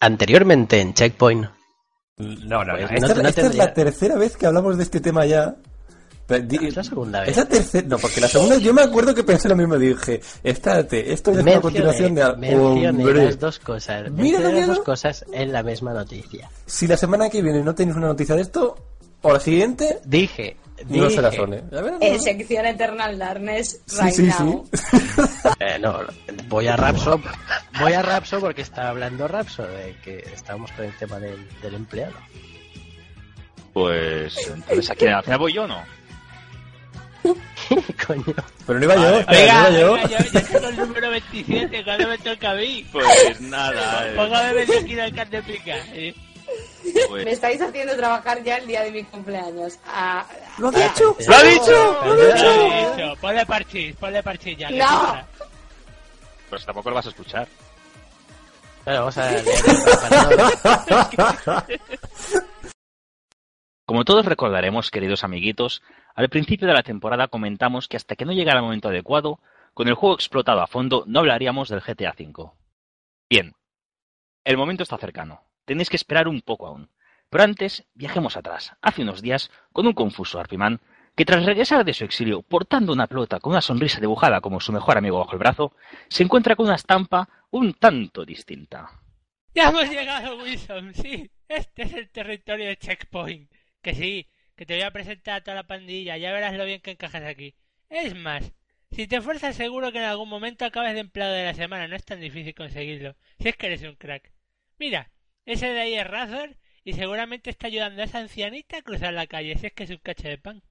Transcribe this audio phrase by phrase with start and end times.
[0.00, 1.46] Anteriormente en Checkpoint.
[2.18, 2.88] No, no, Pues no.
[2.90, 5.24] no Esta, te- no esta es tendría- la tercera vez que hablamos de este tema
[5.26, 5.56] ya.
[6.28, 7.28] Di- Es la segunda vez.
[7.30, 7.86] Es la tercera.
[7.86, 9.78] No, porque la segunda yo me acuerdo que pensé lo mismo.
[9.78, 12.24] Dije, espérate, esto es una continuación de.
[12.24, 13.24] Hombre.
[13.26, 14.10] las dos cosas.
[14.10, 16.50] Mira, las dos cosas en la misma noticia.
[16.66, 18.76] Si la semana que viene no tenéis una noticia de esto,
[19.22, 20.56] o la siguiente, dije
[20.88, 21.62] no se la sone.
[21.72, 24.68] A ver, En sección Eternal Darkness Sí, right sí, now.
[24.72, 24.88] sí.
[25.60, 25.98] Eh, no,
[26.48, 27.20] voy a Rapso,
[27.80, 31.74] voy a Rapso porque está hablando Rapso de que estábamos con el tema del, del
[31.74, 32.14] empleado.
[33.72, 35.82] Pues entonces aquí al final voy yo, ¿no?
[38.06, 38.24] Coño.
[38.66, 39.92] Pero no iba yo, espera, no iba yo.
[39.94, 42.86] oiga, yo, tengo el número 27, cuando me toca a mí.
[42.92, 44.08] Pues nada.
[44.08, 45.76] eh, Póngame 21 al can de pica.
[47.10, 49.78] Me estáis haciendo trabajar ya el día de mi cumpleaños.
[49.86, 50.26] Ah,
[50.58, 51.16] ¿Lo ha dicho?
[51.26, 52.04] ¡Lo ha dicho!
[52.04, 53.14] Lo he dicho.
[53.20, 54.70] Ponle parchís, ponle parchís ya.
[54.70, 55.26] No.
[56.48, 57.48] Pues tampoco lo vas a escuchar.
[58.84, 59.30] Vamos a.
[63.84, 65.82] Como todos recordaremos, queridos amiguitos,
[66.14, 69.38] al principio de la temporada comentamos que hasta que no llegara el momento adecuado,
[69.74, 72.50] con el juego explotado a fondo, no hablaríamos del GTA V.
[73.30, 73.54] Bien,
[74.44, 75.45] el momento está cercano.
[75.66, 76.88] Tenéis que esperar un poco aún.
[77.28, 80.80] Pero antes, viajemos atrás, hace unos días, con un confuso Arpiman,
[81.14, 84.72] que tras regresar de su exilio portando una pelota con una sonrisa dibujada como su
[84.72, 85.74] mejor amigo bajo el brazo,
[86.08, 88.90] se encuentra con una estampa un tanto distinta.
[89.54, 91.30] Ya hemos llegado, Wilson, sí.
[91.48, 93.50] Este es el territorio de Checkpoint.
[93.80, 96.80] Que sí, que te voy a presentar a toda la pandilla, ya verás lo bien
[96.80, 97.54] que encajas aquí.
[97.88, 98.52] Es más,
[98.90, 101.96] si te esfuerzas seguro que en algún momento acabes de empleado de la semana, no
[101.96, 104.32] es tan difícil conseguirlo, si es que eres un crack.
[104.78, 105.10] Mira,
[105.46, 109.26] ese de ahí es Razor y seguramente está ayudando a esa ancianita a cruzar la
[109.26, 110.62] calle, si es que es un cacho de pan.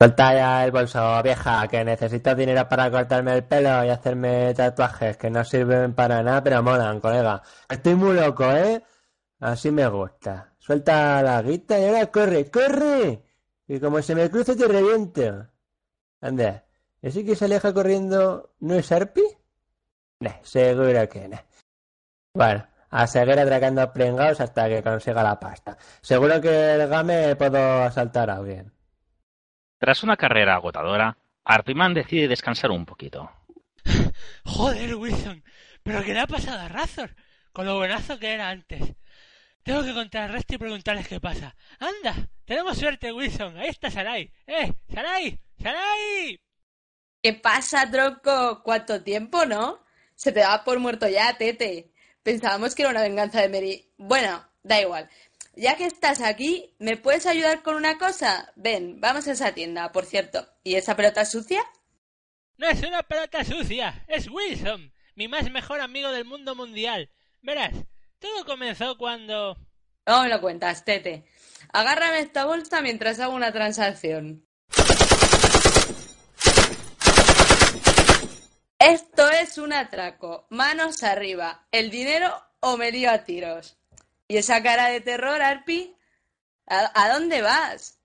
[0.00, 5.16] Suelta ya el bolso, vieja, que necesito dinero para cortarme el pelo y hacerme tatuajes
[5.16, 7.42] que no sirven para nada, pero molan, colega.
[7.68, 8.82] Estoy muy loco, ¿eh?
[9.40, 10.52] Así me gusta.
[10.58, 13.22] Suelta la guita y ahora corre, corre.
[13.66, 15.48] Y como se me cruce te reviento.
[16.20, 16.64] Anda,
[17.02, 19.24] ¿ese que se aleja corriendo no es Arpi?
[20.20, 21.38] Nah, seguro que no.
[22.34, 25.76] Bueno, a seguir atracando pringados hasta que consiga la pasta.
[26.00, 28.72] Seguro que el game puedo asaltar a alguien.
[29.78, 33.30] Tras una carrera agotadora, Arpiman decide descansar un poquito.
[34.44, 35.42] Joder, Wilson,
[35.82, 37.14] pero ¿qué le ha pasado a Razor?
[37.52, 38.94] Con lo buenazo que era antes.
[39.62, 41.54] Tengo que contar al resto y preguntarles qué pasa.
[41.78, 42.28] ¡Anda!
[42.44, 43.56] Tenemos suerte, Wilson.
[43.58, 44.32] Ahí está Sarai.
[44.46, 44.72] ¡Eh!
[44.92, 45.38] ¡Sarai!
[45.62, 46.40] ¡Sarai!
[47.22, 48.62] ¿Qué pasa, tronco?
[48.62, 49.84] ¿Cuánto tiempo, no?
[50.14, 51.92] Se te da por muerto ya, Tete.
[52.28, 53.90] Pensábamos que era una venganza de Mary.
[53.96, 55.08] Bueno, da igual.
[55.56, 58.52] Ya que estás aquí, ¿me puedes ayudar con una cosa?
[58.54, 60.46] Ven, vamos a esa tienda, por cierto.
[60.62, 61.64] ¿Y esa pelota sucia?
[62.58, 67.10] No es una pelota sucia, es Wilson, mi más mejor amigo del mundo mundial.
[67.40, 67.72] Verás,
[68.18, 69.56] todo comenzó cuando...
[70.04, 71.24] No me lo cuentas, Tete.
[71.72, 74.46] Agárrame esta bolsa mientras hago una transacción.
[78.78, 80.46] Esto es un atraco.
[80.50, 81.66] Manos arriba.
[81.72, 83.76] El dinero o me lío a tiros.
[84.28, 85.96] ¿Y esa cara de terror, Arpi?
[86.68, 87.98] ¿A, dónde vas?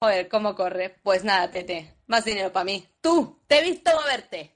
[0.00, 0.96] Joder, ¿cómo corre?
[1.02, 1.94] Pues nada, Tete.
[2.08, 2.86] Más dinero para mí.
[3.00, 4.54] Tú, te he visto moverte.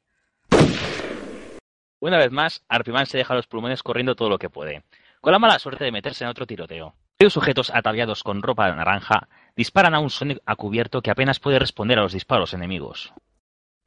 [2.01, 4.83] Una vez más, Arpiman se deja los pulmones corriendo todo lo que puede,
[5.23, 6.95] con la mala suerte de meterse en otro tiroteo.
[7.19, 11.59] Varios sujetos ataviados con ropa naranja disparan a un Sonic a cubierto que apenas puede
[11.59, 13.15] responder a los disparos enemigos.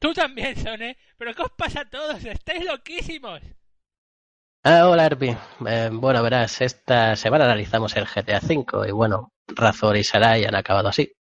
[0.00, 0.96] Tú también, Sone.
[1.18, 2.24] ¿Pero qué os pasa a todos?
[2.24, 3.40] ¡Estáis loquísimos!
[4.64, 5.36] Ah, hola, Arpi.
[5.66, 10.54] Eh, bueno, verás, esta semana analizamos el GTA V y bueno, Razor y Sarai han
[10.54, 11.12] acabado así.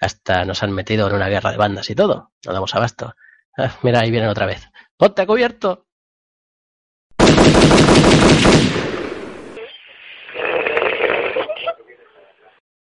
[0.00, 2.32] Hasta nos han metido en una guerra de bandas y todo.
[2.44, 3.14] No damos abasto.
[3.56, 4.68] Ah, mira, ahí vienen otra vez.
[4.96, 5.86] ¡Ponte a cubierto!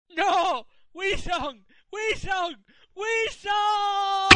[0.09, 0.67] ¡No!
[0.93, 1.65] ¡Wilson!
[1.91, 2.65] ¡Wilson!
[2.93, 4.28] ¡Wilson!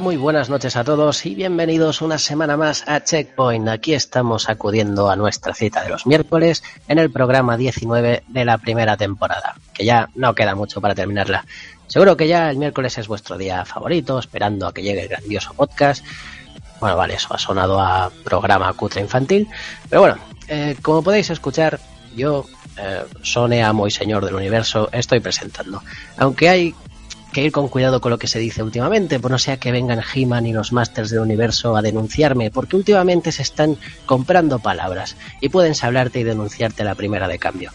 [0.00, 3.68] Muy buenas noches a todos y bienvenidos una semana más a Checkpoint.
[3.68, 8.58] Aquí estamos acudiendo a nuestra cita de los miércoles en el programa 19 de la
[8.58, 11.46] primera temporada, que ya no queda mucho para terminarla.
[11.86, 15.54] Seguro que ya el miércoles es vuestro día favorito, esperando a que llegue el grandioso
[15.54, 16.04] podcast.
[16.78, 19.48] Bueno, vale, eso ha sonado a programa cutre infantil.
[19.88, 21.80] Pero bueno, eh, como podéis escuchar,
[22.14, 22.44] yo,
[22.76, 23.04] eh,
[23.86, 25.82] y señor del universo, estoy presentando.
[26.18, 26.74] Aunque hay
[27.36, 30.00] que ir con cuidado con lo que se dice últimamente, por no sea que vengan
[30.00, 35.50] He-Man y los Masters del Universo a denunciarme, porque últimamente se están comprando palabras y
[35.50, 37.72] pueden hablarte y denunciarte la primera de cambio.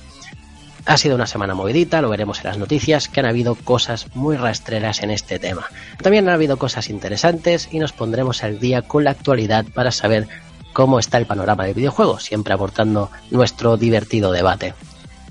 [0.88, 4.36] Ha sido una semana movidita, lo veremos en las noticias, que han habido cosas muy
[4.36, 5.68] rastreras en este tema.
[6.02, 10.28] También han habido cosas interesantes y nos pondremos al día con la actualidad para saber
[10.74, 14.74] cómo está el panorama del videojuego, siempre aportando nuestro divertido debate.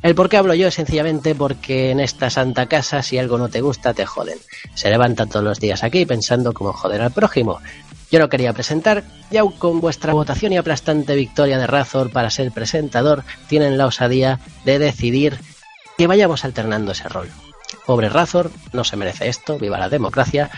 [0.03, 3.51] El por qué hablo yo es sencillamente porque en esta santa casa si algo no
[3.51, 4.39] te gusta te joden.
[4.75, 7.61] Se levantan todos los días aquí pensando cómo joder al prójimo.
[8.11, 12.31] Yo no quería presentar, y aun con vuestra votación y aplastante victoria de Razor para
[12.31, 15.39] ser presentador, tienen la osadía de decidir
[15.97, 17.29] que vayamos alternando ese rol.
[17.87, 20.51] Pobre Razor, no se merece esto, viva la democracia,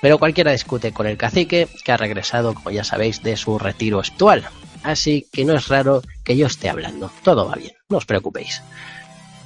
[0.00, 4.00] pero cualquiera discute con el cacique, que ha regresado, como ya sabéis, de su retiro
[4.00, 4.48] espiritual.
[4.82, 7.10] Así que no es raro que yo esté hablando.
[7.22, 8.62] Todo va bien, no os preocupéis.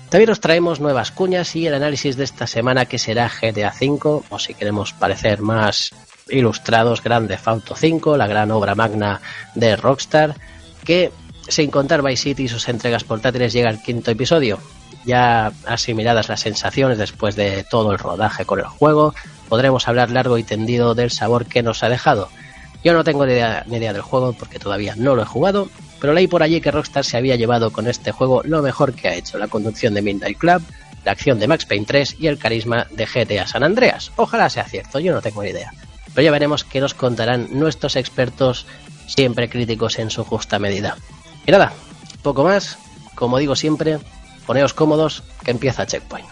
[0.09, 4.23] También os traemos nuevas cuñas y el análisis de esta semana que será GTA V,
[4.29, 5.91] o si queremos parecer más
[6.29, 9.21] ilustrados, Grande Auto 5, la gran obra magna
[9.55, 10.37] de Rockstar,
[10.85, 11.11] que
[11.49, 14.59] sin contar Vice City y sus entregas portátiles llega el quinto episodio.
[15.05, 19.15] Ya asimiladas las sensaciones después de todo el rodaje con el juego,
[19.49, 22.29] podremos hablar largo y tendido del sabor que nos ha dejado.
[22.83, 25.69] Yo no tengo ni idea del juego porque todavía no lo he jugado,
[26.01, 29.09] pero leí por allí que Rockstar se había llevado con este juego lo mejor que
[29.09, 30.63] ha hecho, la conducción de Midnight Club,
[31.05, 34.13] la acción de Max Payne 3 y el carisma de GTA San Andreas.
[34.17, 35.73] Ojalá sea cierto, yo no tengo ni idea.
[36.15, 38.67] Pero ya veremos qué nos contarán nuestros expertos,
[39.07, 40.97] siempre críticos en su justa medida.
[41.47, 41.73] Y nada,
[42.23, 42.79] poco más,
[43.15, 43.99] como digo siempre,
[44.47, 46.27] poneos cómodos, que empieza Checkpoint.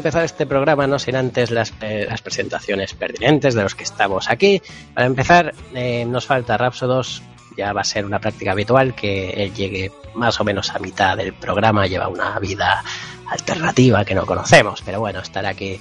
[0.00, 4.30] Empezar este programa no sin antes las, eh, las presentaciones pertinentes de los que estamos
[4.30, 4.60] aquí.
[4.94, 7.22] Para empezar, eh, nos falta Rapsodos.
[7.56, 11.16] Ya va a ser una práctica habitual que él llegue más o menos a mitad
[11.16, 11.86] del programa.
[11.86, 12.82] Lleva una vida
[13.28, 15.78] alternativa que no conocemos, pero bueno, estará aquí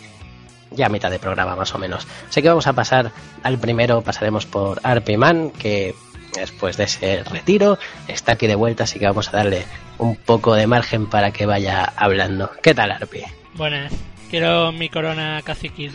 [0.72, 2.06] ya a mitad de programa más o menos.
[2.28, 3.12] Así que vamos a pasar
[3.44, 5.96] al primero, pasaremos por Arpiman, que
[6.36, 7.78] después de ese retiro
[8.08, 9.66] está aquí de vuelta, así que vamos a darle
[9.98, 12.52] un poco de margen para que vaya hablando.
[12.62, 13.24] ¿Qué tal, Arpi?
[13.60, 13.92] Buenas.
[14.30, 15.92] Quiero mi corona caciquil.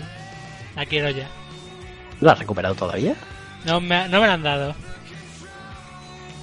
[0.77, 1.27] La quiero ya.
[2.21, 3.15] ¿Lo has recuperado todavía?
[3.65, 4.75] No me, no me la han dado.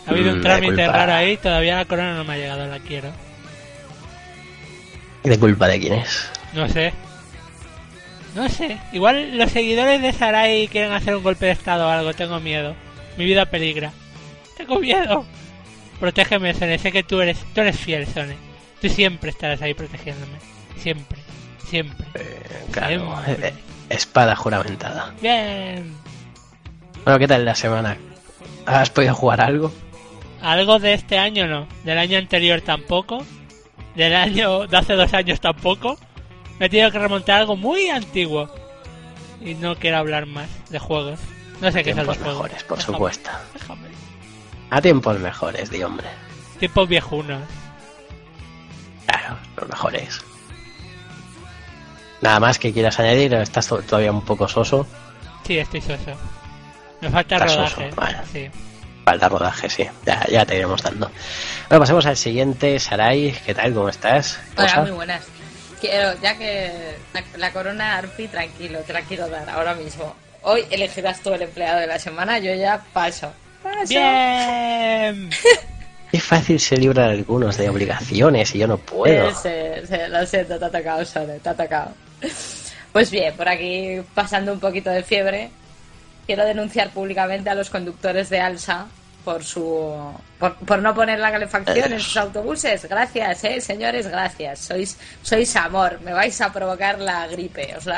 [0.07, 2.65] Ha habido Mm, un de trámite raro ahí, todavía la corona no me ha llegado,
[2.65, 3.11] la quiero.
[5.23, 6.27] ¿Y de culpa de quién es?
[6.53, 6.91] No sé.
[8.33, 8.79] No sé.
[8.91, 12.75] Igual los seguidores de Sarai quieren hacer un golpe de estado o algo, tengo miedo.
[13.17, 13.91] Mi vida peligra.
[14.57, 15.23] Tengo miedo.
[15.99, 18.35] Protégeme, Sone, sé que tú eres, tú eres fiel, Sone.
[18.81, 20.39] Tú siempre estarás ahí protegiéndome.
[20.81, 21.19] Siempre.
[21.67, 22.05] Siempre.
[22.71, 23.47] Claro, Siempre.
[23.49, 23.53] eh,
[23.89, 25.13] espada juramentada.
[25.21, 25.93] Bien.
[27.03, 27.97] Bueno, ¿qué tal la semana?
[28.65, 29.71] ¿Has podido jugar algo?
[30.41, 31.67] Algo de este año no.
[31.83, 33.23] Del año anterior tampoco.
[33.95, 35.97] Del año de hace dos años tampoco.
[36.59, 38.49] Me he tenido que remontar a algo muy antiguo.
[39.39, 41.19] Y no quiero hablar más de juegos.
[41.59, 42.35] No sé qué son los juegos.
[42.43, 43.29] mejores, por Déjame, supuesto.
[43.53, 43.87] déjame.
[44.69, 46.07] A tiempos mejores, di hombre.
[46.59, 47.41] Tiempos viejunos.
[49.05, 50.21] Claro, los mejores.
[52.21, 54.85] Nada más que quieras añadir, estás to- todavía un poco soso.
[55.45, 56.11] Sí, estoy soso.
[57.01, 57.89] Me falta Estás rodaje.
[57.89, 58.17] soso, vale.
[58.31, 58.49] Sí.
[59.03, 59.87] Falta rodaje, sí.
[60.05, 61.09] Ya, ya te iremos dando.
[61.69, 62.79] Bueno, pasemos al siguiente.
[62.79, 63.73] Sarai, ¿qué tal?
[63.73, 64.39] ¿Cómo estás?
[64.55, 64.81] Hola, ¿Cosa?
[64.81, 65.23] muy buenas.
[65.79, 66.71] Quiero, ya que
[67.13, 70.15] la, la corona Arpi, tranquilo, te la quiero dar ahora mismo.
[70.43, 73.31] Hoy elegirás tú el empleado de la semana, yo ya paso.
[73.63, 73.87] Paso.
[73.89, 75.29] Bien.
[76.11, 79.31] Qué fácil se libran algunos de obligaciones y yo no puedo.
[79.31, 81.91] Sí, sí, sí, lo siento, te ha tocado, Sone, te ha tocado.
[82.91, 85.49] Pues bien, por aquí pasando un poquito de fiebre,
[86.25, 88.87] quiero denunciar públicamente a los conductores de Alsa
[89.23, 92.83] por su por, no poner la calefacción en sus autobuses.
[92.89, 94.59] Gracias, eh, señores, gracias.
[94.59, 97.75] Sois sois amor, me vais a provocar la gripe.
[97.77, 97.89] O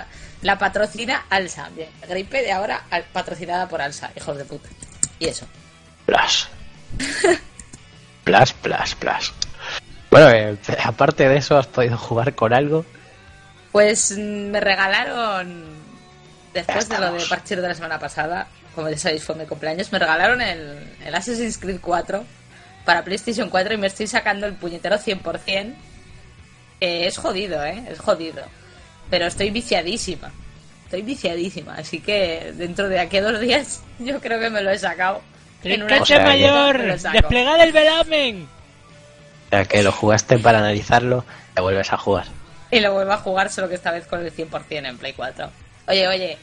[0.43, 1.69] la patrocina Alsa.
[1.75, 4.69] Bien, gripe de ahora patrocinada por Alsa, hijos de puta.
[5.17, 5.47] Y eso.
[6.05, 6.49] Plus.
[8.23, 9.33] Plus, plus, plus.
[10.09, 12.85] Bueno, eh, aparte de eso, ¿has podido jugar con algo?
[13.73, 15.65] Pues mm, me regalaron,
[16.53, 19.91] después de lo de partir de la semana pasada, como ya sabéis fue mi cumpleaños,
[19.91, 22.23] me regalaron el, el Assassin's Creed 4
[22.85, 25.73] para PlayStation 4 y me estoy sacando el puñetero 100%.
[26.79, 27.83] que es jodido, ¿eh?
[27.89, 28.43] Es jodido.
[29.09, 30.31] Pero estoy viciadísima.
[30.85, 31.75] Estoy viciadísima.
[31.75, 35.21] Así que dentro de aquí a dos días yo creo que me lo he sacado.
[35.63, 36.81] En una ¡Trincante O sea que- mayor!
[37.13, 38.43] ¡Desplegad el velamen!
[39.47, 42.25] O sea, que lo jugaste para analizarlo, te vuelves a jugar.
[42.73, 45.49] Y lo vuelvo a jugar, solo que esta vez con el 100% en Play 4.
[45.87, 46.37] Oye, oye,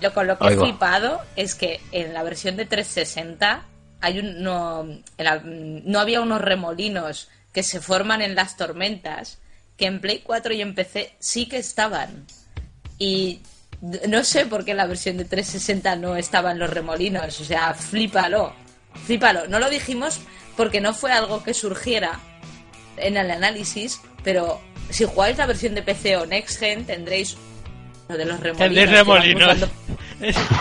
[0.00, 0.62] lo con lo que Oigo.
[0.62, 3.64] he flipado es que en la versión de 360
[4.00, 9.38] hay un, no, en la- no había unos remolinos que se forman en las tormentas
[9.76, 12.26] que en Play 4 y en PC sí que estaban.
[12.98, 13.40] Y
[14.08, 17.40] no sé por qué en la versión de 360 no estaban los remolinos.
[17.40, 18.54] O sea, flípalo.
[19.04, 19.46] Flípalo.
[19.48, 20.20] No lo dijimos
[20.56, 22.18] porque no fue algo que surgiera
[22.96, 27.36] en el análisis, pero si jugáis la versión de PC o Next Gen tendréis
[28.08, 28.58] lo de los remolinos.
[28.58, 29.68] Tendréis remolinos.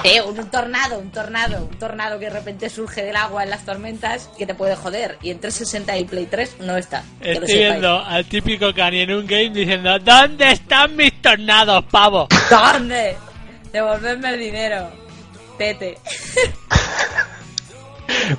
[0.04, 3.64] Eh, un, tornado, un tornado, un tornado que de repente surge del agua en las
[3.66, 5.18] tormentas que te puede joder.
[5.22, 7.04] Y en 360 y Play 3 no está.
[7.22, 12.28] Estoy viendo al típico Cani en un game diciendo ¿Dónde están mis tornados, pavo?
[12.50, 13.16] ¿Dónde?
[13.72, 14.90] Devolverme el dinero.
[15.58, 15.98] Tete.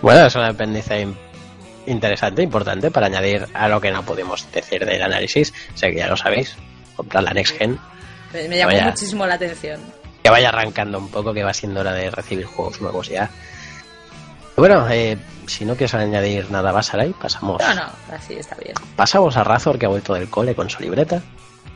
[0.00, 1.16] Bueno, es un apéndice in-
[1.86, 5.52] interesante, importante para añadir a lo que no pudimos decir del análisis.
[5.74, 6.56] Sé que ya lo sabéis.
[6.94, 7.78] Comprar la Next Gen.
[8.32, 8.86] Me me llamó Vaya.
[8.86, 9.80] muchísimo la atención.
[10.22, 13.30] Que vaya arrancando un poco, que va siendo hora de recibir juegos nuevos ya.
[14.56, 15.16] Bueno, eh,
[15.46, 18.74] si no quieres añadir nada más, Sarai, pasamos, No, no, así está bien.
[18.96, 21.22] pasamos a Razor, que ha vuelto del cole con su libreta.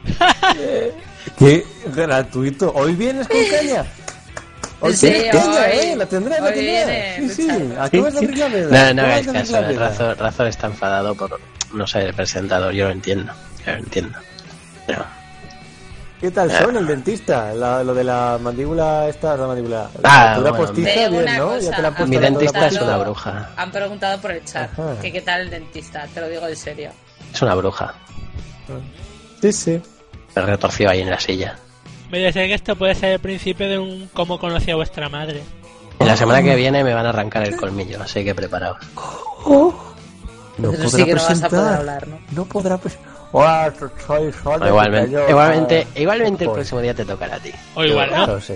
[1.39, 2.73] ¿Qué gratuito?
[2.75, 3.85] ¿Hoy vienes con caña?
[4.81, 5.95] Hoy Sí, ¿eh?
[5.97, 7.49] La tendrás, la viene Sí, sí.
[7.79, 8.93] Acabas de veda.
[8.93, 9.61] No, no hagáis caso.
[9.79, 11.39] Razor, Razor está enfadado por
[11.73, 13.33] no ser el presentador, yo lo entiendo.
[13.67, 14.19] Yo lo entiendo.
[14.87, 15.05] Pero,
[16.21, 17.53] ¿Qué tal son el dentista?
[17.55, 19.89] La- lo de la mandíbula esta, la mandíbula.
[20.03, 21.47] Ah, la altura bueno, postiza, bien, ¿no?
[21.47, 23.51] cosa, ya te la han han puesto mi dentista es una bruja.
[23.57, 24.97] Han preguntado por el chat Ajá.
[25.01, 26.91] que qué tal el dentista, te lo digo en serio.
[27.33, 27.95] Es una bruja.
[29.41, 29.83] Sí, sí.
[30.37, 31.57] Me retorció ahí en la silla.
[32.11, 35.43] Me sé que esto puede ser el principio de un cómo conocí a vuestra madre.
[36.01, 38.79] Y la semana que viene me van a arrancar el colmillo, así que preparaos.
[40.59, 41.51] No Eso podrá sí que no vas a presentar.
[41.51, 42.19] poder hablar, ¿no?
[42.33, 43.11] No podrá presentar.
[43.33, 43.73] Hola,
[44.07, 44.67] soy Sol.
[44.67, 47.53] Igualmente, Yo- igualmente, ah, igualmente el próximo día te tocará a ti.
[47.77, 48.41] O igual no.
[48.41, 48.55] Sí.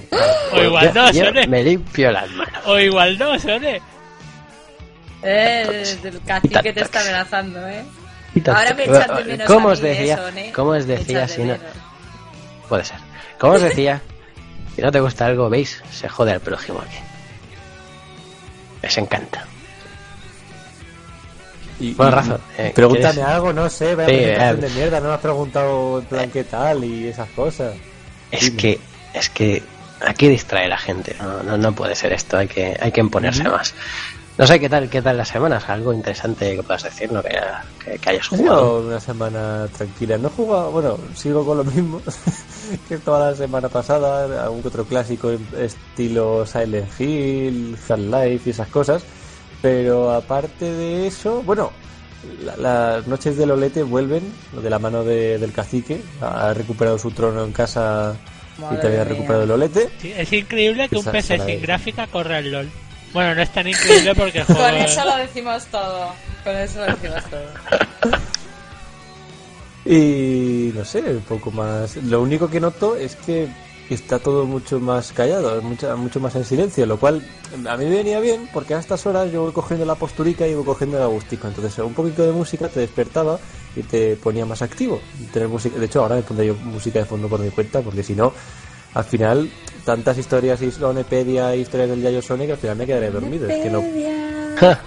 [0.53, 1.47] O igual no, Sone.
[1.47, 2.61] me limpio las manos.
[2.67, 3.81] O igual no, Sone.
[5.23, 7.85] Eh, el cacique te está amenazando, ¿eh?
[8.47, 10.15] Ahora me echan de menos ¿Cómo a os decía?
[10.15, 10.53] eso, ¿eh?
[10.55, 11.55] ¿Cómo os decía si no?
[12.69, 12.99] Puede ser.
[13.39, 14.01] ¿Cómo os decía?
[14.75, 16.97] Si no te gusta algo, veis, se jode al prójimo aquí.
[18.83, 19.47] Les encanta.
[21.81, 23.31] Y- Bueno, Rafa, eh, Pregúntame ¿quieres?
[23.33, 24.55] algo, no sé, vaya Sí, eh.
[24.61, 27.75] de mierda, no me has preguntado en plan qué tal y esas cosas.
[28.31, 28.57] Es Dime.
[28.57, 28.81] que,
[29.13, 29.63] es que
[30.07, 31.17] aquí distrae la gente.
[31.21, 32.37] No, no, no puede ser esto.
[32.39, 33.75] Hay que, hay que imponerse más.
[34.37, 35.69] No sé qué tal, qué tal las semanas.
[35.69, 37.23] Algo interesante que puedas decir, ¿no?
[37.23, 37.39] Que,
[37.85, 38.59] que, que hayas Ha jugado.
[38.81, 40.19] sido una semana tranquila.
[40.19, 42.03] No he jugado, bueno, sigo con lo mismo
[42.89, 44.43] que toda la semana pasada.
[44.43, 49.05] Algún que otro clásico en estilo Silent Hill, Half-Life y esas cosas.
[49.63, 51.71] Pero aparte de eso, bueno,
[52.43, 56.03] la- las noches del Olete vuelven de la mano de- del cacique.
[56.21, 58.17] Ha recuperado su trono en casa
[58.59, 59.91] y también ha recuperado el Olete.
[60.01, 62.69] Sí, es increíble que un PC sin gráfica corra el LOL.
[63.15, 64.61] Bueno, no es tan increíble porque el juego...
[64.61, 66.13] Con eso lo decimos todo.
[66.43, 68.21] Con eso lo decimos todo.
[69.87, 71.97] Y no sé, un poco más.
[71.97, 73.49] Lo único que noto es que
[73.89, 77.23] está todo mucho más callado, mucho, mucho más en silencio, lo cual
[77.69, 80.55] a mí me venía bien porque a estas horas yo voy cogiendo la posturica y
[80.55, 81.49] voy cogiendo el agustico.
[81.49, 83.39] Entonces, un poquito de música te despertaba
[83.77, 85.01] y te ponía más activo.
[85.33, 88.03] Tener música, de hecho, ahora me pondré yo música de fondo por mi cuenta porque
[88.03, 88.33] si no,
[88.95, 89.51] al final,
[89.85, 93.49] tantas historias y Sonepedia e historias del Yayo Sonic, al final me quedaré dormido.
[93.49, 93.83] Es que no,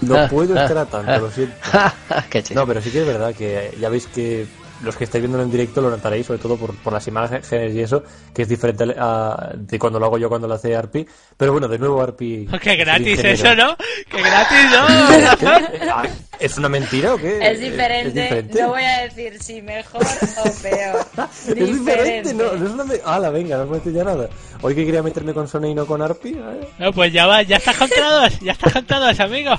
[0.00, 1.54] no puedo estar a tanto, lo siento.
[2.54, 4.46] No, pero sí que es verdad que ya veis que
[4.82, 7.80] los que estáis viendo en directo lo notaréis, sobre todo por, por las imágenes y
[7.80, 8.02] eso,
[8.34, 11.06] que es diferente a, de cuando lo hago yo cuando lo hace Arpi.
[11.36, 12.46] Pero bueno, de nuevo Arpi.
[12.62, 13.54] ¡Qué gratis eso.
[13.54, 13.76] ¿no?
[14.10, 15.88] ¡Qué gratis, no!
[15.90, 16.04] Ah,
[16.38, 17.38] ¿Es una mentira o qué?
[17.50, 21.06] Es diferente, no voy a decir si mejor o peor.
[21.48, 24.28] Es diferente, no, no es una me- Ala, venga, no me meto ya nada.
[24.62, 26.30] Hoy que quería meterme con Sony y no con Arpi.
[26.30, 26.68] eh.
[26.78, 29.52] No, pues ya va, ya estás contra dos, ya estás contra dos, amigo.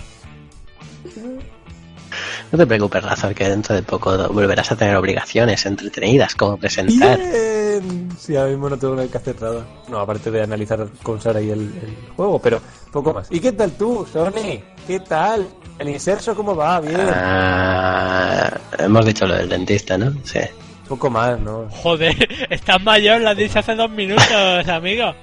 [2.51, 7.17] No te preocupes, Razor, que dentro de poco volverás a tener obligaciones entretenidas como presentar.
[7.19, 8.09] Bien.
[8.19, 9.65] Sí, ahora mismo no tengo nada que hacer nada.
[9.87, 12.59] No, aparte de analizar con Sara y el, el juego, pero
[12.91, 13.27] poco más.
[13.31, 14.61] ¿Y qué tal tú, Sony?
[14.87, 15.47] ¿Qué tal?
[15.77, 16.81] ¿El inserso cómo va?
[16.81, 16.99] Bien.
[17.13, 20.11] Ah, hemos dicho lo del dentista, ¿no?
[20.23, 20.39] Sí.
[20.87, 21.67] Poco más, ¿no?
[21.69, 22.15] Joder,
[22.49, 24.27] estás mayor, lo has dicho hace dos minutos,
[24.67, 25.13] amigo.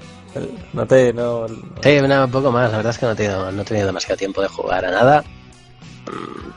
[0.72, 1.12] No te...
[1.12, 1.46] No,
[1.82, 2.70] Sí, no, un poco más.
[2.70, 4.90] La verdad es que no he tenido, no he tenido demasiado tiempo de jugar a
[4.90, 5.24] nada.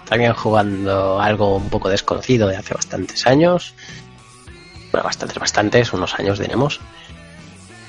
[0.07, 3.73] También jugando algo un poco desconocido de hace bastantes años.
[4.91, 6.79] Bueno, bastantes, bastantes, unos años diremos.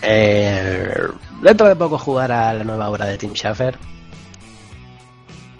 [0.02, 1.08] Eh,
[1.42, 3.78] dentro de poco jugar a la nueva obra de Tim Schafer.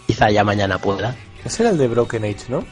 [0.06, 1.14] Quizá ya mañana pueda.
[1.44, 2.64] Ese era el de Broken Age, ¿no?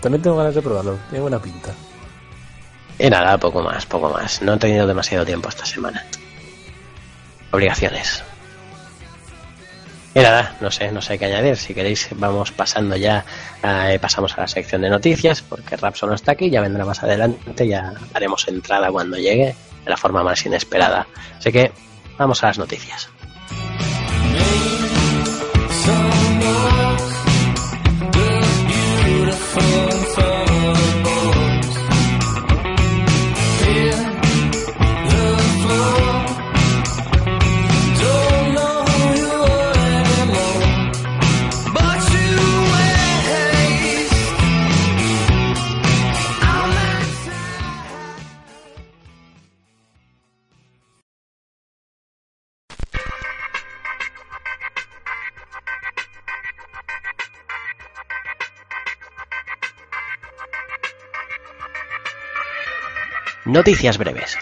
[0.00, 0.98] También tengo ganas de probarlo.
[1.08, 1.72] Tiene buena pinta.
[2.98, 4.42] y nada, poco más, poco más.
[4.42, 6.04] No he tenido demasiado tiempo esta semana.
[7.50, 8.22] Obligaciones.
[10.14, 11.56] Y nada, no sé, no sé qué añadir.
[11.56, 13.24] Si queréis, vamos pasando ya,
[13.64, 17.02] eh, pasamos a la sección de noticias, porque Rapso no está aquí, ya vendrá más
[17.02, 21.08] adelante, ya haremos entrada cuando llegue, de la forma más inesperada.
[21.36, 21.72] Así que,
[22.16, 23.08] vamos a las noticias.
[63.44, 64.38] Noticias breves.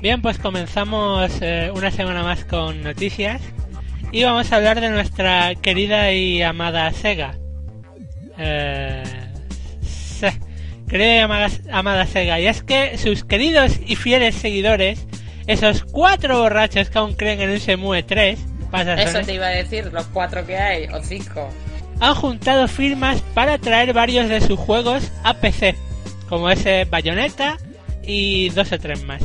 [0.00, 3.40] Bien, pues comenzamos eh, una semana más con noticias
[4.10, 7.38] y vamos a hablar de nuestra querida y amada Sega.
[8.36, 9.02] Eh,
[10.88, 15.06] querida y amada, amada Sega, y es que sus queridos y fieles seguidores,
[15.46, 18.38] esos cuatro borrachos que aún creen en un Semue 3,
[18.72, 21.48] Eso te iba a decir, los cuatro que hay, o cinco.
[22.00, 25.74] han juntado firmas para traer varios de sus juegos a PC,
[26.28, 27.56] como ese Bayonetta
[28.02, 29.22] y dos o tres más.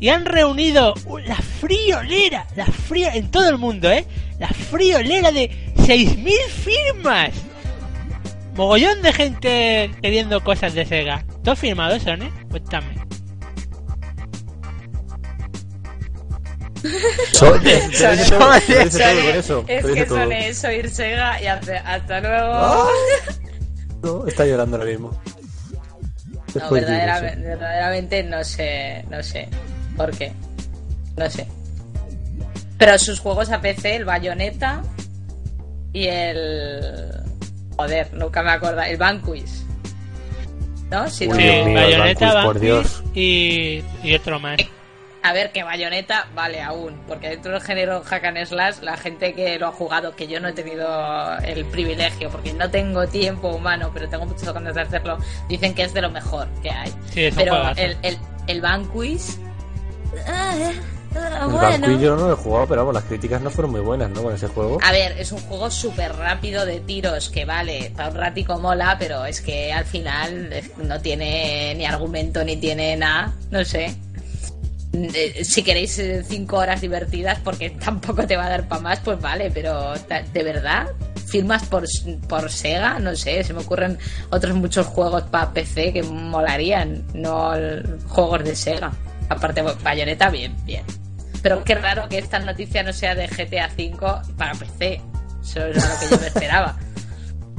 [0.00, 0.94] Y han reunido
[1.26, 4.04] la friolera, la frío en todo el mundo, ¿eh?
[4.40, 7.30] La friolera de 6.000 firmas.
[8.56, 11.24] Mogollón de gente queriendo cosas de Sega.
[11.44, 12.32] ¿Todos firmados son, eh?
[12.50, 12.96] Cuéntame.
[19.68, 22.52] Eso, es que son eso, ir Sega y hace- hasta luego.
[22.54, 22.86] Ah,
[24.02, 25.10] no, está llorando ahora mismo.
[26.54, 29.48] No, verdaderamente, verdaderamente no sé, no sé.
[29.96, 30.32] ¿Por qué?
[31.16, 31.46] No sé.
[32.78, 34.82] Pero sus juegos a PC, el Bayonetta
[35.92, 37.10] y el...
[37.76, 38.82] Joder, nunca me acuerdo.
[38.82, 39.62] El Vanquish.
[40.90, 41.08] ¿No?
[41.08, 41.42] Si no- Sí,
[41.72, 43.02] Bayonetta, Vanquish, por Vanquish Dios.
[43.14, 44.58] y, y otro más.
[45.24, 49.34] A ver, que Bayonetta vale aún, porque dentro del género hack and slash, la gente
[49.34, 53.48] que lo ha jugado, que yo no he tenido el privilegio, porque no tengo tiempo
[53.50, 56.92] humano, pero tengo muchas ganas de hacerlo, dicen que es de lo mejor que hay.
[57.12, 59.38] Sí, es un pero el, el, el Vanquish...
[60.26, 60.72] ah,
[61.14, 61.58] El bueno.
[61.60, 64.22] Vanquish yo no lo he jugado, pero vamos, las críticas no fueron muy buenas, ¿no?
[64.22, 64.78] Con ese juego.
[64.82, 68.96] A ver, es un juego súper rápido de tiros que vale, para un ratico mola,
[68.98, 73.94] pero es que al final eh, no tiene ni argumento ni tiene nada, no sé.
[75.42, 79.20] Si queréis eh, cinco horas divertidas, porque tampoco te va a dar para más, pues
[79.20, 80.88] vale, pero de verdad,
[81.26, 81.84] firmas por,
[82.28, 83.98] por Sega, no sé, se me ocurren
[84.30, 87.52] otros muchos juegos para PC que molarían, no
[88.08, 88.92] juegos de Sega.
[89.30, 90.84] Aparte, Bayonetta, bien, bien.
[91.42, 93.98] Pero qué raro que esta noticia no sea de GTA V
[94.36, 95.00] para PC.
[95.42, 96.76] Eso es lo que yo me esperaba.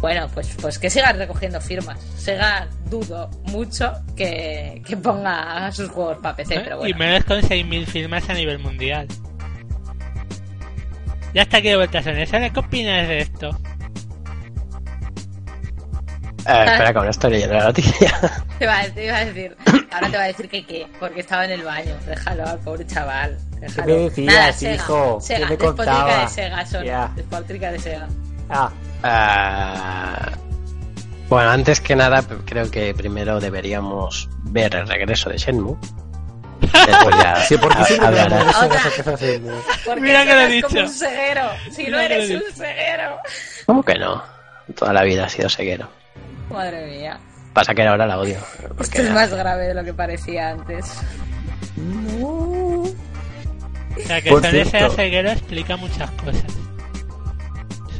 [0.03, 1.97] Bueno, pues, pues que sigan recogiendo firmas.
[2.17, 6.97] Sega dudo mucho que, que ponga sus juegos para PC, pero Y bueno.
[6.97, 9.07] menos con 6.000 firmas a nivel mundial.
[11.33, 12.25] Ya está aquí de vuelta Sony.
[12.29, 13.49] Sony, ¿Qué opinas de esto?
[16.45, 18.19] Eh, espera, que ahora estoy leyendo la noticia.
[18.59, 19.55] Te iba, a- te iba a decir,
[19.89, 21.95] ahora te va a decir que qué, porque estaba en el baño.
[22.05, 23.37] Déjalo al pobre chaval.
[23.61, 23.85] Déjalo.
[23.87, 25.21] ¿Qué me decías, Nada, Sega, hijo?
[25.21, 26.83] Sega, ¿Qué me despotrica de Sega, son.
[26.85, 27.11] Ya.
[27.15, 28.07] Despotrica de Sega.
[28.53, 28.71] Ah,
[29.05, 30.29] Ah,
[31.27, 35.75] bueno, antes que nada, creo que primero deberíamos ver el regreso de Shenmue.
[36.61, 37.99] Después ya sí, porque en-
[39.85, 40.85] Porque Mira que lo he es como dicho.
[40.85, 41.41] un ceguero.
[41.71, 42.51] Si Mira no he eres un dicho.
[42.55, 43.17] ceguero.
[43.65, 44.23] ¿Cómo que no?
[44.77, 45.89] Toda la vida ha sido ceguero.
[46.49, 47.19] Madre mía.
[47.53, 48.37] Pasa que ahora la odio.
[48.77, 50.85] porque Esto es más grave de lo que parecía antes.
[51.77, 52.87] O
[54.07, 56.45] sea, que sea ceguero explica muchas cosas.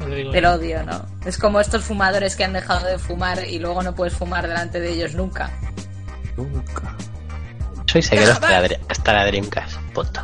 [0.10, 0.32] Digo.
[0.32, 1.06] Del odio, ¿no?
[1.26, 4.80] Es como estos fumadores que han dejado de fumar y luego no puedes fumar delante
[4.80, 5.52] de ellos nunca.
[6.38, 6.96] Nunca.
[7.86, 9.78] Soy seguidor hasta la, hasta la Dreamcast.
[9.94, 10.22] Punto.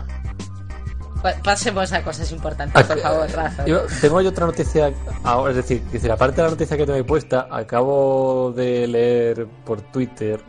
[1.21, 3.65] Pa- Pasemos a cosas importantes, por Ac- favor, Rafa.
[3.65, 4.91] Yo tengo yo otra noticia
[5.23, 9.47] ahora, es decir, decir, aparte de la noticia que tengo ahí puesta, acabo de leer
[9.65, 10.41] por Twitter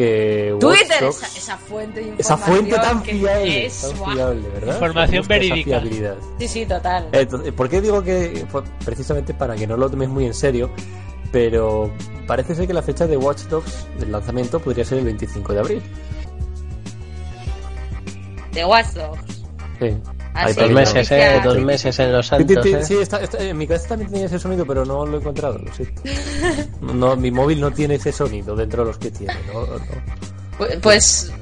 [0.00, 4.12] que Twitter, Dogs- esa, esa fuente de esa fuente tan información fiable, es, tan guau.
[4.12, 4.74] fiable, ¿verdad?
[4.74, 5.82] Información verídica.
[6.38, 7.08] Sí, sí, total.
[7.12, 8.46] Entonces, ¿Por qué digo que
[8.84, 10.70] precisamente para que no lo tomes muy en serio?
[11.32, 11.92] Pero
[12.26, 15.58] parece ser que la fecha de Watch Dogs del lanzamiento podría ser el 25 de
[15.60, 15.82] abril.
[18.52, 19.42] De Watch Dogs.
[19.78, 19.96] Sí.
[20.48, 23.50] Sí, Dos meses, eh, dos meses en los santos, sí, eh.
[23.50, 26.02] en mi cabeza también tenía ese sonido, pero no lo he encontrado, lo siento.
[26.80, 29.34] No, mi móvil no tiene ese sonido dentro de los que tiene.
[30.82, 31.32] Pues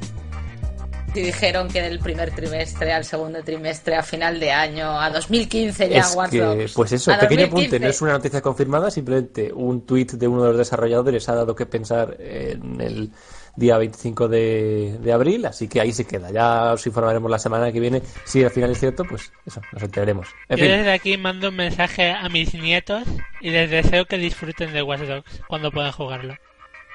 [1.14, 6.01] dijeron que del primer trimestre al segundo trimestre a final de año, a 2015 ya
[6.01, 7.46] Es que, pues eso, A pequeño 2015.
[7.46, 11.35] apunte, no es una noticia confirmada, simplemente un tuit de uno de los desarrolladores ha
[11.35, 13.11] dado que pensar en el
[13.59, 16.31] día 25 de, de abril, así que ahí se queda.
[16.31, 18.03] Ya os informaremos la semana que viene.
[18.25, 20.29] Si al final es cierto, pues eso, nos enteraremos.
[20.49, 23.03] En Yo fin, desde aquí mando un mensaje a mis nietos
[23.40, 26.37] y les deseo que disfruten de Watch Dogs cuando puedan jugarlo.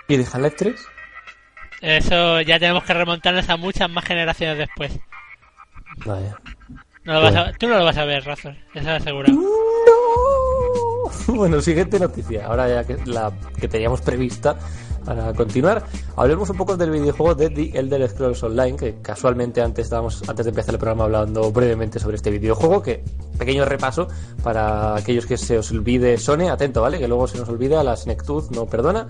[0.07, 0.75] ¿y de Half-Life 3?
[1.81, 4.97] Eso ya tenemos que remontarnos a muchas más generaciones después.
[6.05, 6.37] Vaya.
[7.03, 9.27] No lo vas a- tú no lo vas a ver, Razor, eso lo aseguro.
[11.27, 12.47] Bueno, siguiente noticia.
[12.47, 14.57] Ahora ya que la que teníamos prevista
[15.05, 15.83] para continuar,
[16.15, 20.45] hablemos un poco del videojuego de The Elder Scrolls Online, que casualmente antes estábamos antes
[20.45, 23.03] de empezar el programa hablando brevemente sobre este videojuego, que
[23.37, 24.07] pequeño repaso
[24.43, 26.99] para aquellos que se os olvide Sony, atento, ¿vale?
[26.99, 29.07] Que luego se nos olvida, la Senectud no perdona.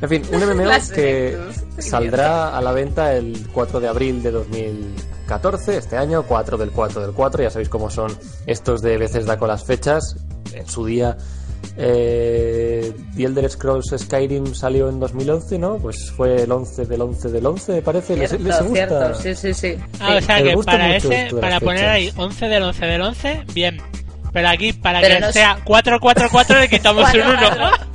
[0.00, 1.38] En fin, un MMO que
[1.78, 7.02] saldrá a la venta el 4 de abril de 2014, este año, 4 del 4
[7.02, 10.16] del 4, ya sabéis cómo son estos de Bethesda con las fechas.
[10.54, 11.16] En su día,
[11.76, 15.78] eh, The Elder Scrolls Skyrim salió en 2011, ¿no?
[15.78, 18.16] Pues fue el 11 del 11 del 11, me parece.
[18.16, 18.74] ¿Les, Cierto, les gusta?
[18.74, 19.76] cierto, sí, sí, sí.
[20.00, 21.94] Ah, o sea que para ese, para poner fechas.
[21.94, 23.80] ahí 11 del 11 del 11, bien.
[24.32, 27.40] Pero aquí, para Pero que no sea 444 le quitamos un Cuatro, 1.
[27.40, 27.86] cuatro.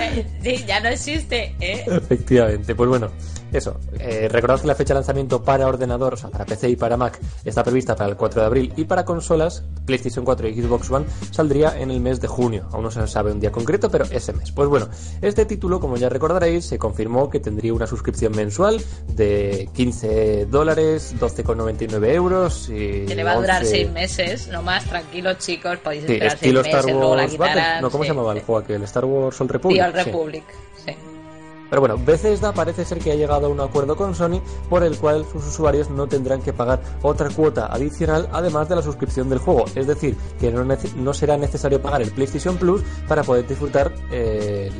[0.00, 1.84] Eh, sí, ya no existe, ¿eh?
[1.86, 3.10] Efectivamente, pues bueno,
[3.54, 3.78] eso.
[3.98, 6.96] Eh, recordad que la fecha de lanzamiento para ordenador, o sea, para PC y para
[6.96, 10.90] Mac, está prevista para el 4 de abril y para consolas, PlayStation 4 y Xbox
[10.90, 12.66] One, saldría en el mes de junio.
[12.72, 14.50] Aún no se sabe un día concreto, pero ese mes.
[14.52, 14.88] Pues bueno,
[15.22, 21.14] este título, como ya recordaréis, se confirmó que tendría una suscripción mensual de 15 dólares,
[21.20, 23.04] 12,99 euros y.
[23.06, 26.34] Que le va a durar 11 seis meses, no más, tranquilos chicos, podéis Sí, esperar
[26.34, 27.80] estilo seis Star meses, luego la Wars Battle.
[27.82, 28.82] No, ¿cómo sí, se llamaba el juego aquel?
[28.84, 29.82] Star Wars Old Republic.
[29.82, 30.04] Sí, Old Sí.
[30.04, 30.56] Republic, sí.
[31.70, 34.96] Pero bueno, Bethesda parece ser que ha llegado a un acuerdo con Sony por el
[34.98, 39.38] cual sus usuarios no tendrán que pagar otra cuota adicional además de la suscripción del
[39.38, 39.64] juego.
[39.74, 44.70] Es decir, que no, será necesario pagar el PlayStation Plus para poder disfrutar eh,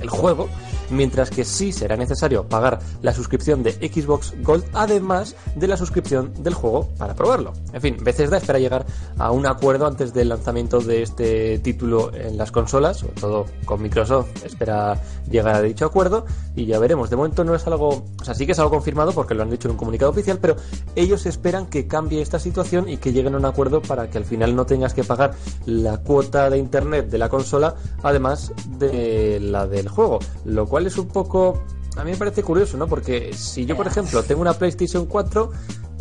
[0.00, 0.48] el, juego,
[0.90, 6.32] mientras que sí será necesario pagar la suscripción de Xbox Gold además de la suscripción
[6.42, 7.52] del juego para probarlo.
[7.72, 8.86] En fin, Bethesda espera llegar
[9.18, 13.82] a un acuerdo antes del lanzamiento de este título en las consolas, sobre todo con
[13.82, 17.10] Microsoft espera llegar a dicho acuerdo y ya veremos.
[17.10, 19.50] De momento no es algo, o sea, sí que es algo confirmado porque lo han
[19.50, 20.56] dicho en un comunicado oficial, pero
[20.96, 24.24] ellos esperan que cambie esta situación y que lleguen a un acuerdo para que al
[24.24, 25.34] final no tengas que pagar
[25.66, 30.96] la cuota de internet de la consola además de la del juego, lo cual es
[30.98, 31.62] un poco
[31.96, 32.86] a mí me parece curioso, ¿no?
[32.86, 35.50] Porque si yo, por ejemplo, tengo una PlayStation 4,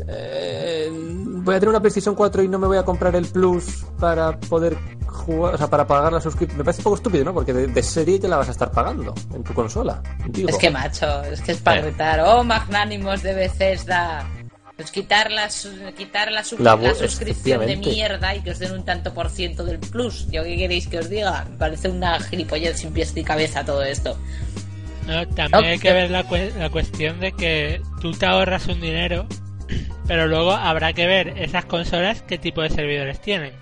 [0.10, 3.84] eh, voy a tener una PlayStation 4 y no me voy a comprar el Plus
[4.00, 6.60] para poder jugar, o sea, para pagar la suscripción.
[6.60, 7.34] Me parece un poco estúpido, ¿no?
[7.34, 10.02] Porque de, de serie te la vas a estar pagando en tu consola.
[10.30, 10.50] Digo.
[10.50, 11.84] Es que macho, es que es para Eh.
[11.84, 12.20] retar.
[12.26, 14.28] Oh, magnánimos de Bethesda.
[14.78, 19.12] Pues quitar la, su- quitar la, suscripción de mierda y que os den un tanto
[19.14, 20.28] por ciento del plus.
[20.30, 21.46] ¿Yo qué queréis que os diga?
[21.50, 24.16] Me parece una gilipollez sin pies ni cabeza todo esto.
[25.08, 28.68] No, también No, hay que ver la, cue- la cuestión de que tú te ahorras
[28.68, 29.26] un dinero,
[30.08, 33.54] pero luego habrá que ver esas consolas qué tipo de servidores tienen.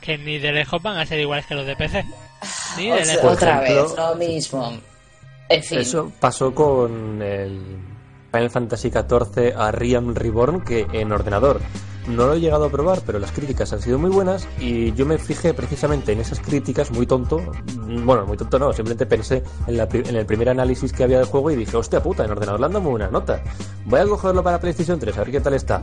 [0.00, 2.04] Que ni de lejos van a ser iguales que los de PC.
[2.76, 3.32] Ni de O sea, lejos.
[3.32, 4.78] Otra ejemplo, vez, lo mismo.
[5.48, 5.78] En fin.
[5.80, 7.60] Eso pasó con el
[8.32, 11.60] Final Fantasy XIV a Realm Reborn, que en ordenador
[12.08, 15.06] no lo he llegado a probar, pero las críticas han sido muy buenas y yo
[15.06, 19.44] me fijé precisamente en esas críticas, muy tonto, mm, bueno, muy tonto no, simplemente pensé
[19.68, 22.60] en, la el primer análisis que había del juego y dije, hostia puta, en ordenador
[22.60, 23.40] le muy buena nota.
[23.84, 25.80] Voy a cogerlo para PlayStation 3, a ver qué tal está.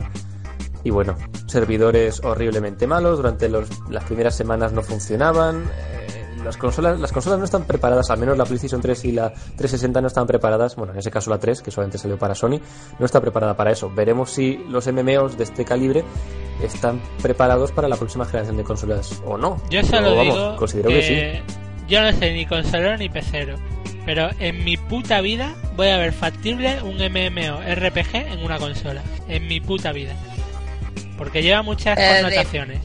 [0.84, 1.14] Y bueno,
[1.46, 5.64] servidores horriblemente malos, durante los- las primeras semanas no funcionaban.
[5.64, 9.30] eh, las consolas, las consolas no están preparadas, al menos la PlayStation 3 y la
[9.30, 12.60] 360 no están preparadas, bueno, en ese caso la 3, que solamente salió para Sony,
[12.98, 13.90] no está preparada para eso.
[13.94, 16.04] Veremos si los MMOs de este calibre
[16.62, 19.60] están preparados para la próxima generación de consolas o no.
[19.70, 21.54] Yo solo Pero, vamos, digo considero que, que sí.
[21.88, 23.56] yo no sé ni consolero ni pecero,
[24.06, 29.02] pero en mi puta vida voy a ver factible un MMO RPG en una consola.
[29.28, 30.14] En mi puta vida.
[31.16, 32.80] Porque lleva muchas Eh, de- connotaciones.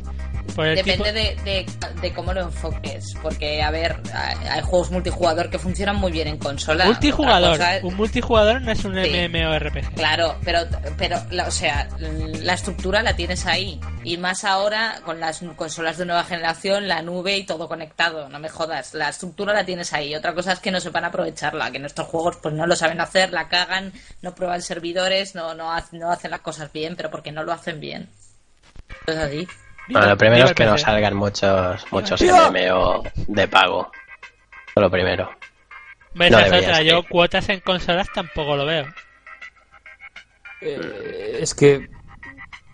[0.55, 3.13] Depende tipo- de, de- de cómo lo enfoques.
[3.21, 6.85] Porque, a ver, hay, juegos multijugador que funcionan muy bien en consola.
[6.85, 7.57] multijugador.
[7.57, 9.27] Cosa Un multijugador no es un Sí.
[9.29, 9.93] MMORPG.
[9.95, 10.59] Claro, pero,
[10.97, 13.79] pero la- o sea, la estructura la tienes ahí.
[14.03, 18.29] Y más ahora con las consolas de nueva generación, la nube y todo conectado.
[18.29, 20.15] No me jodas, la estructura la tienes ahí.
[20.15, 23.33] Otra cosa es que no sepan aprovecharla, que nuestros juegos pues no lo saben hacer,
[23.33, 27.43] la cagan, no prueban servidores, no, no, no hacen las cosas bien, pero porque no
[27.43, 28.09] lo hacen bien.
[29.07, 29.47] Es así.
[29.87, 32.21] Bueno, lo primero es que no salgan muchos, muchos.
[32.21, 33.91] MMO de pago.
[34.69, 35.29] Eso lo primero.
[36.15, 36.81] Ves, No otra.
[36.81, 38.85] Yo cuotas en consolas tampoco lo veo.
[40.61, 41.89] Eh, es que.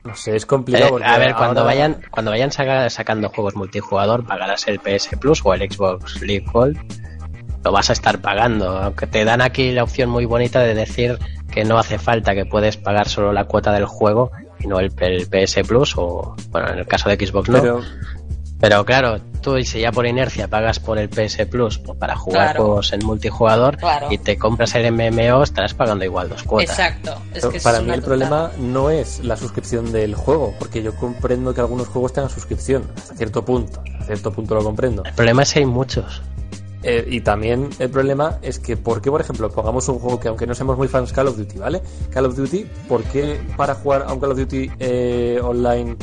[0.04, 0.86] No sé, es complicado.
[0.88, 4.80] Eh, porque a ver, cuando ahora- vayan, cuando vayan saca- sacando juegos multijugador, pagarás el
[4.80, 6.78] PS Plus o el Xbox Live Gold.
[7.64, 11.20] Lo vas a estar pagando, aunque te dan aquí la opción muy bonita de decir
[11.52, 14.32] que no hace falta, que puedes pagar solo la cuota del juego
[14.64, 17.62] y no el, el PS Plus o, bueno, en el caso de Xbox no.
[17.62, 17.82] Pero,
[18.60, 22.16] Pero claro, tú y si ya por inercia pagas por el PS Plus pues, para
[22.16, 22.64] jugar Claro.
[22.66, 24.08] juegos en multijugador Claro.
[24.12, 26.70] y te compras el MMO, estarás pagando igual dos cuotas.
[26.78, 27.20] Exacto.
[27.34, 30.94] Es que para es mí el problema no es la suscripción del juego, porque yo
[30.96, 33.82] comprendo que algunos juegos tengan suscripción, hasta cierto punto.
[33.94, 35.04] Hasta cierto punto lo comprendo.
[35.06, 36.22] El problema es que hay muchos.
[36.84, 40.28] Eh, y también el problema es que, ¿por qué, por ejemplo, pongamos un juego que,
[40.28, 41.82] aunque no seamos muy fans, Call of Duty, ¿vale?
[42.10, 45.96] Call of Duty, ¿por qué para jugar a un Call of Duty eh, online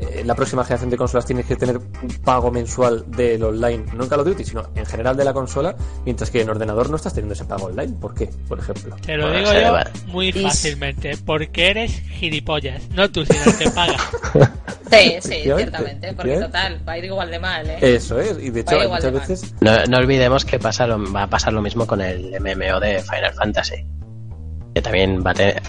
[0.00, 3.84] eh, la próxima generación de consolas tienes que tener un pago mensual del online?
[3.94, 6.88] No en Call of Duty, sino en general de la consola, mientras que en ordenador
[6.90, 7.94] no estás teniendo ese pago online.
[8.00, 8.96] ¿Por qué, por ejemplo?
[9.04, 9.86] Te lo Bueno, digo yo va.
[10.06, 11.16] muy Y- fácilmente.
[11.24, 12.88] Porque eres gilipollas.
[12.90, 13.96] No tú, sino el que paga.
[14.90, 16.14] Sí, sí, ciertamente.
[16.14, 17.76] Porque total, va a ir igual de mal, ¿eh?
[17.82, 19.54] Eso es, y de hecho muchas veces...
[19.60, 23.02] No, no olvidemos que pasa lo- va a pasar lo mismo con el MMO de
[23.02, 23.84] Final Fantasy.
[24.78, 25.60] Que también va a tener-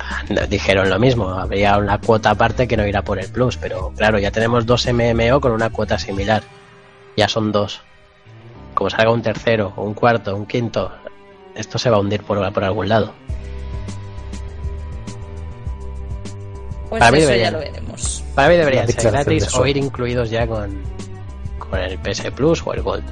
[0.49, 4.19] dijeron lo mismo, habría una cuota aparte que no irá por el Plus, pero claro,
[4.19, 6.43] ya tenemos dos MMO con una cuota similar.
[7.17, 7.81] Ya son dos.
[8.75, 10.91] Como salga un tercero, un cuarto, un quinto,
[11.55, 13.11] esto se va a hundir por, por algún lado.
[16.91, 17.53] Pues Para mí eso ya deberían.
[17.53, 18.23] lo veremos.
[18.35, 20.83] Para mí deberían ser gratis o ir incluidos ya con,
[21.57, 23.03] con el PS Plus o el Gold.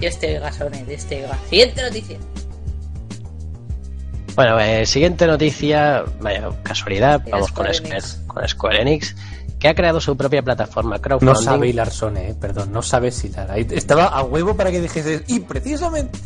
[0.00, 1.38] Dios te oiga, Sony, Dios te oiga.
[1.48, 2.18] Siguiente noticia.
[4.40, 8.22] Bueno, eh, siguiente noticia, vaya casualidad, vamos con Square Square, Enix.
[8.26, 9.14] con Square Enix,
[9.58, 11.44] que ha creado su propia plataforma No crowdfunding.
[11.44, 13.58] sabe hilar Sone, eh, perdón, no sabe hilar.
[13.58, 16.18] Estaba a huevo para que dijese, y precisamente...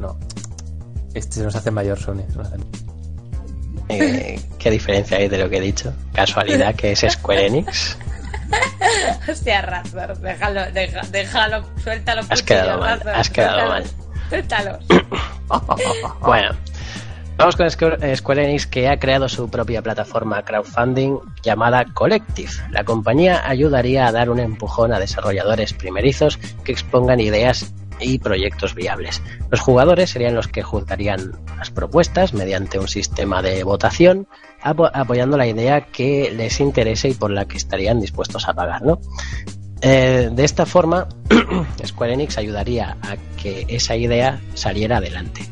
[0.00, 0.18] No,
[1.12, 2.24] este se nos hace mayor Sone.
[3.90, 5.92] Eh, ¿Qué diferencia hay de lo que he dicho?
[6.14, 7.98] Casualidad que es Square Enix.
[9.30, 12.22] Hostia, Razor, déjalo, deja- déjalo, suéltalo.
[12.22, 13.58] Has cuchillo, quedado mal, Razor, has quedado
[14.30, 14.78] suéltalo, mal.
[14.78, 14.78] Suéltalo.
[16.22, 16.56] Bueno,
[17.36, 22.50] vamos con Square Square Enix que ha creado su propia plataforma crowdfunding llamada Collective.
[22.70, 28.74] La compañía ayudaría a dar un empujón a desarrolladores primerizos que expongan ideas y proyectos
[28.74, 29.22] viables.
[29.50, 34.26] Los jugadores serían los que juzgarían las propuestas mediante un sistema de votación,
[34.62, 38.82] apo- apoyando la idea que les interese y por la que estarían dispuestos a pagar,
[38.82, 39.00] ¿no?
[39.80, 41.06] Eh, de esta forma,
[41.86, 45.42] Square Enix ayudaría a que esa idea saliera adelante.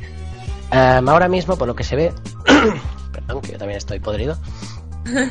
[0.73, 2.13] Em, ahora mismo, por lo que se ve,
[3.13, 4.39] perdón, que yo también estoy podrido.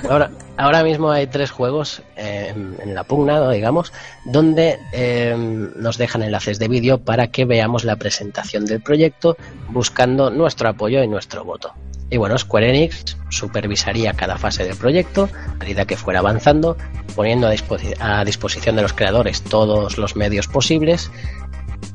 [0.10, 3.92] Ahora, ahora mismo hay tres juegos em, en la pugna, digamos,
[4.26, 9.38] donde em, nos dejan enlaces de vídeo para que veamos la presentación del proyecto
[9.70, 11.74] buscando nuestro apoyo y nuestro voto.
[12.10, 16.76] Y bueno, Square Enix supervisaría cada fase del proyecto a medida que fuera avanzando,
[17.16, 21.10] poniendo a, a disposición de los creadores todos los medios posibles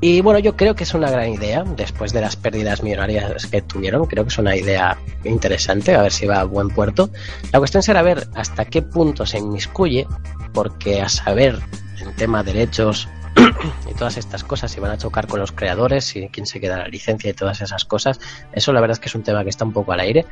[0.00, 3.62] y bueno, yo creo que es una gran idea, después de las pérdidas millonarias que
[3.62, 7.10] tuvieron, creo que es una idea interesante, a ver si va a buen puerto.
[7.52, 10.06] La cuestión será ver hasta qué punto se inmiscuye,
[10.52, 11.60] porque a saber
[12.00, 13.08] en tema de derechos
[13.90, 16.76] y todas estas cosas, si van a chocar con los creadores, y quién se queda
[16.76, 18.20] la licencia y todas esas cosas,
[18.52, 20.26] eso la verdad es que es un tema que está un poco al aire.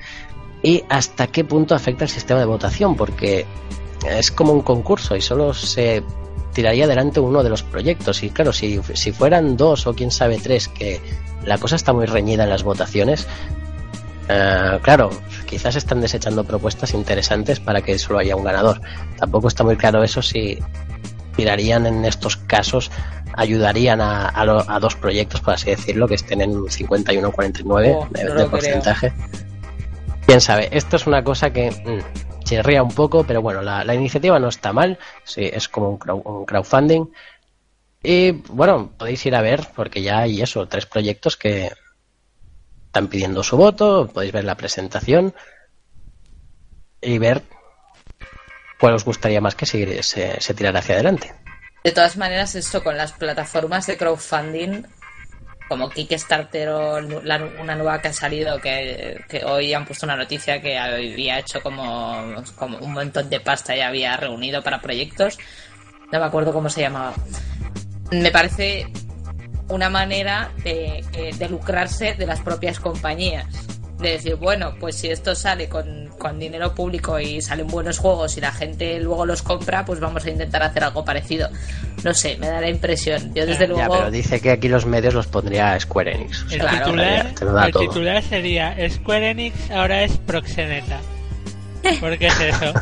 [0.63, 3.47] Y hasta qué punto afecta el sistema de votación, porque
[4.09, 6.03] es como un concurso y solo se
[6.55, 8.23] tiraría adelante uno de los proyectos.
[8.23, 11.01] Y claro, si, si fueran dos o quién sabe tres, que
[11.45, 13.27] la cosa está muy reñida en las votaciones,
[14.29, 15.11] eh, claro,
[15.47, 18.81] quizás están desechando propuestas interesantes para que solo haya un ganador.
[19.19, 20.59] Tampoco está muy claro eso si
[21.37, 22.91] tirarían en estos casos,
[23.37, 27.65] ayudarían a, a, lo- a dos proyectos, por así decirlo, que estén en un 51-49
[27.67, 28.51] Oh, de, no de creo.
[28.51, 29.13] porcentaje.
[30.27, 33.95] Quién sabe, esto es una cosa que mm, chirría un poco, pero bueno, la, la
[33.95, 37.07] iniciativa no está mal, sí, es como un, crowd- un crowdfunding.
[38.03, 41.73] Y bueno, podéis ir a ver, porque ya hay eso, tres proyectos que
[42.87, 45.35] están pidiendo su voto, podéis ver la presentación
[47.01, 47.43] y ver
[48.79, 51.35] cuál os gustaría más que se, se, se tirara hacia adelante.
[51.83, 54.85] De todas maneras, esto con las plataformas de crowdfunding,
[55.69, 60.79] como Kickstarter o una nueva que ha salido, que, hoy han puesto una noticia que
[60.79, 65.39] había hecho como, como un montón de pasta y había reunido para proyectos,
[66.13, 67.15] no me acuerdo cómo se llamaba.
[68.11, 68.87] Me parece
[69.69, 73.74] una manera de, eh, de lucrarse de las propias compañías.
[73.99, 78.37] De decir, bueno, pues si esto sale con, con dinero público y salen buenos juegos
[78.37, 81.49] y la gente luego los compra, pues vamos a intentar hacer algo parecido.
[82.03, 83.33] No sé, me da la impresión.
[83.35, 83.95] Yo desde Ya, luego...
[83.95, 86.43] pero dice que aquí los medios los pondría Square Enix.
[86.43, 87.83] O El, Claro, titular, te lo da el todo.
[87.89, 90.99] titular sería Square Enix ahora es proxeneta.
[92.01, 92.73] ¿Por qué es eso?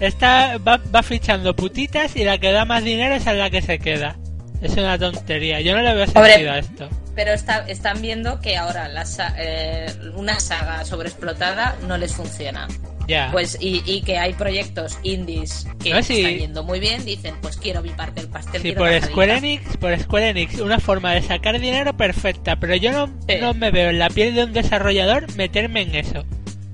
[0.00, 3.62] Esta va, va fichando putitas y la que da más dinero es a la que
[3.62, 4.16] se queda.
[4.62, 5.60] Es una tontería.
[5.60, 6.32] Yo no le veo Hombre.
[6.32, 6.88] sentido a esto.
[7.14, 9.04] Pero está- están viendo que ahora la
[9.36, 12.68] eh, una saga sobreexplotada no les funciona.
[13.08, 13.28] Ya.
[13.32, 16.18] Pues y, y que hay proyectos indies que No, sí.
[16.20, 18.62] están yendo muy bien, dicen, pues quiero mi parte del pastel.
[18.62, 18.88] Sí, por.
[19.02, 23.36] Square Enix, por Square Enix, una forma de sacar dinero perfecta, pero yo no, Sí.
[23.40, 26.24] no me veo en la piel de un desarrollador meterme en eso.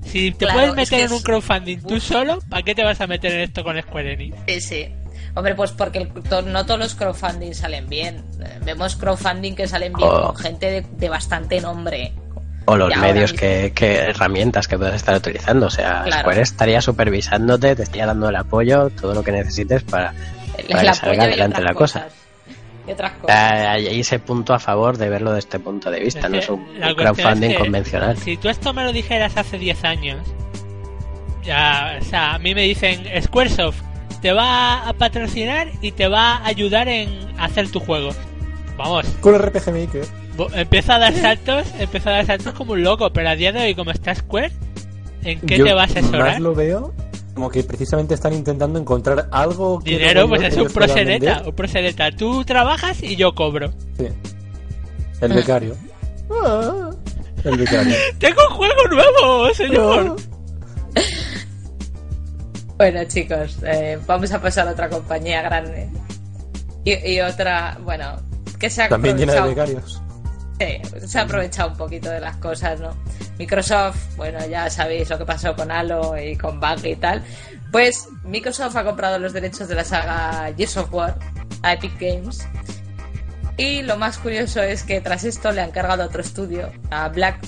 [0.04, 2.84] Si te Claro, puedes es meter en un es- crowdfunding tú solo, ¿para qué te
[2.84, 4.36] vas a meter en esto con Square Enix?
[4.46, 4.88] Sí, sí.
[5.36, 8.24] Hombre, pues porque el- to- no todos los crowdfunding salen bien.
[8.42, 10.28] Eh, Vemos crowdfunding que salen bien Oh.
[10.32, 12.12] con gente de, de bastante nombre.
[12.64, 15.66] O los medios que, que herramientas que puedes estar utilizando.
[15.66, 16.22] O sea, Claro.
[16.22, 20.12] Square estaría supervisándote, te estaría dando el apoyo, todo lo que necesites para,
[20.68, 22.08] para el que salga adelante la cosa.
[22.88, 23.36] Y otras cosas.
[23.36, 26.48] Hay ese punto a favor de verlo desde este punto de vista, Es no es
[26.48, 28.16] un, crowdfunding es que convencional.
[28.16, 30.18] Si tú esto me lo dijeras hace 10 años,
[31.44, 33.80] ya, o sea, a mí me dicen Squaresoft
[34.26, 37.08] te va a patrocinar y te va a ayudar en
[37.38, 38.10] hacer tu juego.
[38.76, 40.04] Vamos, Con RPG Maker.
[40.54, 43.60] empieza a dar saltos, empieza a dar saltos como un loco, pero a día de
[43.60, 44.50] hoy como está Square,
[45.22, 46.32] ¿en qué Yo te va a asesorar?
[46.32, 46.92] Más lo veo
[47.34, 50.64] como que precisamente están intentando encontrar algo que Dinero, luego pues es un
[51.06, 51.42] vender.
[51.46, 52.10] un proseneta.
[52.10, 53.72] Tú trabajas y yo cobro.
[53.96, 54.08] Sí.
[55.20, 55.76] El becario.
[56.32, 56.90] Ah,
[57.44, 57.94] el becario.
[58.18, 60.16] ¡Tengo un juego nuevo, señor!
[62.76, 65.88] Bueno, chicos, eh, vamos a pasar a otra compañía grande.
[66.84, 68.16] Y, y otra, bueno,
[68.58, 70.02] que se ha También llena de becarios.
[70.58, 72.90] Sí, se ha aprovechado un poquito de las cosas, ¿no?
[73.38, 77.22] Microsoft, bueno, ya sabéis lo que pasó con Halo y con Bug y tal.
[77.72, 81.18] Pues Microsoft ha comprado los derechos de la saga Gears of War
[81.62, 82.46] a Epic Games.
[83.58, 87.08] Y lo más curioso es que tras esto le han cargado a otro estudio, a
[87.08, 87.40] Black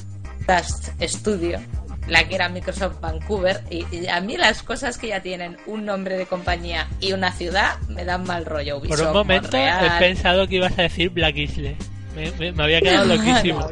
[0.46, 1.60] Dust Studio,
[2.08, 3.60] la que era Microsoft Vancouver.
[3.70, 7.32] Y, y a mí las cosas que ya tienen un nombre de compañía y una
[7.32, 8.80] ciudad me dan mal rollo.
[8.82, 9.86] Por un momento Montreal.
[9.86, 11.76] he pensado que ibas a decir Black Isle.
[12.16, 13.68] Me, me- me había quedado loquísimo.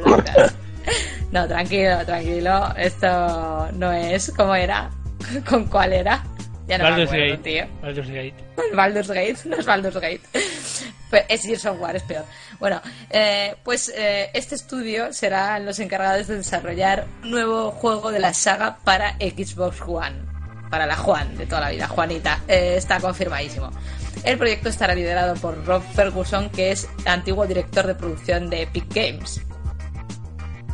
[1.31, 2.73] No, tranquilo, tranquilo.
[2.77, 4.89] Esto no es como era.
[5.49, 6.23] ¿Con cuál era?
[6.67, 7.49] Ya no me Baldur's acuerdo, Gate.
[7.49, 7.67] tío.
[7.81, 8.33] Baldur's Gate.
[8.75, 10.21] Baldur's Gate, no es Baldur's Gate.
[11.09, 12.25] Pues es Gears of War, es peor.
[12.59, 18.19] Bueno, eh, pues eh, este estudio serán los encargados de desarrollar un nuevo juego de
[18.19, 20.17] la saga para Xbox One.
[20.69, 22.41] Para la Juan de toda la vida, Juanita.
[22.49, 23.71] Eh, está confirmadísimo.
[24.25, 28.93] El proyecto estará liderado por Rob Ferguson, que es antiguo director de producción de Epic
[28.93, 29.39] Games.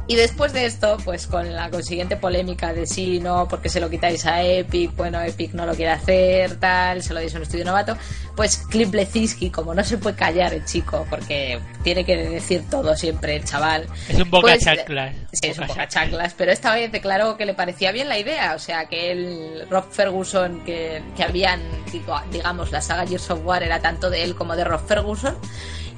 [0.05, 3.89] Y después de esto, pues con la consiguiente polémica de sí, no, porque se lo
[3.89, 7.43] quitáis a Epic, bueno, Epic no lo quiere hacer, tal, se lo deis a un
[7.43, 7.97] estudio novato,
[8.35, 12.97] pues Cliff Blesinski, como no se puede callar el chico, porque tiene que decir todo
[12.97, 13.87] siempre el chaval.
[14.09, 15.15] Es un boca pues, chaclas.
[15.31, 18.55] Sí, es un Boca chaclas, pero esta vez declaró que le parecía bien la idea,
[18.55, 21.61] o sea, que el Rob Ferguson, que, que habían,
[21.93, 25.37] digo, digamos, la saga Gears of War era tanto de él como de Rob Ferguson,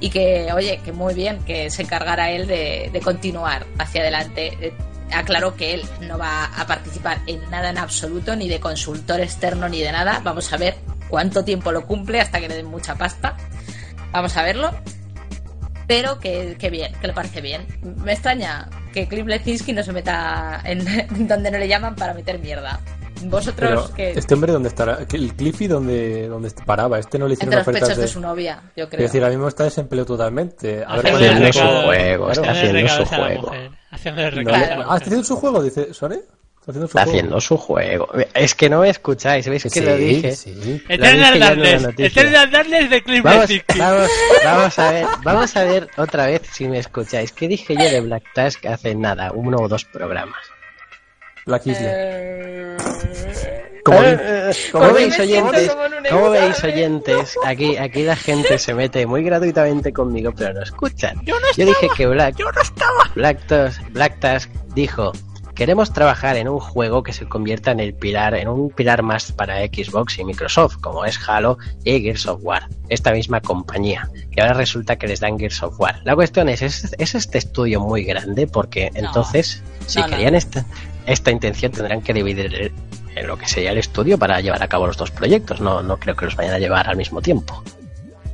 [0.00, 4.56] y que, oye, que muy bien, que se encargara él de, de continuar hacia adelante.
[4.60, 4.72] Eh,
[5.12, 9.68] Aclaró que él no va a participar en nada en absoluto, ni de consultor externo,
[9.68, 10.20] ni de nada.
[10.24, 10.74] Vamos a ver
[11.08, 13.36] cuánto tiempo lo cumple hasta que le den mucha pasta.
[14.10, 14.74] Vamos a verlo.
[15.86, 17.64] Pero que, que bien, que le parece bien.
[18.02, 20.84] Me extraña que Cliff Lezinski no se meta en,
[21.28, 22.80] donde no le llaman para meter mierda.
[23.24, 25.06] Vosotros Pero, que ¿este hombre dónde estará?
[25.06, 26.98] ¿Que ¿El Cliffy dónde, dónde paraba?
[26.98, 28.02] Este no le hicieron entre los ofertas pechos de...
[28.02, 28.08] de...
[28.08, 29.02] su novia, yo Es creo.
[29.02, 30.84] decir, ahora mismo está desempleado totalmente.
[30.86, 32.50] A ver, Haciendo su juego, está.
[32.50, 33.52] Haciendo haciendo su juego.
[33.90, 36.20] Haciendo Ah, está haciendo su juego, dice Sore.
[36.68, 37.16] Haciendo su Está juego.
[37.18, 38.08] haciendo su juego.
[38.34, 40.32] Es que no me escucháis, ¿veis que Sí, lo dije?
[40.34, 40.52] sí.
[40.54, 41.82] Lo dije Eternal Darkness.
[41.82, 42.06] noticia.
[42.22, 44.10] Eternal Darkness de Cliff Vamos, vamos,
[44.44, 47.30] vamos a ver, vamos a ver otra vez si me escucháis.
[47.32, 50.36] ¿Qué dije yo de Black Task hace nada, uno o dos programas?
[51.46, 51.78] Black Isle.
[51.80, 52.76] Eh,
[53.84, 55.08] Como Eh, eh, Como ¿Cómo Link.
[55.16, 55.70] veis, oyentes?
[55.70, 57.34] como en un ¿Cómo veis, oyentes?
[57.44, 61.20] Aquí, aquí la gente se mete muy gratuitamente conmigo, pero no escuchan.
[61.24, 63.10] Yo no Yo dije que Black, Yo no estaba.
[63.14, 65.12] Black, Tusk, Black Tusk dijo,
[65.54, 69.30] queremos trabajar en un juego que se convierta en el pilar, en un pilar más
[69.30, 74.10] para Xbox y Microsoft, como es Halo y Gears of War, esta misma compañía.
[74.32, 76.00] Y ahora resulta que les dan Gears of War.
[76.02, 78.48] La cuestión es, ¿es, es este estudio muy grande?
[78.48, 80.10] Porque entonces, si No, no.
[80.10, 80.66] querían esta,
[81.06, 82.72] esta intención, tendrán que dividir
[83.14, 85.60] en lo que sería el estudio para llevar a cabo los dos proyectos.
[85.60, 87.62] No, no creo que los vayan a llevar al mismo tiempo.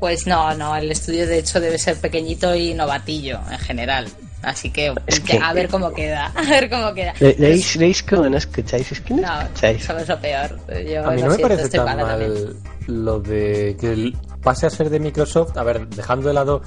[0.01, 4.09] Pues no, no, el estudio de hecho debe ser pequeñito y novatillo en general.
[4.43, 7.15] Así que, Es que- a ver cómo queda, a ver cómo queda.
[7.21, 8.91] Le- ¿Veis, veis cómo no escucháis?
[8.91, 9.85] Es que no, No, escucháis.
[9.85, 10.59] eso es lo peor.
[10.85, 12.09] Yo A mí no me siento, parece tan también.
[12.09, 12.57] mal
[12.89, 14.13] lo de que
[14.43, 15.57] pase a ser de Microsoft.
[15.57, 16.63] A ver, dejando de lado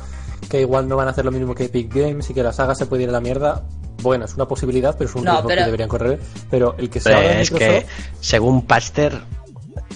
[0.49, 2.73] que igual no van a hacer lo mismo que Epic Games y que la saga
[2.75, 3.63] se puede ir a la mierda.
[4.05, 6.19] Bueno, es una posibilidad, pero es un No, riesgo pero- que deberían correr.
[6.49, 7.75] Pero el que se de es Microsoft.
[7.79, 7.85] que,
[8.21, 9.21] según Paster,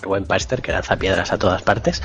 [0.06, 2.02] buen Paster, que lanza piedras a todas partes,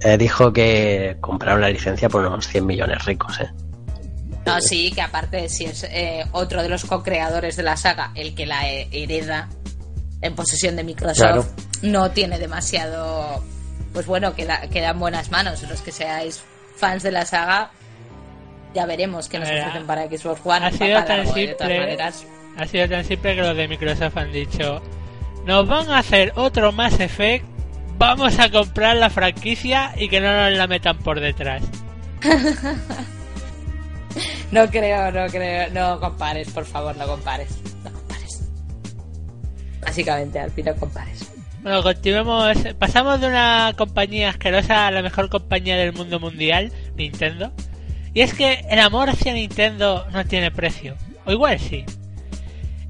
[0.00, 3.38] eh, dijo que compraron la licencia por unos 100 millones ricos.
[3.40, 3.50] ¿eh?
[4.46, 8.34] No, sí, que aparte, si es eh, otro de los co-creadores de la saga el
[8.34, 9.48] que la hereda
[10.22, 11.44] en posesión de Microsoft, Claro.
[11.82, 13.42] no tiene demasiado.
[13.92, 15.62] Pues bueno, queda, queda en buenas manos.
[15.68, 16.42] Los que seáis
[16.76, 17.70] fans de la saga,
[18.74, 20.66] ya veremos qué nos Mira, ofrecen para Xbox One.
[20.66, 21.98] Ha sido tan eh, simple.
[22.56, 24.82] Ha sido tan simple que los de Microsoft han dicho:
[25.44, 27.44] Nos van a hacer otro Mass Effect.
[27.98, 31.62] Vamos a comprar la franquicia y que no nos la metan por detrás.
[34.50, 35.70] No creo, no creo.
[35.70, 37.50] No compares, por favor, no compares.
[37.84, 38.42] No compares.
[39.80, 41.30] Básicamente, al fin no compares.
[41.62, 42.56] Bueno, continuemos.
[42.78, 47.52] Pasamos de una compañía asquerosa a la mejor compañía del mundo mundial, Nintendo.
[48.14, 50.96] Y es que el amor hacia Nintendo no tiene precio.
[51.24, 51.84] O igual sí.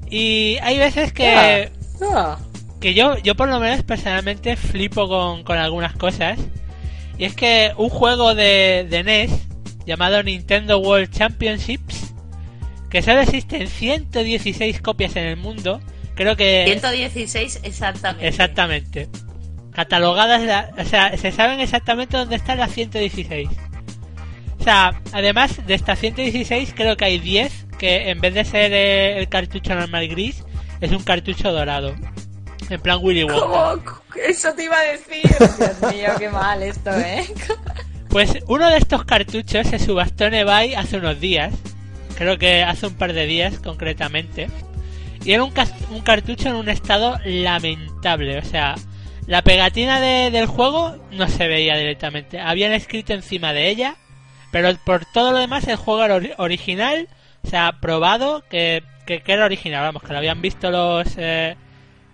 [0.09, 1.69] Y hay veces que,
[2.79, 6.39] que yo, yo por lo menos personalmente flipo con, con algunas cosas.
[7.17, 9.31] Y es que un juego de, de NES
[9.85, 12.13] llamado Nintendo World Championships,
[12.89, 15.79] que solo existen 116 copias en el mundo,
[16.15, 16.63] creo que...
[16.67, 18.27] 116 exactamente.
[18.27, 19.09] Exactamente.
[19.71, 23.47] Catalogadas, la- o sea, se saben exactamente dónde están las 116.
[24.61, 28.71] O sea, además de estas 116, creo que hay 10 que en vez de ser
[28.73, 30.43] eh, el cartucho normal gris,
[30.81, 31.95] es un cartucho dorado.
[32.69, 33.39] En plan Willy Wonka.
[33.39, 33.83] ¿Cómo?
[34.23, 35.23] Eso te iba a decir.
[35.57, 37.25] Dios mío, qué mal esto, ¿eh?
[38.09, 41.53] Pues uno de estos cartuchos se subastó en eBay hace unos días.
[42.15, 44.47] Creo que hace un par de días concretamente.
[45.25, 45.53] Y era un,
[45.89, 48.37] un cartucho en un estado lamentable.
[48.37, 48.75] O sea,
[49.25, 52.39] la pegatina de- del juego no se veía directamente.
[52.39, 53.95] Habían escrito encima de ella.
[54.51, 57.07] Pero por todo lo demás el juego era ori- original.
[57.43, 59.81] O sea, probado que, que, que era original.
[59.83, 61.55] Vamos, que lo habían visto los eh,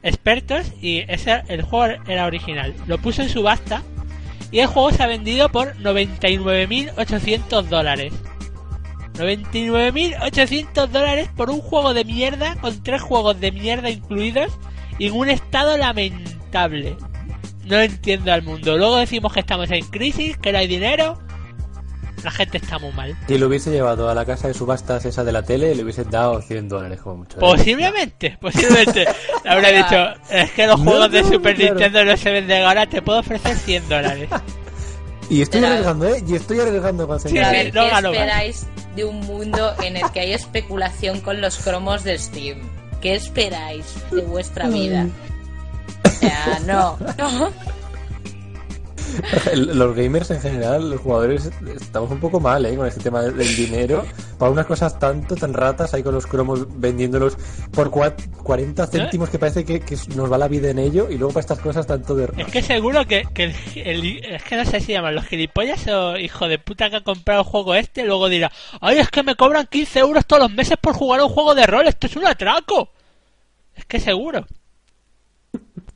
[0.04, 0.72] expertos.
[0.82, 2.74] Y ese, el juego era original.
[2.88, 3.82] Lo puso en subasta.
[4.52, 8.14] Y el juego se ha vendido por 99.800 dólares.
[9.16, 14.58] 99.800 dólares por un juego de mierda con tres juegos de mierda incluidos
[15.00, 16.96] y en un estado lamentable.
[17.66, 18.78] No entiendo al mundo.
[18.78, 21.20] Luego decimos que estamos en crisis, que no hay dinero.
[22.28, 23.16] La gente está muy mal.
[23.26, 26.10] Si lo hubiese llevado a la casa de subastas esa de la tele, le hubiesen
[26.10, 27.38] dado 100 dólares como mucho.
[27.38, 27.40] ¿eh?
[27.40, 29.06] Posiblemente, posiblemente.
[29.46, 31.76] Le habría dicho, es que los No, juegos de no, Super claro.
[31.76, 34.30] Nintendo no se venden ahora, te puedo ofrecer 100 dólares.
[35.30, 36.24] Y estoy Pero- arriesgando, ¿eh?
[36.28, 38.04] Y estoy arriesgando con Sí, no ¿qué más.
[38.04, 38.68] esperáis
[38.98, 42.60] de un mundo en el que hay especulación con los cromos de Steam?
[43.02, 45.06] ¿Qué esperáis de vuestra vida?
[46.06, 47.52] O sea, no, no.
[49.56, 52.76] Los gamers en general, los jugadores, estamos un poco mal, ¿eh?
[52.76, 54.06] Con este tema del dinero.
[54.38, 57.38] Para unas cosas tanto, tan ratas, ahí con los cromos vendiéndolos
[57.72, 61.10] por cua- 40 céntimos, que parece que, que nos va la vida en ello.
[61.10, 62.30] Y luego para estas cosas tanto de...
[62.38, 65.88] Es que seguro que, que el, el- es que no sé si llaman los gilipollas
[65.88, 68.52] o hijo de puta que ha comprado el juego este, luego dirá,
[68.82, 71.66] ay, es que me cobran 15 euros todos los meses por jugar un juego de
[71.66, 72.90] rol, esto es un atraco.
[73.76, 74.46] Es que seguro.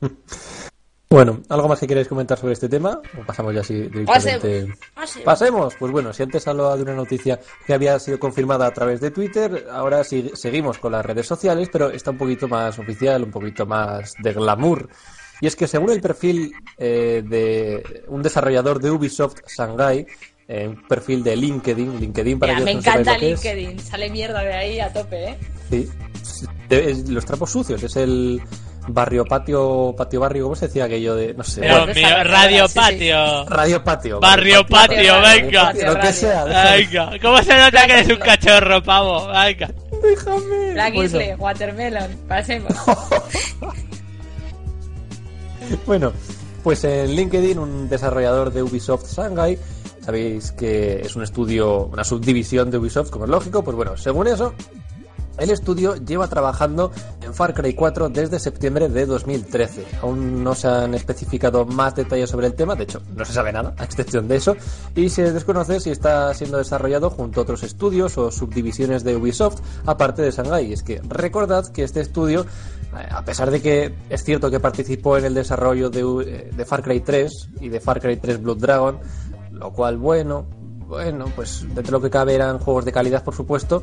[1.12, 2.98] Bueno, ¿algo más que queréis comentar sobre este tema?
[3.20, 4.74] ¿O pasamos ya así directamente?
[4.94, 5.24] Pasemos.
[5.26, 8.98] Pasemos, pues bueno, si antes hablaba de una noticia que había sido confirmada a través
[9.02, 13.24] de Twitter, ahora sí, seguimos con las redes sociales, pero está un poquito más oficial,
[13.24, 14.88] un poquito más de glamour.
[15.42, 20.06] Y es que según el perfil eh, de un desarrollador de Ubisoft Shanghai,
[20.48, 23.18] eh, un perfil de LinkedIn, LinkedIn para Ya, que me no encanta.
[23.18, 25.38] LinkedIn, sale mierda de ahí a tope, ¿eh?
[25.68, 25.90] Sí.
[26.70, 28.40] De- es los trapos sucios, es el
[28.92, 32.72] barrio patio, patio barrio, ¿cómo se decía aquello de, no sé, Bueno, mío, Radio sí,
[32.72, 32.78] sí.
[32.78, 33.44] Patio.
[33.46, 34.20] radio patio.
[34.20, 35.62] Barrio Patio, Patio, venga.
[35.66, 35.86] patio.
[35.94, 36.44] Lo que sea.
[36.44, 39.26] Venga, ¿cómo se nota que eres un cachorro, pavo?
[39.28, 39.70] Venga.
[40.02, 40.72] déjame.
[40.72, 41.08] Black Bueno.
[41.16, 42.72] Isle, Watermelon, pasemos.
[45.86, 46.12] Bueno,
[46.62, 49.58] pues en LinkedIn un desarrollador de Ubisoft Shanghai,
[50.04, 54.26] sabéis que es un estudio, una subdivisión de Ubisoft, como es lógico, pues bueno, según
[54.26, 54.52] eso,
[55.38, 59.84] el estudio lleva trabajando en Far Cry 4 desde septiembre de 2013.
[60.02, 63.52] Aún no se han especificado más detalles sobre el tema, de hecho no se sabe
[63.52, 64.56] nada, a excepción de eso,
[64.94, 69.60] y se desconoce si está siendo desarrollado junto a otros estudios o subdivisiones de Ubisoft,
[69.86, 70.72] aparte de Shanghai.
[70.72, 75.16] Es que recordad que este estudio, eh, a pesar de que es cierto que participó
[75.16, 78.98] en el desarrollo de, eh, Far Cry 3 y de Far Cry 3 Blood Dragon,
[79.50, 80.46] lo cual, bueno,
[80.86, 83.82] bueno, pues dentro de lo que cabe eran juegos de calidad, por supuesto.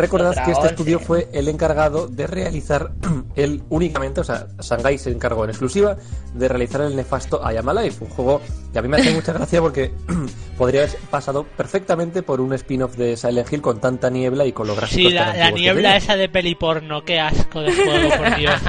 [0.00, 2.90] Recordad que este estudio fue el encargado de realizar
[3.36, 5.96] él únicamente, o sea, Shanghai se encargó en exclusiva
[6.34, 8.40] de realizar el nefasto I Am Alive, un juego
[8.72, 9.92] que a mí me hace mucha gracia porque
[10.56, 14.66] podría haber pasado perfectamente por un spin-off de Silent Hill con tanta niebla y con
[14.66, 18.36] los gráficos Sí, la, la niebla esa de peli porno, qué asco de juego, por
[18.36, 18.54] Dios.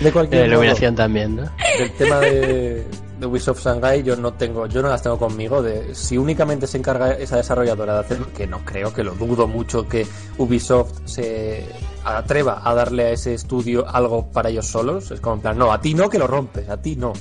[0.00, 1.42] De cualquier la modo, iluminación también, ¿no?
[1.78, 2.84] del tema de,
[3.22, 6.76] de Ubisoft Shanghai yo no tengo yo no las tengo conmigo de si únicamente se
[6.76, 10.04] encarga esa desarrolladora de hacerlo que no creo que lo dudo mucho que
[10.38, 11.64] Ubisoft se
[12.04, 15.72] atreva a darle a ese estudio algo para ellos solos es como en plan no
[15.72, 17.12] a ti no que lo rompes a ti no.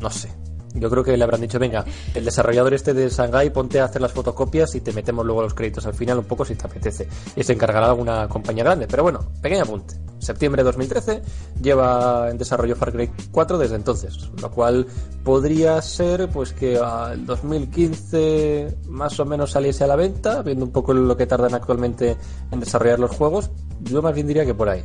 [0.00, 0.43] No sé
[0.74, 4.02] yo creo que le habrán dicho venga el desarrollador este de Shanghai ponte a hacer
[4.02, 7.08] las fotocopias y te metemos luego los créditos al final un poco si te apetece.
[7.36, 9.94] Y se encargará alguna compañía grande pero bueno pequeño apunte.
[10.18, 11.22] Septiembre de 2013
[11.60, 14.86] lleva en desarrollo Far Cry 4 desde entonces, lo cual
[15.22, 20.72] podría ser pues que al 2015 más o menos saliese a la venta, viendo un
[20.72, 22.16] poco lo que tardan actualmente
[22.50, 23.50] en desarrollar los juegos,
[23.82, 24.82] yo más bien diría que por ahí,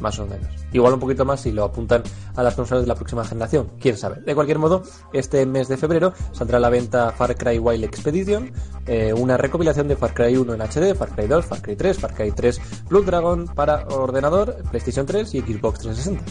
[0.00, 0.48] más o menos.
[0.72, 2.02] Igual un poquito más si lo apuntan
[2.36, 4.20] a las consolas de la próxima generación, quién sabe.
[4.20, 4.82] De cualquier modo,
[5.12, 8.52] este mes de febrero saldrá a la venta Far Cry Wild Expedition,
[8.86, 11.98] eh, una recopilación de Far Cry 1 en HD, Far Cry 2, Far Cry 3,
[11.98, 16.24] Far Cry 3 Blood Dragon para ordenador, PlayStation 3 y Xbox 360.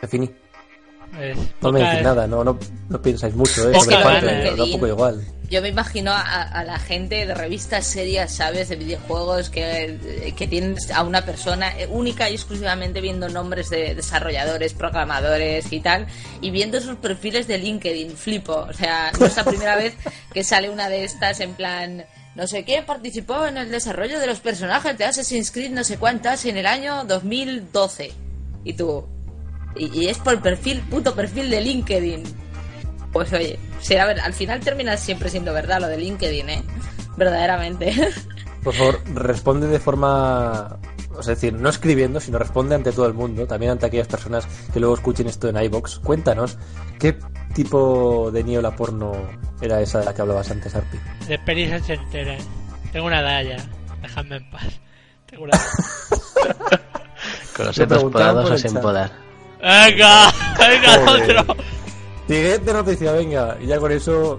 [0.00, 0.47] Definí.
[1.14, 3.72] Pues, No me decís nada, no, no, no pensáis mucho, ¿eh?
[4.56, 5.24] Da un poco igual.
[5.50, 8.68] Yo me imagino a, a la gente de revistas serias, ¿sabes?
[8.68, 13.94] De videojuegos que, que tienen a una persona eh, única y exclusivamente viendo nombres de
[13.94, 16.06] desarrolladores, programadores y tal,
[16.42, 18.10] y viendo sus perfiles de LinkedIn.
[18.14, 18.66] Flipo.
[18.68, 19.94] O sea, no es la primera vez
[20.34, 22.04] que sale una de estas en plan.
[22.34, 25.96] No sé qué participó en el desarrollo de los personajes de Assassin's Creed, no sé
[25.96, 28.12] cuántas, en el año 2012.
[28.64, 29.06] Y tú.
[29.78, 32.22] Y, y es por perfil, puto perfil de LinkedIn.
[33.12, 36.62] Pues oye, será ver, al final termina siempre siendo verdad lo de LinkedIn, ¿eh?
[37.16, 37.94] Verdaderamente.
[38.62, 40.78] Por favor, responde de forma.
[41.10, 44.06] O sea, es decir, no escribiendo, sino responde ante todo el mundo, también ante aquellas
[44.06, 45.98] personas que luego escuchen esto en iBox.
[46.00, 46.58] Cuéntanos
[46.98, 47.18] qué
[47.54, 49.12] tipo de niebla porno
[49.60, 50.98] era esa de la que hablabas antes, Arpi.
[51.26, 52.44] De pelis ochenteras.
[52.92, 53.56] Tengo una daya.
[54.00, 54.80] Déjame en paz.
[55.26, 55.58] Tengo una
[57.56, 59.27] Con los setos podados por o
[59.60, 60.32] ¡Venga!
[60.58, 61.38] ¡Venga, Joder.
[61.38, 61.56] otro!
[62.28, 63.56] Siguiente noticia, venga.
[63.60, 64.38] Y ya con eso.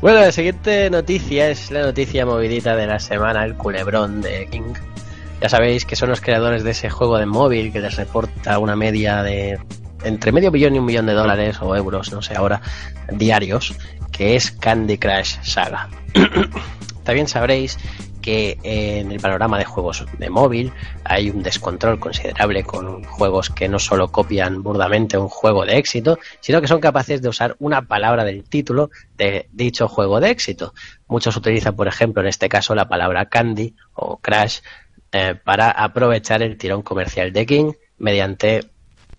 [0.00, 4.72] Bueno, la siguiente noticia es la noticia movidita de la semana, el culebrón de King.
[5.42, 8.76] Ya sabéis que son los creadores de ese juego de móvil que les reporta una
[8.76, 9.58] media de
[10.04, 12.62] entre medio billón y un millón de dólares o euros, no sé ahora,
[13.12, 13.74] diarios,
[14.10, 15.88] que es Candy Crush Saga.
[17.04, 17.78] También sabréis
[18.20, 20.72] que en el panorama de juegos de móvil
[21.04, 26.18] hay un descontrol considerable con juegos que no solo copian burdamente un juego de éxito,
[26.40, 30.74] sino que son capaces de usar una palabra del título de dicho juego de éxito.
[31.08, 34.60] Muchos utilizan, por ejemplo, en este caso la palabra Candy o Crash
[35.12, 38.70] eh, para aprovechar el tirón comercial de King mediante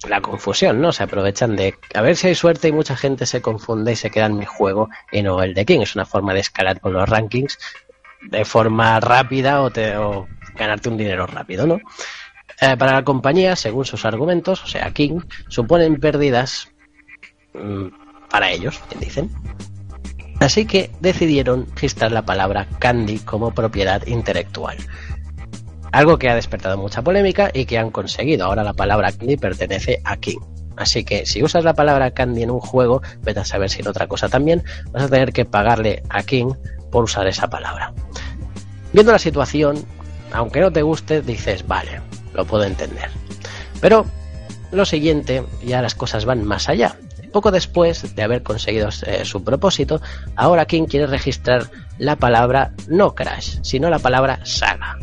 [0.07, 0.91] la confusión, ¿no?
[0.91, 4.09] Se aprovechan de a ver si hay suerte y mucha gente se confunde y se
[4.09, 5.81] queda en mi juego y no el de King.
[5.81, 7.57] Es una forma de escalar con los rankings
[8.29, 11.79] de forma rápida o, te, o ganarte un dinero rápido, ¿no?
[12.61, 16.71] Eh, para la compañía, según sus argumentos, o sea, King, suponen pérdidas
[17.53, 17.87] mm,
[18.29, 19.31] para ellos, dicen.
[20.39, 24.77] Así que decidieron registrar la palabra Candy como propiedad intelectual.
[25.91, 28.45] Algo que ha despertado mucha polémica y que han conseguido.
[28.45, 30.39] Ahora la palabra Candy pertenece a King.
[30.77, 33.87] Así que si usas la palabra Candy en un juego, vete a saber si en
[33.87, 36.53] otra cosa también, vas a tener que pagarle a King
[36.91, 37.93] por usar esa palabra.
[38.93, 39.85] Viendo la situación,
[40.31, 42.01] aunque no te guste, dices, vale,
[42.33, 43.09] lo puedo entender.
[43.79, 44.05] Pero
[44.71, 46.97] lo siguiente, ya las cosas van más allá.
[47.31, 50.01] Poco después de haber conseguido eh, su propósito,
[50.35, 54.97] ahora King quiere registrar la palabra no Crash, sino la palabra Saga.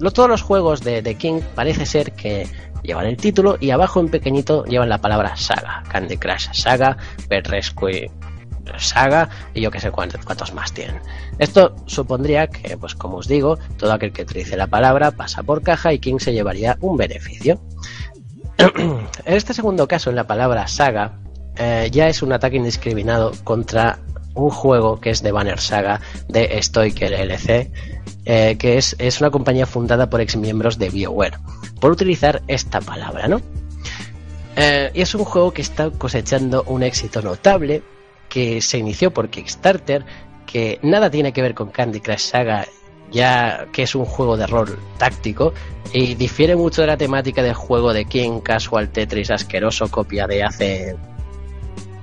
[0.00, 2.48] Lo, todos los juegos de, de King parece ser que
[2.82, 5.82] llevan el título y abajo en pequeñito llevan la palabra Saga.
[5.88, 6.96] Candy Crush Saga,
[7.28, 8.10] Pet Rescue
[8.76, 11.00] Saga y yo que sé cuántos más tienen.
[11.38, 15.62] Esto supondría que, pues como os digo, todo aquel que utilice la palabra pasa por
[15.62, 17.60] caja y King se llevaría un beneficio.
[18.58, 21.18] en este segundo caso, en la palabra saga,
[21.56, 23.98] eh, ya es un ataque indiscriminado contra
[24.34, 27.70] un juego que es de Banner Saga de Stoiker LC,
[28.24, 31.38] eh, que es, es una compañía fundada por exmiembros de BioWare,
[31.80, 33.40] por utilizar esta palabra, ¿no?
[34.56, 37.82] Eh, y es un juego que está cosechando un éxito notable,
[38.28, 40.04] que se inició por Kickstarter,
[40.50, 42.66] que nada tiene que ver con Candy Crush Saga,
[43.12, 45.52] ya que es un juego de rol táctico,
[45.92, 50.42] y difiere mucho de la temática del juego de King Casual Tetris asqueroso, copia de
[50.42, 50.96] hace.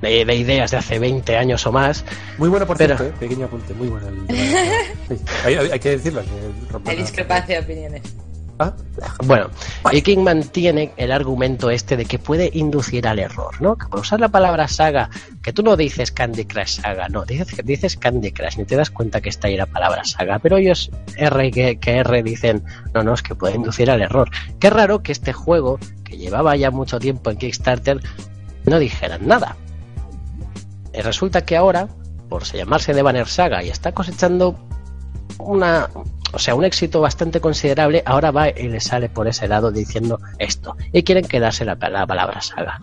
[0.02, 2.06] de, de ideas de hace 20 años o más.
[2.38, 3.18] Muy bueno, por Pero- cierto, ¿eh?
[3.20, 4.08] pequeño apunte, muy bueno.
[4.08, 4.28] el-
[5.08, 6.22] Sí, hay, hay- hay que decirlo.
[6.22, 8.02] que Hay la- discrepancia de opiniones.
[8.58, 8.74] Ah,
[9.26, 9.50] Bueno,
[9.92, 13.76] y King mantiene el argumento este de que puede inducir al error, ¿no?
[13.76, 15.10] Que por usar la palabra saga,
[15.42, 18.92] que tú no dices Candy Crush Saga, no, dices, dices Candy Crush, ni te das
[18.92, 23.04] cuenta que está ahí la palabra saga, pero ellos R que, que R dicen, no,
[23.04, 24.30] no, es que puede inducir al error.
[24.60, 28.00] Qué raro que este juego, que llevaba ya mucho tiempo en Kickstarter,
[28.64, 29.58] no dijeran nada.
[30.94, 31.90] Y resulta que ahora,
[32.30, 34.58] por llamarse de Banner Saga y está cosechando
[35.40, 35.90] una,
[36.36, 40.20] o sea, un éxito bastante considerable, ahora va y le sale por ese lado diciendo
[40.38, 40.76] esto.
[40.92, 42.82] Y quieren quedarse la, la palabra saga.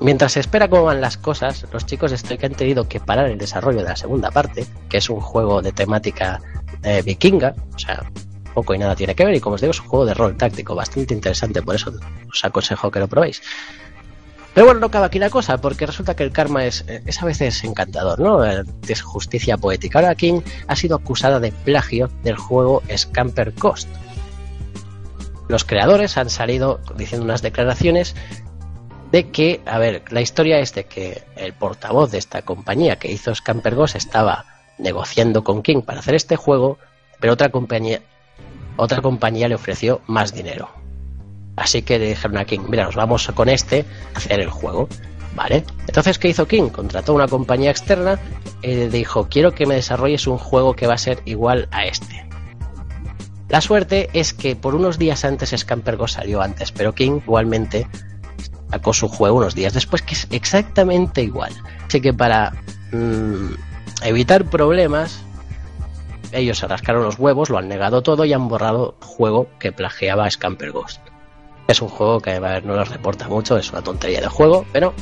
[0.00, 3.26] Mientras se espera cómo van las cosas, los chicos de Stoic han tenido que parar
[3.26, 6.40] el desarrollo de la segunda parte, que es un juego de temática
[6.84, 8.04] eh, vikinga, o sea,
[8.54, 10.36] poco y nada tiene que ver, y como os digo, es un juego de rol
[10.36, 11.92] táctico bastante interesante, por eso
[12.32, 13.42] os aconsejo que lo probéis.
[14.54, 17.26] Pero bueno, no acaba aquí la cosa, porque resulta que el karma es, es a
[17.26, 18.44] veces encantador, ¿no?
[18.44, 19.98] Eh, Es justicia poética.
[20.00, 23.88] Ahora King ha sido acusada de plagio del juego Scamper Coast.
[25.48, 28.14] Los creadores han salido diciendo unas declaraciones
[29.10, 33.12] de que, a ver, la historia es de que el portavoz de esta compañía que
[33.12, 34.46] hizo Scamper Ghost estaba
[34.78, 36.78] negociando con King para hacer este juego,
[37.20, 38.00] pero otra compañía,
[38.76, 40.81] otra compañía le ofreció más dinero.
[41.56, 43.84] Así que le dijeron a King, mira, nos vamos con este
[44.14, 44.88] a hacer el juego.
[45.34, 45.64] ¿Vale?
[45.86, 46.68] Entonces, ¿qué hizo King?
[46.68, 48.18] Contrató una compañía externa
[48.60, 51.86] y le dijo, quiero que me desarrolles un juego que va a ser igual a
[51.86, 52.26] este.
[53.48, 57.86] La suerte es que por unos días antes Scamper Ghost salió antes, pero King igualmente
[58.70, 61.52] sacó su juego unos días después, que es exactamente igual.
[61.86, 62.52] Así que para
[62.92, 63.54] mm,
[64.04, 65.22] evitar problemas,
[66.32, 70.26] ellos se rascaron los huevos, lo han negado todo y han borrado juego que plagiaba
[70.26, 71.11] a.
[71.72, 74.92] Es un juego que no nos reporta mucho, es una tontería de juego, pero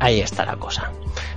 [0.00, 0.90] ahí está la cosa.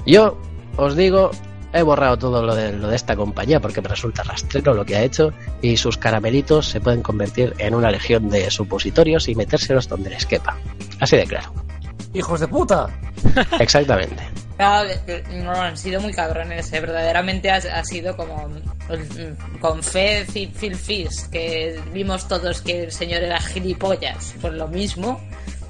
[0.04, 0.36] Yo
[0.78, 1.30] os digo,
[1.72, 4.96] he borrado todo lo de, lo de esta compañía porque me resulta rastrero lo que
[4.96, 9.88] ha hecho y sus caramelitos se pueden convertir en una legión de supositorios y metérselos
[9.88, 10.58] donde les quepa.
[11.00, 11.67] Así de claro.
[12.18, 12.88] ¡Hijos de puta!
[13.60, 14.24] Exactamente.
[14.60, 14.84] No,
[15.44, 16.80] no, han sido muy cabrones, ¿eh?
[16.80, 22.86] verdaderamente ha, ha sido como mm, con Fez y Phil Fish, que vimos todos que
[22.86, 25.22] el señor era gilipollas, pues lo mismo,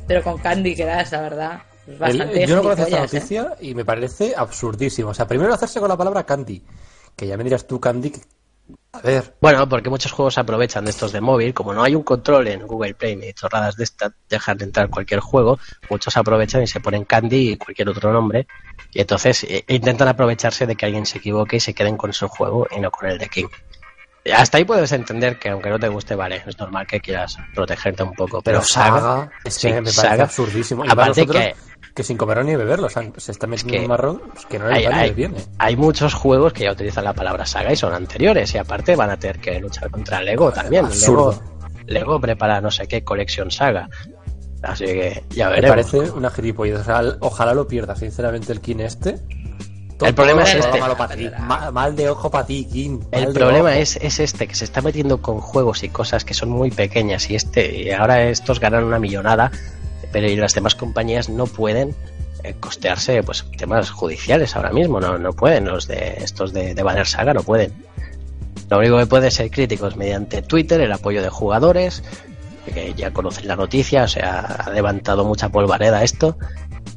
[0.08, 1.62] pero con Candy Crush, la verdad.
[1.86, 3.02] es El- Bastante yo no conocía esta ¿eh?
[3.02, 5.10] noticia y me parece absurdísimo.
[5.10, 6.64] O sea, primero hacerse con la palabra candy.
[7.16, 8.14] Que ya me dirás tú, candy.
[9.02, 11.96] Que- A ver, Bueno, porque muchos juegos aprovechan de estos de móvil, como no hay
[11.96, 16.16] un control en Google Play ni chorradas de estas, dejan de entrar cualquier juego, muchos
[16.18, 18.48] aprovechan y se ponen Candy y cualquier otro nombre,
[18.94, 22.28] y entonces eh, intentan aprovecharse de que alguien se equivoque y se queden con su
[22.28, 23.48] juego y no con el de King.
[24.34, 28.04] Hasta ahí puedes entender que aunque no te guste, vale, es normal que quieras protegerte
[28.04, 29.32] un poco, pero, pero Saga.
[29.46, 30.24] Es sí, que me parece Saga.
[30.26, 30.84] absurdísimo.
[30.86, 31.56] Y Aparte nosotros, que
[31.98, 34.46] que sin comerlo ni beberlo, o sea, se está metiendo que en un marrón pues,
[34.46, 35.36] que no hay, hay- viene.
[35.58, 39.10] hay muchos juegos que ya utilizan la palabra saga y son anteriores y aparte van
[39.10, 40.84] a tener que luchar contra Lego también.
[40.84, 41.42] Lego, Absurdo.
[41.88, 43.90] Lego prepara no sé qué colección saga.
[44.62, 45.76] Así que ya Me veremos.
[45.92, 46.82] parece una gilipollez.
[46.82, 49.18] O sea, al- ojalá lo pierda, sinceramente, el King este.
[50.02, 50.80] El problema es este.
[50.80, 51.28] malo para ti.
[51.40, 53.00] Ma- mal de ojo para ti, King.
[53.12, 56.36] El mal problema es, es este, que se está metiendo con juegos y cosas que
[56.36, 59.52] son muy pequeñas y este y ahora estos ganan una millonada,
[60.24, 61.96] y las demás compañías no pueden
[62.44, 66.84] eh, costearse pues temas judiciales ahora mismo, no, no pueden, los de estos de, de
[66.84, 67.74] Banner Saga no pueden.
[68.70, 72.04] Lo único que pueden ser críticos mediante Twitter, el apoyo de jugadores,
[72.66, 76.38] que ya conocen la noticia, o sea, ha levantado mucha polvareda esto.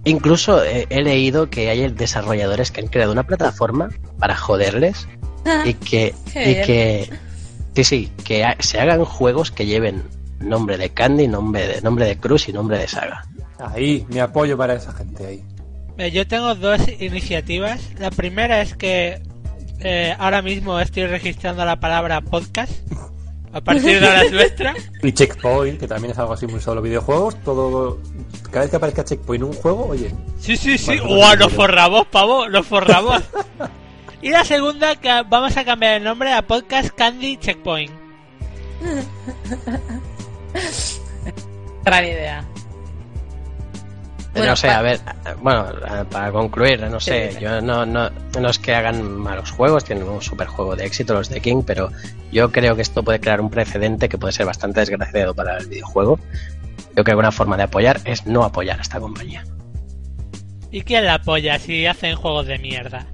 [0.05, 5.07] Incluso eh, he leído que hay desarrolladores que han creado una plataforma para joderles
[5.64, 7.11] y que, y que
[7.77, 10.03] sí, sí, que ha- se hagan juegos que lleven
[10.41, 13.24] nombre de Candy, nombre de nombre de Cruz y nombre de Saga.
[13.59, 15.45] Ahí, mi apoyo para esa gente ahí.
[16.11, 17.80] Yo tengo dos iniciativas.
[17.99, 19.20] La primera es que
[19.80, 22.72] eh, ahora mismo estoy registrando la palabra podcast
[23.53, 24.74] A partir de ahora es nuestra.
[25.03, 27.99] Y Checkpoint, que también es algo así muy solo videojuegos, todo
[28.51, 30.99] cada vez que aparezca Checkpoint en un juego, oye, Sí, sí, sí.
[30.99, 31.20] ¡Guau!
[31.20, 31.49] vale.
[31.49, 32.49] forramos, pavo.
[32.49, 33.22] Nos forramos.
[34.22, 37.93] y la segunda, que vamos a cambiar el nombre a Podcast Candy Checkpoint.
[41.85, 42.45] Gran idea.
[44.35, 45.01] no sé, a ver,
[45.43, 49.85] bueno, a- para concluir, no sé, yo no, no, no es que hagan malos juegos,
[49.85, 51.91] tienen un super juego de éxito los de King, pero
[52.31, 55.67] yo creo que esto puede crear un precedente que puede ser bastante desgraciado para el
[55.67, 56.19] videojuego.
[56.97, 59.45] Yo creo que una forma de apoyar es no apoyar a esta compañía.
[60.71, 63.07] ¿Y quién la apoya si hacen juegos de mierda?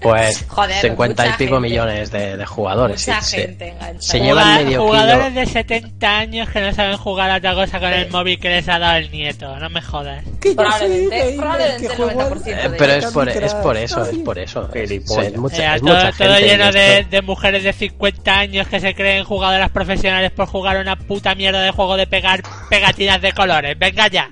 [0.00, 1.60] Pues Joder, 50 y pico gente.
[1.60, 3.06] millones de, de jugadores.
[3.06, 3.42] Mucha sí, sí.
[3.42, 4.00] gente enganchada.
[4.00, 5.40] Se llevan medio jugadores kilo.
[5.40, 8.68] de 70 años que no saben jugar a otra cosa con el móvil que les
[8.68, 9.56] ha dado el nieto.
[9.58, 10.24] No me jodas.
[10.56, 13.04] Probablemente, probablemente el 90% Eh, de pero ellos.
[13.06, 14.70] es por, Candy es por eso, es por eso.
[14.74, 17.72] Es, es mucha, Eh, es todo, mucha todo gente lleno y de, de mujeres de
[17.72, 22.06] 50 años que se creen jugadoras profesionales por jugar una puta mierda de juego de
[22.08, 23.78] pegar pegatinas de colores.
[23.78, 24.28] Venga ya.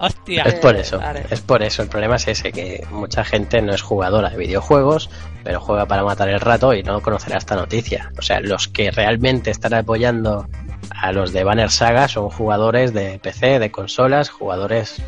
[0.00, 0.44] Hostia.
[0.44, 1.26] Es por eso, Vale.
[1.30, 1.82] es por eso.
[1.82, 5.10] El problema es ese, que mucha gente no es jugadora de videojuegos,
[5.44, 8.10] pero juega para matar el rato y no conocerá esta noticia.
[8.18, 10.48] O sea, los que realmente están apoyando
[10.90, 15.02] a los de Banner Saga son jugadores de PC, de consolas, jugadores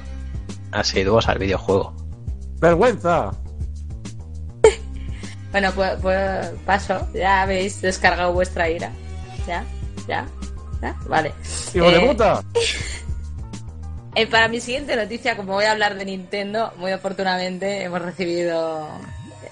[0.73, 1.95] asiduos al videojuego.
[2.61, 3.31] ¡Vergüenza!
[5.53, 7.07] Bueno, pues, pues paso.
[7.13, 8.91] Ya habéis descargado vuestra ira.
[9.47, 9.63] Ya,
[10.09, 10.27] ya,
[10.81, 10.97] ya.
[11.07, 11.33] Vale.
[11.75, 12.43] ¡Hijo de Eh, puta!
[14.15, 18.89] Eh, para mi siguiente noticia, como voy a hablar de Nintendo, muy oportunamente hemos recibido.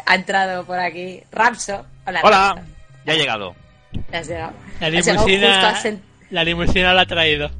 [0.07, 1.87] Ha entrado por aquí Rapso.
[2.07, 2.65] Hola, Hola, Rapso.
[3.07, 3.55] ya he llegado.
[4.13, 4.53] Ya has llegado.
[4.81, 6.01] La Has llegado justo, limusina,
[6.31, 7.51] la limusina la ha traído.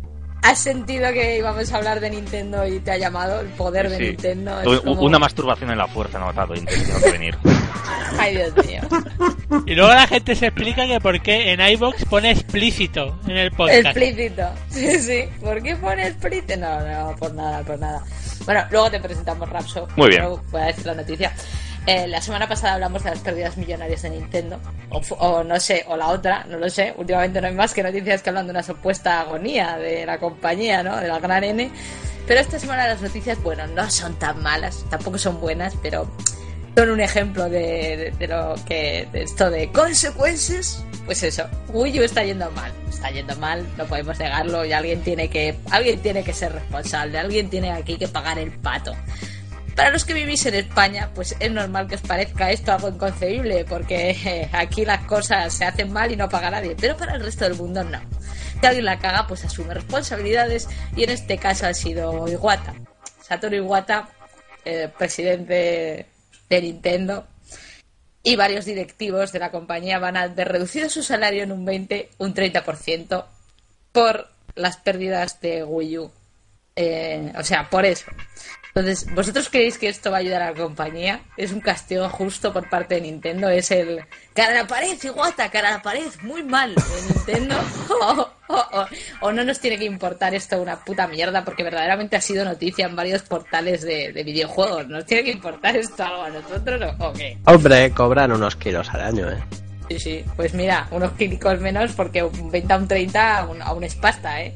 [0.43, 3.97] Has sentido que íbamos a hablar de Nintendo y te ha llamado el poder de
[3.97, 4.03] Sí.
[4.05, 4.61] Nintendo.
[4.61, 7.37] Es como- Una masturbación en la fuerza he notado, intentando venir.
[8.19, 8.81] Ay, Dios mío.
[9.67, 13.51] Y luego la gente se explica que por qué en iBox pone explícito en el
[13.53, 13.79] podcast.
[13.87, 14.43] Explícito.
[14.71, 15.25] Sí, sí.
[15.43, 16.57] ¿Por qué pone explícito?
[16.57, 18.03] No, no, por nada, por nada.
[18.45, 19.87] Bueno, luego te presentamos Rapso.
[19.97, 20.25] Muy bien.
[20.51, 21.33] Voy a decir la noticia.
[21.87, 24.61] Eh, la semana pasada hablamos de las pérdidas millonarias de Nintendo.
[24.91, 26.95] O, o no sé, o la otra, no lo sé.
[26.99, 30.83] Últimamente no hay más que noticias que hablan de una supuesta agonía de la compañía,
[30.83, 30.97] ¿no?
[30.99, 31.71] De la gran N.
[32.27, 36.09] Pero esta semana las noticias, bueno, no son tan malas, tampoco son buenas, pero
[36.77, 42.01] son un ejemplo de, de- de lo que de esto de consecuencias pues eso Wii
[42.01, 45.99] U está yendo mal está yendo mal no podemos negarlo y alguien tiene que alguien
[46.01, 48.95] tiene que ser responsable alguien tiene aquí que pagar el pato
[49.77, 53.65] para los que vivís en España, pues es normal que os parezca esto algo inconcebible,
[53.65, 57.23] porque eh, aquí las cosas se hacen mal y no paga nadie, pero para el
[57.23, 58.01] resto del mundo no.
[58.61, 62.75] Si alguien la caga, pues asume responsabilidades y en este caso ha sido Iwata.
[63.23, 64.09] Satoru Iwata,
[64.65, 66.07] eh, presidente
[66.49, 67.27] de Nintendo,
[68.23, 72.11] y varios directivos de la compañía van a ver reducido su salario en un 20,
[72.19, 73.25] un 30%
[73.93, 76.11] por las pérdidas de Wii U.
[76.77, 78.07] Eh, o sea, por eso.
[78.75, 81.23] Entonces, ¿vosotros creéis que esto va a ayudar a la compañía?
[81.37, 83.49] ¿Es un castigo justo por parte de Nintendo?
[83.49, 84.01] ¿Es el
[84.33, 86.83] cara a la pared, Iguata, cara a la pared, muy mal de
[87.15, 87.57] Nintendo?
[88.01, 88.87] ¿O, o- o-
[89.23, 91.45] o no nos tiene que importar esto una puta mierda?
[91.45, 94.87] Porque verdaderamente ha sido noticia en varios portales de, de videojuegos.
[94.89, 97.39] ¿Nos tiene que importar esto algo a nosotros o, qué?
[97.47, 99.39] Hombre, cobran unos kilos al año, ¿eh?
[99.89, 100.25] Sí, sí.
[100.37, 104.41] Pues mira, unos químicos menos porque un 20 a un 30 aún, aún es pasta,
[104.43, 104.55] ¿eh?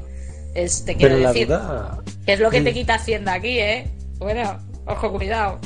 [0.55, 1.47] Es, te quiero Pero la decir.
[1.49, 1.99] duda...
[2.25, 2.75] Que es lo que te Mm.
[2.75, 3.91] quita Hacienda aquí, ¿eh?
[4.25, 5.59] Bueno, ojo, cuidado.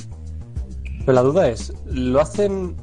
[1.07, 2.75] Pero la duda es, ¿lo hacen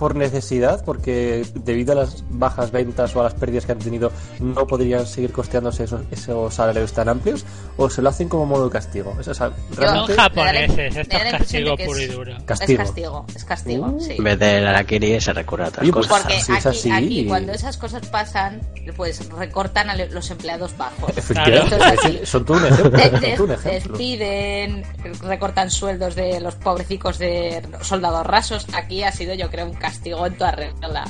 [0.00, 0.82] por necesidad?
[0.84, 5.06] Porque debido a las bajas ventas o a las pérdidas que han tenido, no podrían
[5.06, 7.44] seguir costeándose esos, esos salarios tan amplios?
[7.76, 9.14] ¿O se lo hacen como modo castigo?
[9.20, 10.14] Es- o sea, Son realmente...
[10.14, 12.36] japoneses, me da la esto es castigo puro y es- duro.
[12.46, 12.72] Castigo.
[12.82, 14.00] Es castigo, es castigo, Uh.
[14.00, 14.14] sí.
[14.18, 16.22] En vez del Arakiri se recurre a otras Oye, pues, cosas.
[16.24, 18.60] Porque si es aquí, así- aquí, cuando esas cosas pasan,
[18.96, 21.10] pues recortan a los empleados bajos.
[21.16, 21.76] Efectivamente,
[22.22, 22.90] es son todo un ejemplo.
[22.98, 23.72] Des- son des- todo un ejemplo.
[23.98, 24.82] despiden,
[25.22, 28.66] recortan sueldos de los pobrecicos de soldados rasos.
[28.72, 29.89] Aquí ha sido, yo creo, un castigo
[30.26, 31.04] en toda regla.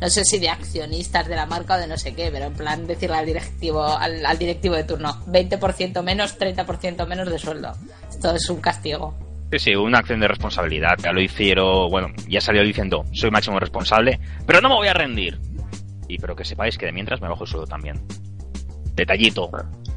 [0.00, 2.54] No sé si de accionistas de la marca o de no sé qué, pero en
[2.54, 7.72] plan decirle al directivo, al, al directivo de turno, 20% menos, 30% menos de sueldo.
[8.08, 9.14] Esto es un castigo.
[9.50, 10.98] Sí, sí, una acción de responsabilidad.
[11.02, 14.94] Ya lo hicieron, bueno, ya salió diciendo, soy máximo responsable, pero no me voy a
[14.94, 15.38] rendir.
[16.06, 18.00] Y pero que sepáis que de mientras me bajo el sueldo también.
[18.94, 19.50] Detallito.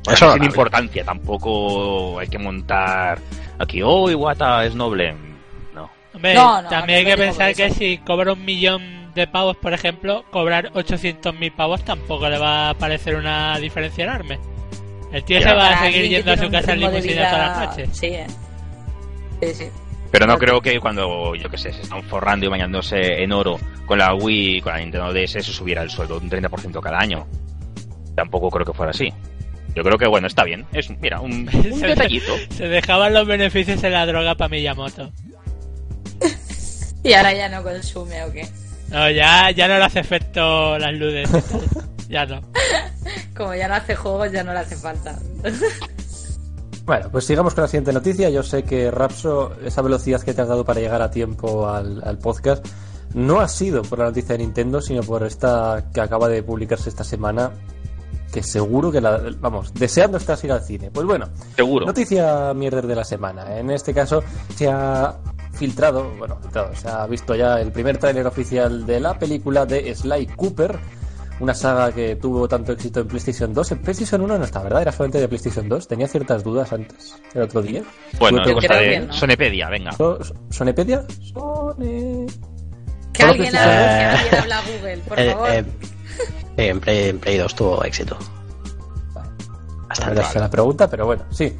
[0.08, 3.20] Eso Eso no importancia, tampoco hay que montar
[3.60, 5.31] aquí, oh, Iwata es noble.
[6.14, 6.18] No.
[6.18, 9.74] Hombre, No, no, también hay que pensar que si cobra un millón de pavos, por
[9.74, 14.40] ejemplo, cobrar 800.000 pavos tampoco le va a parecer una diferencia enorme.
[15.12, 15.50] El tío Ya.
[15.50, 17.90] se va a seguir yendo a su casa en limusina todas las noches.
[17.98, 18.28] Sí, eh.
[19.42, 19.66] sí, sí.
[20.12, 23.58] Pero no creo que cuando, yo que sé, se están forrando y bañándose en oro
[23.86, 27.00] con la Wii y con la Nintendo DS se subiera el sueldo un 30% cada
[27.00, 27.26] año.
[28.16, 29.12] Tampoco creo que fuera así.
[29.74, 30.66] Yo creo que, bueno, está bien.
[30.74, 32.34] Es, mira, un, un detallito.
[32.50, 35.12] Se dejaban los beneficios en la droga para Miyamoto.
[37.04, 38.48] Y ahora ya no consume o qué.
[38.90, 41.30] No, ya, ya no le hace efecto las luces.
[42.10, 42.42] ya no.
[43.36, 45.18] Como ya no hace juegos, ya no le hace falta.
[46.84, 48.30] Bueno, pues sigamos con la siguiente noticia.
[48.32, 52.02] Yo sé que Rapso, esa velocidad que te has dado para llegar a tiempo al,
[52.04, 52.66] al podcast,
[53.14, 56.90] no ha sido por la noticia de Nintendo, sino por esta que acaba de publicarse
[56.90, 57.52] esta semana,
[58.32, 59.22] que seguro que la...
[59.40, 60.90] Vamos, deseando estás ir al cine.
[60.92, 61.86] Pues bueno, Seguro.
[61.86, 63.58] Noticia mierder de la semana.
[63.58, 64.24] En este caso
[64.56, 65.16] se ha
[65.66, 69.94] filtrado, bueno, filtrado, se ha visto ya el primer tráiler oficial de la película de
[69.94, 70.80] Sly Cooper,
[71.40, 73.72] una saga que tuvo tanto éxito en PlayStation 2.
[73.74, 74.82] En PlayStation 1 no está, ¿verdad?
[74.82, 75.88] Era solamente de PlayStation 2.
[75.88, 77.84] Tenía ciertas dudas antes, el otro día.
[78.20, 79.14] Bueno, Tuve es que- cosa creo de que no.
[79.14, 79.92] Sonepedia, venga.
[79.92, 81.06] So- ¿Sonepedia?
[81.32, 82.26] Sone...
[83.14, 85.50] Que alguien, habla, alguien Google, por Eh, favor.
[85.52, 85.66] eh,
[86.58, 88.18] en, Play, en Play 2 tuvo éxito.
[89.94, 91.56] Sé la pregunta, pero bueno, sí.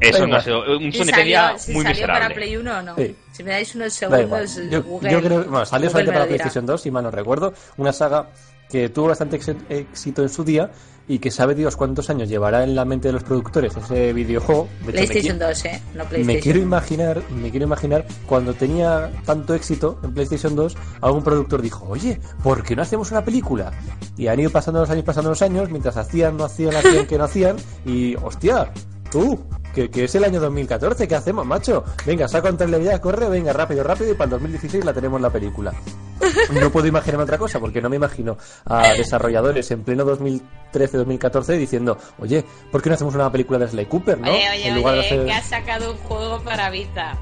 [0.00, 2.28] Eso no ha sido un ¿Y Sonepedia salió, si muy salió para.
[2.30, 2.94] Play 1 o no?
[2.96, 3.16] Sí.
[3.32, 5.10] Si me dais unos segundos, Yo, Google.
[5.10, 6.26] yo creo bueno, salió solamente me para.
[6.26, 7.52] PlayStation 2, si mal no recuerdo.
[7.76, 8.28] Una saga
[8.70, 10.70] que tuvo bastante éxito en su día
[11.08, 14.68] y que sabe Dios cuántos años llevará en la mente de los productores ese videojuego.
[14.68, 15.82] De hecho, me PlayStation qui- 2, ¿eh?
[15.94, 16.42] No me PlayStation.
[16.42, 21.86] quiero imaginar, me quiero imaginar cuando tenía tanto éxito en PlayStation 2, algún productor dijo,
[21.88, 23.72] oye, ¿por qué no hacemos una película?
[24.18, 27.16] Y han ido pasando los años, pasando los años, mientras hacían, no hacían, hacían, que
[27.16, 28.70] no hacían, y hostia,
[29.10, 29.38] tú,
[29.74, 31.84] que, que es el año 2014, ¿qué hacemos, macho?
[32.06, 35.20] Venga, saca un trailer ya, corre, venga, rápido, rápido, y para el 2016 la tenemos
[35.20, 35.72] la película.
[36.52, 41.96] No puedo imaginarme otra cosa, porque no me imagino a desarrolladores en pleno 2013-2014 diciendo,
[42.18, 44.28] oye, ¿por qué no hacemos una película de Sly Cooper, no?
[44.30, 47.16] Oye, oye, En lugar de hacer- que ha sacado un juego para Vita.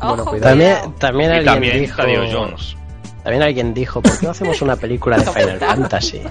[0.00, 0.50] Bueno, Ojo, cuidado.
[0.50, 2.02] También, también Y alguien también dijo.
[2.32, 2.76] Jones.
[3.22, 6.22] También alguien dijo, ¿por qué no hacemos una película de Final Fantasy?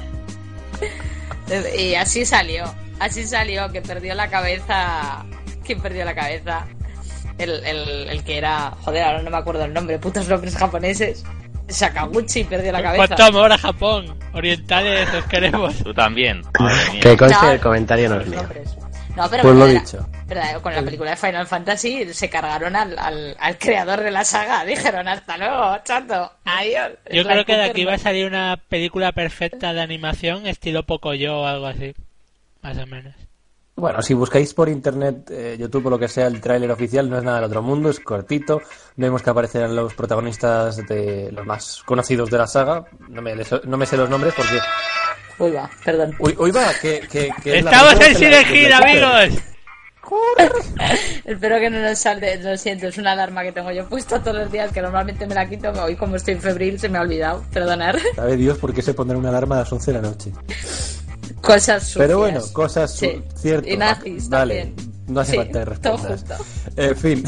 [1.78, 2.66] Y así salió.
[3.00, 5.26] Así salió, que perdió la cabeza.
[5.66, 6.66] ¿Quién perdió la cabeza?
[7.38, 8.72] El, el, el que era.
[8.82, 9.98] Joder, ahora no me acuerdo el nombre.
[10.00, 11.24] Putos nombres japoneses.
[11.68, 13.08] Sakaguchi perdió la cabeza.
[13.08, 14.18] ¿Cuánto amor a Japón?
[14.34, 15.76] Orientales os queremos.
[15.78, 16.42] Tú también.
[17.02, 18.42] Que conste No, el comentario no es mío.
[19.16, 20.10] No, pero Pues lo verdadera- dicho.
[20.28, 24.26] verdad, con la película de Final Fantasy se cargaron al, al, al creador de la
[24.26, 24.66] saga.
[24.66, 26.32] Dijeron hasta luego, chato.
[26.46, 26.92] Adiós.
[27.12, 31.42] Yo creo que de aquí va a salir una película perfecta de animación estilo Pocoyo
[31.42, 31.94] o algo así.
[32.64, 33.14] Más o menos.
[33.76, 37.18] Bueno, si buscáis por internet, eh, YouTube o lo que sea, el tráiler oficial no
[37.18, 38.62] es nada del otro mundo, es cortito.
[38.96, 42.86] Vemos que aparecerán los protagonistas de los más conocidos de la saga.
[43.10, 44.60] No me, les- no me sé los nombres porque...
[45.40, 46.16] Uy, va, perdón.
[46.20, 49.42] Uy, uy va, que, que, que es la ¡Estamos en la- amigos!
[51.26, 54.38] Espero que no nos salte, lo siento, es una alarma que tengo yo puesta todos
[54.38, 57.44] los días, que normalmente me la quito, hoy como estoy febril se me ha olvidado,
[57.52, 57.98] perdonar.
[58.16, 60.32] Sabe Dios por qué se pondrá una alarma a las 11 de la noche.
[61.42, 62.08] Cosas sucias.
[62.08, 63.22] Pero bueno, cosas Sí.
[63.36, 63.68] cierto.
[63.70, 64.92] Y nazis Vale, también.
[65.08, 66.34] no hace Sí, falta todo junto.
[66.76, 67.24] En fin.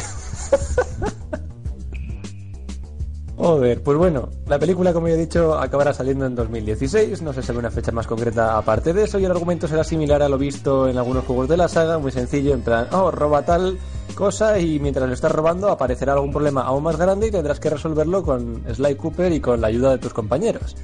[3.37, 7.21] Joder, pues bueno, la película, como ya he dicho, acabará saliendo en 2016.
[7.21, 9.19] No se sabe una fecha más concreta aparte de eso.
[9.19, 11.97] Y el argumento será similar a lo visto en algunos juegos de la saga.
[11.99, 13.77] Muy sencillo, en plan, oh, roba tal
[14.15, 17.69] cosa y mientras lo estás robando aparecerá algún problema aún más grande y tendrás que
[17.69, 20.77] resolverlo con Sly Cooper y con la ayuda de tus compañeros.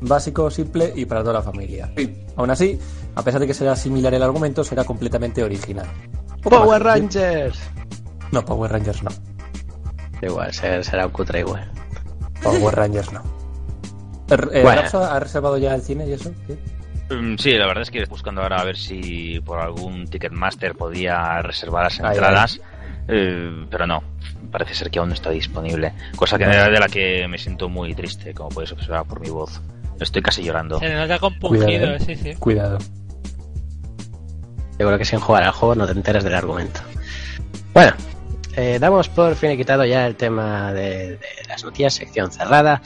[0.00, 1.90] Básico, simple y para toda la familia.
[2.36, 2.78] Aún así,
[3.14, 5.86] a pesar de que será similar el argumento, será completamente original.
[6.42, 6.86] Power decir.
[6.86, 7.58] Rangers.
[8.32, 9.10] No, Power Rangers no.
[10.22, 11.70] Igual, será, un cutre igual.
[12.42, 13.22] Power Rangers no.
[14.30, 14.82] Eh, Bueno.
[14.82, 16.30] ¿Rapso ha reservado ya el cine y eso?
[16.46, 17.14] ¿Sí?
[17.14, 21.40] Mm, Sí, la verdad es que buscando ahora a ver si por algún Ticketmaster podía
[21.42, 22.60] reservar las Ay, entradas,
[23.08, 24.02] eh, pero no,
[24.50, 25.92] parece ser que aún no está disponible.
[26.16, 29.60] Cosa que de la que me siento muy triste, como podéis observar por mi voz.
[30.00, 30.78] Estoy casi llorando.
[30.78, 32.00] Se nos ha compungido, Cuidado, ¿eh?
[32.00, 32.34] sí, sí.
[32.34, 32.78] Cuidado.
[34.78, 36.80] Yo creo que sin jugar al juego no te enteras del argumento.
[37.72, 37.92] Bueno,
[38.56, 42.82] eh, damos por finiquitado ya el tema de, de las noticias, sección cerrada.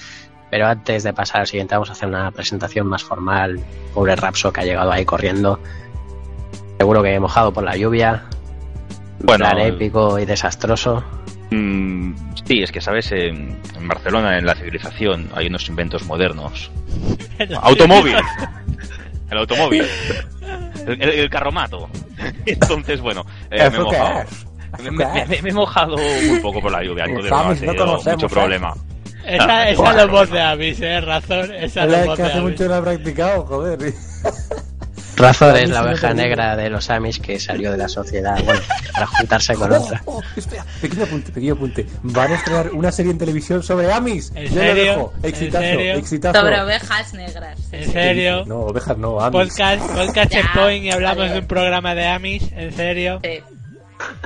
[0.51, 3.61] Pero antes de pasar al siguiente, vamos a hacer una presentación más formal.
[3.95, 5.61] Pobre Rapso que ha llegado ahí corriendo.
[6.79, 8.25] Seguro que mojado por la lluvia.
[9.21, 11.05] Bueno, plan épico y desastroso.
[11.51, 12.15] Mm,
[12.47, 16.71] sí, es que sabes, en, en Barcelona, en la civilización, hay unos inventos modernos.
[17.63, 18.17] Automóvil.
[19.31, 19.85] El automóvil.
[20.87, 21.89] El, el- el carromato.
[22.47, 24.25] Entonces, bueno, eh, me he ¿Eso qué mojado.
[24.83, 27.45] Me, me- me- me he mojado muy poco por la lluvia, entonces no ha
[27.87, 28.29] no mucho ¿eh?
[28.29, 28.75] problema.
[29.27, 31.53] Esa, esa es voz de Avis, eh, razón.
[31.55, 33.93] Esa es Es voz que de hace mucho no he practicado, joder.
[35.21, 38.61] Razor es Amis la oveja negra de los Amis que salió de la sociedad, bueno,
[38.93, 40.03] para juntarse con Oh, otra.
[40.07, 41.87] oh, espera, pequeño apunte, pequeño apunte.
[42.03, 44.33] Van a estrenar una serie en televisión sobre Amis.
[44.35, 44.85] ¿En Yo lo serio?
[44.85, 45.13] dejo.
[45.23, 45.95] ¿En Exitazo, serio?
[45.95, 46.41] exitazo.
[46.41, 47.59] Sobre ovejas negras.
[47.73, 48.45] ¿En serio?
[48.47, 49.49] No, ovejas no, Amis.
[49.49, 53.21] Podcast, podcast Checkpoint y hablamos de un programa de Amis, ¿en serio?
[53.23, 53.41] Sí.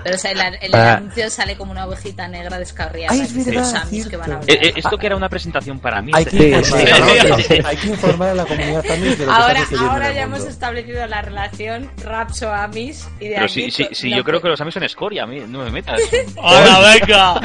[0.03, 0.95] Pero o sea, el, el Ah.
[0.97, 3.13] anuncio sale como una ovejita negra descarriada.
[3.13, 4.35] Ay, es que los Amis que van a.
[4.47, 6.13] Eh, eh, esto que era una presentación para mí.
[6.15, 7.43] Hay que, informar, sí.
[7.49, 10.05] sí, hay que informar a la comunidad Amis de lo que Ahora, está sucediendo ahora
[10.07, 10.37] en el ya mundo.
[10.39, 14.41] hemos establecido la relación Rapso-Amis y de Pero sí, sí, to- sí, no yo creo
[14.41, 16.01] que los Amis son escoria, a mí no me metas.
[16.37, 17.41] ¡Hola, venga!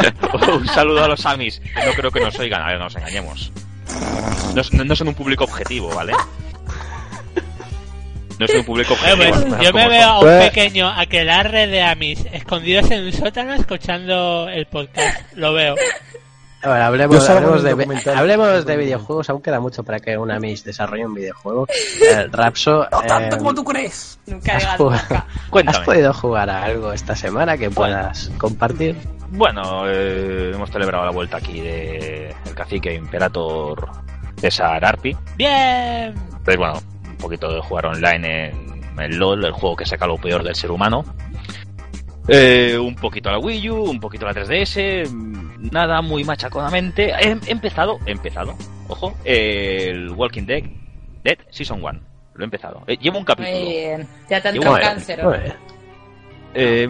[0.54, 1.60] un saludo a los Amis.
[1.60, 3.52] que No creo que nos oigan, a ver, no nos engañemos.
[4.56, 6.14] No- no son un público objetivo, ¿vale?
[8.40, 9.18] No son un público Eh, objetivo.
[9.32, 13.54] pues, cosas yo me veo a un pequeño aquelarre de Amis escondidos en un sótano
[13.54, 15.34] escuchando el podcast.
[15.36, 15.76] Lo veo.
[16.62, 17.26] Bueno, hablemos,
[17.64, 21.68] de, hablemos de videojuegos, aún queda mucho para que una Amis desarrolle un videojuego.
[21.70, 24.20] Eh, Rapso, No tanto eh, como tú crees.
[24.26, 25.16] Nunca has, digas jugado- nunca.
[25.30, 25.86] ¿has Cuéntame.
[25.86, 28.98] podido jugar a algo esta semana que puedas compartir?
[29.30, 33.88] Bueno, eh, hemos celebrado la vuelta aquí de el cacique Imperator
[34.42, 35.16] César Arpi.
[35.38, 36.14] Bien.
[36.44, 40.18] Pues bueno, un poquito de jugar online en el LOL, el juego que saca lo
[40.18, 41.06] peor del ser humano.
[42.28, 46.24] Eh, un poquito a la Wii U, un poquito a la 3DS, mm, nada muy
[46.24, 47.12] machaconamente.
[47.12, 48.56] He, he empezado, he empezado,
[48.88, 50.64] ojo, el Walking Dead,
[51.24, 52.00] Dead Season 1.
[52.36, 52.84] Lo he empezado.
[52.88, 53.56] Eh, llevo un capítulo.
[53.56, 54.08] Muy bien.
[54.30, 55.20] Ya te cáncer.
[56.54, 56.88] Eh,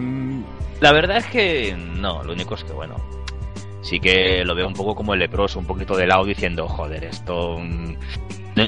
[0.80, 2.96] la verdad es que no, lo único es que bueno,
[3.82, 7.04] sí que lo veo un poco como el leproso, un poquito de lado diciendo, joder,
[7.04, 7.94] esto mm,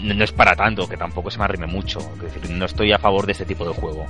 [0.00, 2.92] no, no- es para tanto, que tampoco se me arrime mucho, es decir, no estoy
[2.92, 4.06] a favor de este tipo de juego.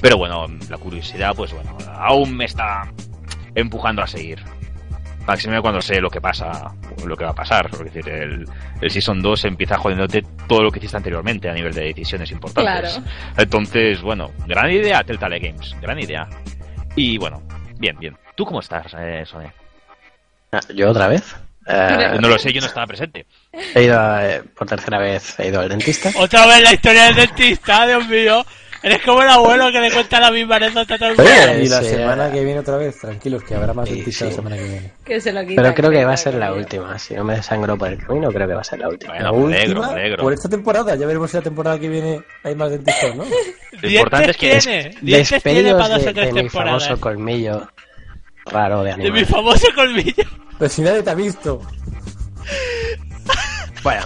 [0.00, 2.90] Pero bueno, la curiosidad, pues bueno, aún me está
[3.54, 4.38] empujando a seguir.
[5.26, 6.72] Máximo cuando sé lo que pasa,
[7.04, 7.68] lo que va a pasar.
[7.70, 8.48] Es decir, el,
[8.80, 12.94] el Season 2 empieza jodiéndote todo lo que hiciste anteriormente a nivel de decisiones importantes.
[12.94, 13.06] Claro.
[13.36, 16.26] Entonces, bueno, gran idea Telltale Games, gran idea.
[16.96, 17.42] Y bueno,
[17.78, 18.16] bien, bien.
[18.36, 19.52] ¿Tú cómo estás, eh, Sone?
[20.52, 21.36] Ah, ¿Yo otra vez?
[21.68, 23.26] Eh, No lo sé, yo no estaba presente.
[23.74, 26.10] he ido eh, por tercera vez he ido al dentista.
[26.16, 28.44] Otra vez la historia del dentista, Dios mío.
[28.80, 31.32] Eres como el abuelo que le cuenta la misma anécdota a todo el mundo.
[31.32, 33.96] Oye, Y la sí, semana eh, que viene otra vez, tranquilos, que habrá más Sí,
[33.96, 34.36] dentistas la sí.
[34.36, 34.92] semana que viene.
[35.04, 35.62] Que se lo quita.
[35.62, 36.96] Pero creo que va a ser la que- última.
[36.96, 39.14] Si no me desangro por el camino, creo que va a ser la última.
[39.14, 40.22] Bueno, la me alegro, última, me alegro.
[40.22, 43.24] por esta temporada, ya veremos si la temporada que viene hay más dentistas, ¿no?
[43.82, 47.68] Lo importante es que tiene, dientes tiene Despedidos para de, de mi famoso colmillo
[48.50, 50.24] raro de De mi famoso colmillo.
[50.58, 51.60] Pero si nadie te ha visto.
[53.82, 54.02] Bueno,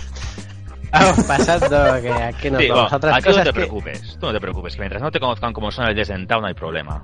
[0.93, 3.51] vamos pasando que aquí nos Sí, vamos bueno, a otras a ti no cosas te
[3.51, 3.55] que...
[3.55, 6.47] preocupes, tú no te preocupes, que mientras no te conozcan como son el desdentado no
[6.49, 7.03] hay problema.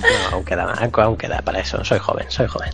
[0.00, 0.72] No, aún queda,
[1.02, 1.84] aún queda para eso.
[1.84, 2.70] Soy joven, soy joven.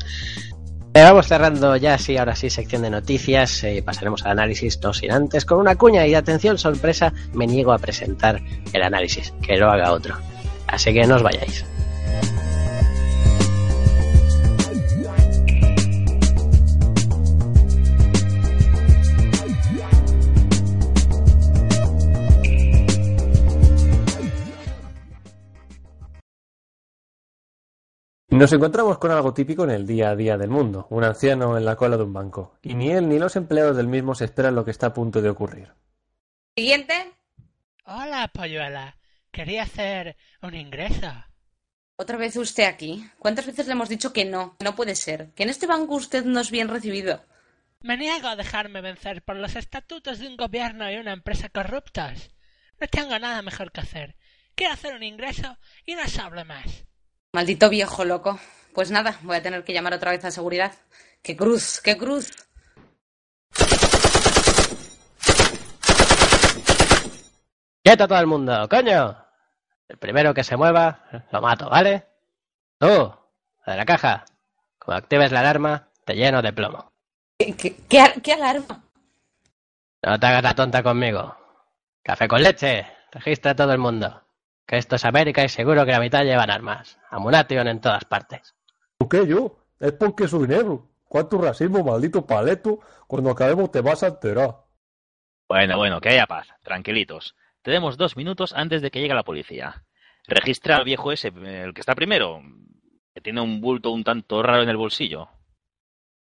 [0.94, 3.64] Eh, vamos cerrando ya, sí, ahora sí, sección de noticias.
[3.64, 7.72] eh, pasaremos al análisis, no sin antes, con una cuña y atención, sorpresa, me niego
[7.72, 8.40] a presentar
[8.72, 10.14] el análisis, que lo haga otro.
[10.68, 11.64] Así que no os vayáis.
[28.34, 31.64] Nos encontramos con algo típico en el día a día del mundo, un anciano en
[31.64, 34.56] la cola de un banco, y ni él ni los empleados del mismo se esperan
[34.56, 35.72] lo que está a punto de ocurrir.
[36.56, 37.12] Siguiente.
[37.84, 38.96] Hola, polluela.
[39.30, 41.12] Quería hacer un ingreso.
[41.94, 43.08] Otra vez usted aquí.
[43.20, 44.56] ¿Cuántas veces le hemos dicho que no?
[44.58, 45.30] No puede ser.
[45.34, 47.22] Que en este banco usted no es bien recibido.
[47.82, 52.32] Me niego a dejarme vencer por los estatutos de un gobierno y una empresa corruptos.
[52.80, 54.16] No tengo nada mejor que hacer.
[54.56, 55.56] Quiero hacer un ingreso
[55.86, 56.84] y no se hable más.
[57.34, 58.38] Maldito viejo loco.
[58.74, 60.72] Pues nada, voy a tener que llamar otra vez a seguridad.
[61.20, 61.80] ¡Qué cruz!
[61.82, 62.30] ¡Qué cruz!
[67.82, 69.16] ¡Quieto todo el mundo, coño!
[69.88, 72.06] El primero que se mueva, lo mato, ¿vale?
[72.78, 72.88] Tú,
[73.66, 74.24] la de la caja.
[74.78, 76.92] Como actives la alarma, te lleno de plomo.
[77.38, 78.82] ¿Qué, qué, qué ar- qué alarma?
[80.02, 81.36] No te hagas la tonta conmigo.
[82.02, 82.86] Café con leche.
[83.12, 84.22] Registra a todo el mundo.
[84.66, 86.98] Que esto es América y seguro que la mitad llevan armas.
[87.10, 88.54] Amunation en todas partes.
[88.96, 89.58] ¿Por qué yo?
[89.78, 90.88] Es porque soy negro.
[91.08, 92.80] ¿Cuánto racismo, maldito paleto?
[93.06, 94.56] Cuando acabemos te vas a enterar.
[95.48, 97.36] Bueno, bueno, que haya paz, tranquilitos.
[97.62, 99.84] Tenemos dos minutos antes de que llegue la policía.
[100.26, 102.40] Registra al viejo ese, el que está primero,
[103.14, 105.28] que tiene un bulto un tanto raro en el bolsillo.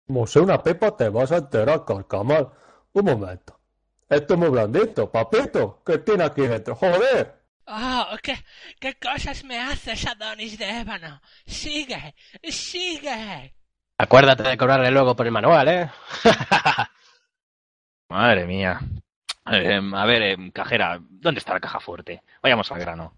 [0.06, 2.50] Como sea una pepa te vas a enterar, carcamal.
[2.94, 3.60] Un momento.
[4.08, 5.82] Esto es muy blandito, papito.
[5.86, 6.76] ¿Qué tiene aquí dentro?
[6.76, 7.39] ¡Joder!
[7.72, 8.36] Oh, ¿qué,
[8.80, 11.22] qué cosas me haces, Adonis de ébano?
[11.46, 12.16] Sigue,
[12.50, 13.54] sigue.
[13.96, 15.90] Acuérdate de cobrarle luego por el manual, ¿eh?
[18.10, 18.80] Madre mía.
[19.52, 22.24] Eh, a ver, eh, cajera, ¿dónde está la caja fuerte?
[22.42, 23.14] Vayamos al grano.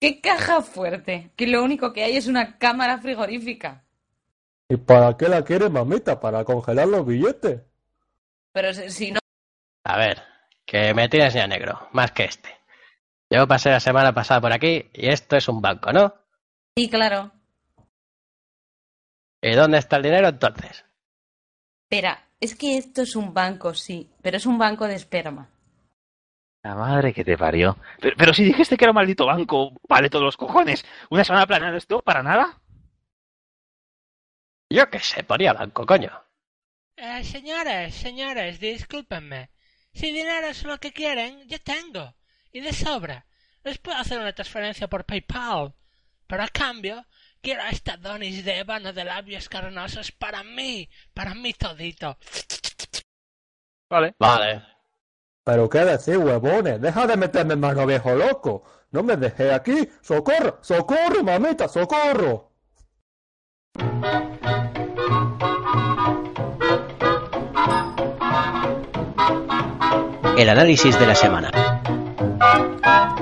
[0.00, 1.32] ¿Qué caja fuerte?
[1.34, 3.82] Que lo único que hay es una cámara frigorífica.
[4.68, 6.20] ¿Y para qué la quiere mamita?
[6.20, 7.62] ¿Para congelar los billetes?
[8.52, 9.18] Pero si si no,
[9.84, 10.22] A ver,
[10.64, 12.48] que me tienes ya negro, más que este.
[13.30, 16.14] Yo pasé la semana pasada por aquí y esto es un banco, ¿no?
[16.76, 17.32] sí, claro.
[19.42, 20.84] ¿Y dónde está el dinero entonces?
[21.84, 25.48] Espera, es que esto es un banco, sí, pero es un banco de esperma.
[26.62, 27.76] La madre que te parió.
[28.00, 30.84] Pero, pero si dijiste que era un maldito banco, vale todos los cojones.
[31.10, 32.60] ¿Una semana planeando esto para nada?
[34.68, 36.10] Yo qué sé, ponía banco, coño.
[36.96, 39.50] Eh, señores, señores, discúlpenme.
[39.92, 42.14] Si dinero es lo que quieren, yo tengo.
[42.52, 43.26] Y de sobra.
[43.64, 45.74] Les puedo hacer una transferencia por PayPal.
[46.26, 47.04] Pero a cambio,
[47.40, 50.88] quiero esta donis de ébano de labios carnosos para mí.
[51.14, 52.18] Para mí todito.
[53.88, 54.14] Vale.
[54.18, 54.62] Vale.
[55.44, 56.80] ¿Pero qué decir, huevones?
[56.80, 58.64] Deja de meterme en mano viejo loco.
[58.90, 59.88] No me dejé aquí.
[60.00, 60.58] ¡Socorro!
[60.60, 61.68] ¡Socorro, mamita!
[61.68, 62.52] ¡Socorro!
[70.36, 71.75] El análisis de la semana.
[72.18, 72.44] Thank
[72.86, 73.15] you.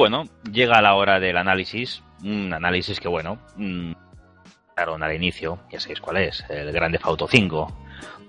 [0.00, 2.02] Bueno, llega la hora del análisis.
[2.24, 3.92] Un análisis que, bueno, mm,
[4.74, 7.72] claro, al inicio, ya sabéis cuál es, el Grande Auto 5.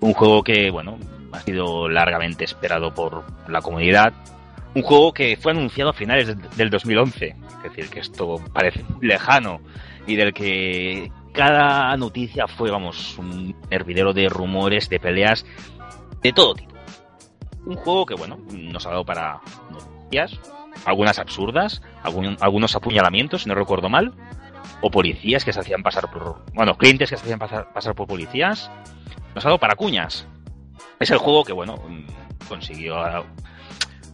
[0.01, 0.97] Un juego que, bueno,
[1.31, 4.11] ha sido largamente esperado por la comunidad.
[4.75, 7.35] Un juego que fue anunciado a finales de- del 2011.
[7.57, 9.61] Es decir, que esto parece lejano
[10.07, 15.45] y del que cada noticia fue, vamos, un hervidero de rumores, de peleas,
[16.21, 16.73] de todo tipo.
[17.65, 20.37] Un juego que, bueno, nos ha dado para noticias,
[20.85, 24.13] algunas absurdas, algún- algunos apuñalamientos, si no recuerdo mal,
[24.81, 26.43] o policías que se hacían pasar por.
[26.53, 28.69] Bueno, clientes que se hacían pasar, por policías.
[29.35, 30.27] Nos ha dado para cuñas.
[30.99, 33.23] Es el juego que, bueno, mm, consiguió ah,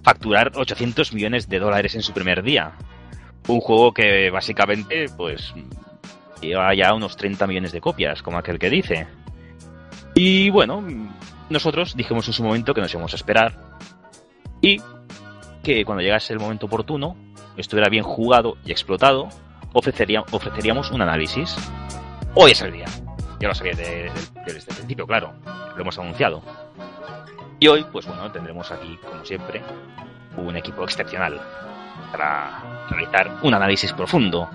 [0.04, 2.74] facturar 800 millones de dólares en su primer día.
[3.48, 5.54] Un juego que básicamente, pues,
[6.42, 9.08] lleva ya unos 30 millones de copias, como aquel que dice.
[10.16, 11.10] Y bueno, mm,
[11.50, 13.58] nosotros dijimos en su momento que nos íbamos a esperar.
[14.62, 14.82] Y
[15.76, 17.18] que cuando llegase el momento oportuno,
[17.58, 19.28] estuviera bien jugado y explotado,
[19.74, 21.58] ofrecería- ofreceríamos un análisis.
[22.36, 22.86] Hoy es el día.
[23.42, 24.10] Ya lo sabía de-
[24.46, 25.34] de- desde el principio, claro.
[25.76, 26.42] Lo hemos anunciado.
[27.60, 29.62] Y hoy, pues bueno, tendremos aquí, como siempre,
[30.38, 31.38] un equipo excepcional
[32.14, 34.50] para realizar un análisis profundo.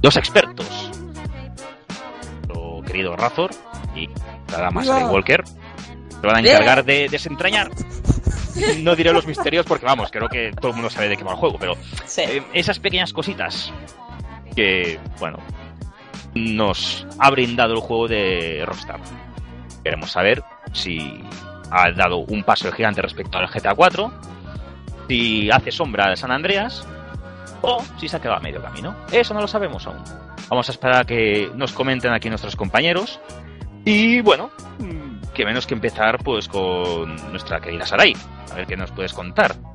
[0.00, 0.90] Dos expertos.
[2.46, 3.50] Nuestro querido Razor
[3.96, 4.08] y
[4.52, 7.68] la dama Walker se van a encargar de desentrañar.
[8.82, 11.32] No diré los misterios porque, vamos, creo que todo el mundo sabe de qué va
[11.32, 11.74] el juego, pero
[12.06, 12.22] Sí.
[12.22, 13.72] eh, esas pequeñas cositas
[14.54, 15.38] que, bueno,
[16.34, 19.00] nos ha brindado el juego de Rockstar.
[19.82, 20.42] Queremos saber
[20.72, 21.22] si
[21.70, 24.12] ha dado un paso gigante respecto al GTA 4,
[25.08, 26.86] si hace sombra de San Andreas
[27.62, 28.94] o si se ha quedado a medio camino.
[29.12, 30.02] Eso no lo sabemos aún.
[30.48, 33.20] Vamos a esperar a que nos comenten aquí nuestros compañeros
[33.84, 34.50] y bueno,
[35.36, 38.14] que menos que empezar pues con nuestra querida Sarai.
[38.50, 39.54] A ver qué nos puedes contar.
[39.56, 39.72] ¿No,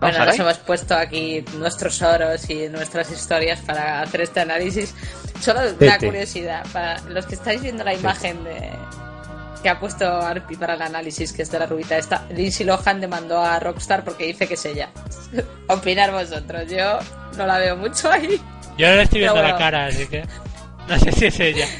[0.00, 0.28] Bueno, Sarai?
[0.28, 4.94] nos hemos puesto aquí nuestros oros y nuestras historias para hacer este análisis.
[5.40, 8.70] Solo una curiosidad, para los que estáis viendo la imagen de
[9.62, 12.98] que ha puesto Arpi para el análisis, que es de la rubita esta, Lindsay Lohan
[12.98, 14.88] demandó a Rockstar porque dice que es ella.
[15.68, 16.98] Opinar vosotros, yo
[17.36, 18.40] no la veo mucho ahí.
[18.78, 20.24] Yo no le estoy viendo la cara, así que.
[20.88, 21.66] No sé si es ella.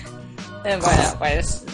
[0.62, 1.64] Eh, bueno, pues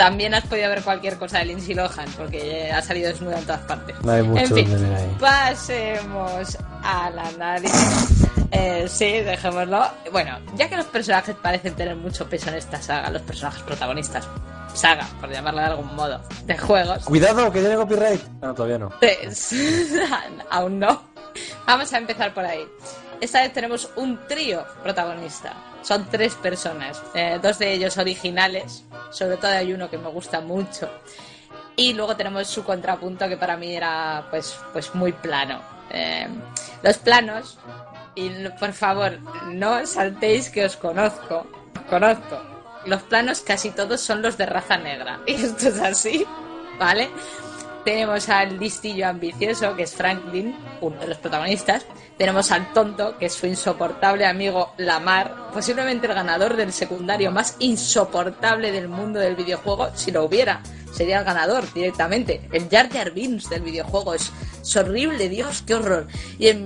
[0.00, 3.60] también has podido ver cualquier cosa de Lindsay Lohan, porque ha salido desnuda en todas
[3.60, 3.94] partes.
[4.02, 4.70] No hay mucho En fin.
[4.70, 5.16] donde ahí.
[5.20, 8.26] Pasemos al análisis.
[8.50, 9.86] Eh, sí, dejémoslo.
[10.10, 14.26] Bueno, ya que los personajes parecen tener mucho peso en esta saga, los personajes protagonistas,
[14.72, 18.22] saga, por llamarlo de algún modo, de juegos, Cuidado, que tiene copyright.
[18.40, 18.88] No, todavía no.
[19.00, 19.54] pues,
[20.50, 21.02] aún no.
[21.66, 22.66] Vamos a empezar por ahí.
[23.20, 25.54] Esta vez tenemos un trío protagonista.
[25.82, 30.40] Son tres personas, eh, dos de ellos originales, sobre todo hay uno que me gusta
[30.40, 30.90] mucho.
[31.76, 35.60] Y luego tenemos su contrapunto que para mí era pues, pues muy plano.
[35.90, 36.28] Eh,
[36.82, 37.58] los planos,
[38.14, 41.46] y por favor, no saltéis que os conozco.
[41.76, 42.40] Os conozco.
[42.86, 45.20] los planos casi todos son los de raza negra.
[45.26, 46.26] Y esto es así,
[46.78, 47.10] ¿vale?
[47.84, 51.86] Tenemos al listillo ambicioso, que es Franklin, uno de los protagonistas.
[52.20, 57.56] Tenemos al tonto, que es su insoportable amigo Lamar, posiblemente el ganador del secundario más
[57.60, 60.62] insoportable del mundo del videojuego, si lo hubiera.
[60.92, 62.46] Sería el ganador directamente.
[62.52, 64.30] El Jar Jar del videojuego es,
[64.76, 66.08] horrible, Dios, qué horror.
[66.38, 66.62] Y el,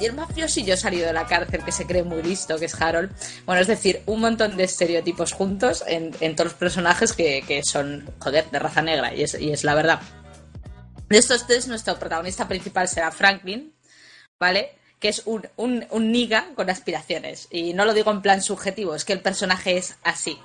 [0.00, 3.12] y el mafiosillo salido de la cárcel, que se cree muy listo, que es Harold.
[3.44, 8.10] Bueno, es decir, un montón de estereotipos juntos en, todos los personajes que, que son,
[8.18, 10.00] joder, de raza negra, y es la verdad.
[11.08, 13.72] De estos tres, nuestro protagonista principal será Franklin,
[14.40, 14.72] ¿vale?
[14.98, 17.48] Que es un, un, un niga con aspiraciones.
[17.50, 20.38] Y no lo digo en plan subjetivo, es que el personaje es así.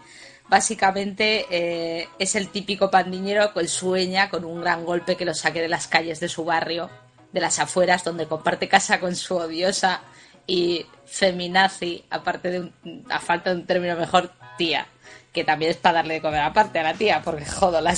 [0.49, 5.61] Básicamente eh, es el típico pandillero que sueña con un gran golpe que lo saque
[5.61, 6.89] de las calles de su barrio,
[7.31, 10.01] de las afueras, donde comparte casa con su odiosa
[10.45, 14.87] y feminazi, aparte de un, a falta de un término mejor, tía.
[15.31, 17.93] Que también es para darle de comer aparte a la tía, porque joder, la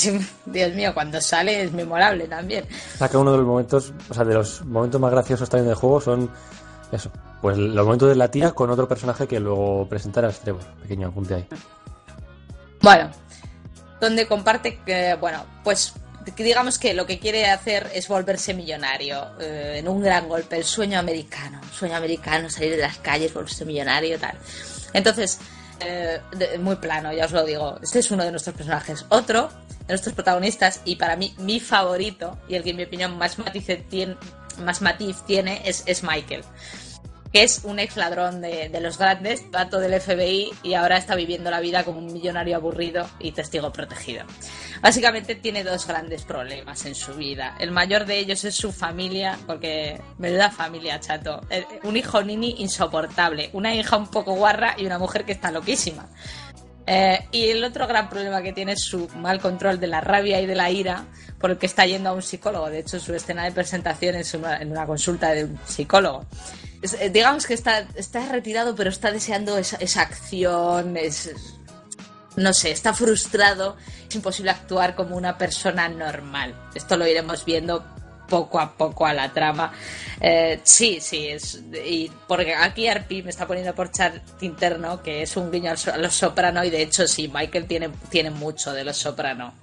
[0.46, 2.66] Dios mío, cuando sale es memorable también.
[2.98, 6.00] Saca uno de los momentos, o sea, de los momentos más graciosos también del juego
[6.00, 6.30] son
[6.92, 7.12] eso,
[7.42, 10.64] pues los momentos de la tía con otro personaje que luego presentarás, Trevor.
[10.84, 11.48] Pequeño apunte ahí.
[12.82, 13.10] Bueno,
[14.00, 15.94] donde comparte que, bueno, pues
[16.38, 20.64] digamos que lo que quiere hacer es volverse millonario eh, en un gran golpe, el
[20.64, 24.38] sueño americano, sueño americano, salir de las calles, volverse millonario, tal.
[24.94, 25.40] Entonces,
[25.80, 26.22] eh,
[26.60, 29.06] muy plano, ya os lo digo, este es uno de nuestros personajes.
[29.10, 33.18] Otro de nuestros protagonistas, y para mí mi favorito, y el que en mi opinión
[33.18, 34.16] más matiz tiene,
[34.60, 36.44] más matiz tiene es, es Michael
[37.34, 41.50] que es un ex ladrón de, los grandes, dato del FBI, y ahora está viviendo
[41.50, 44.24] la vida como un millonario aburrido y testigo protegido.
[44.84, 47.56] Básicamente tiene dos grandes problemas en su vida.
[47.60, 51.42] El mayor de ellos es su familia, porque menuda familia, chato.
[51.50, 55.50] Eh, Un hijo nini insoportable, una hija un poco guarra y una mujer que está
[55.50, 56.08] loquísima.
[56.86, 60.40] Eh, y el otro gran problema que tiene es su mal control de la rabia
[60.40, 61.06] y de la ira,
[61.40, 62.70] por el que está yendo a un psicólogo.
[62.70, 66.28] De hecho, su escena de presentación es en una consulta de un psicólogo.
[66.84, 71.34] Eh, digamos que está, está retirado, pero está deseando esa, esa acción, es,
[72.36, 73.78] no sé, está frustrado,
[74.08, 76.56] es imposible actuar como una persona normal.
[76.76, 77.86] Esto lo iremos viendo
[78.28, 79.72] poco a poco a la trama.
[80.20, 85.22] Eh, sí, sí, es, y porque aquí Arpi me está poniendo por chat interno que
[85.22, 88.84] es un guiño a los soprano y de hecho sí, Michael tiene, tiene mucho de
[88.84, 89.54] los soprano.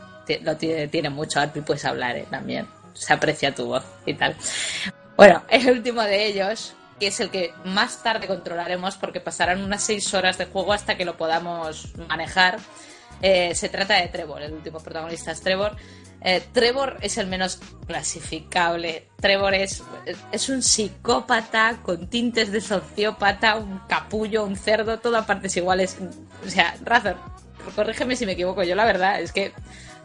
[0.42, 2.66] Lo tiene, tiene mucho, Arpi puedes hablar eh, también.
[2.94, 4.36] Se aprecia tu voz y tal.
[5.16, 9.82] Bueno, el último de ellos, que es el que más tarde controlaremos porque pasarán unas
[9.82, 12.58] seis horas de juego hasta que lo podamos manejar.
[13.22, 15.76] Eh, se trata de Trevor, el último protagonista es Trevor.
[16.22, 19.08] Eh, Trevor es el menos clasificable.
[19.20, 19.82] Trevor es,
[20.30, 25.96] es un psicópata con tintes de sociópata, un capullo, un cerdo, todo a partes iguales.
[26.46, 27.16] O sea, Razor,
[27.74, 28.62] corrígeme si me equivoco.
[28.62, 29.52] Yo la verdad es que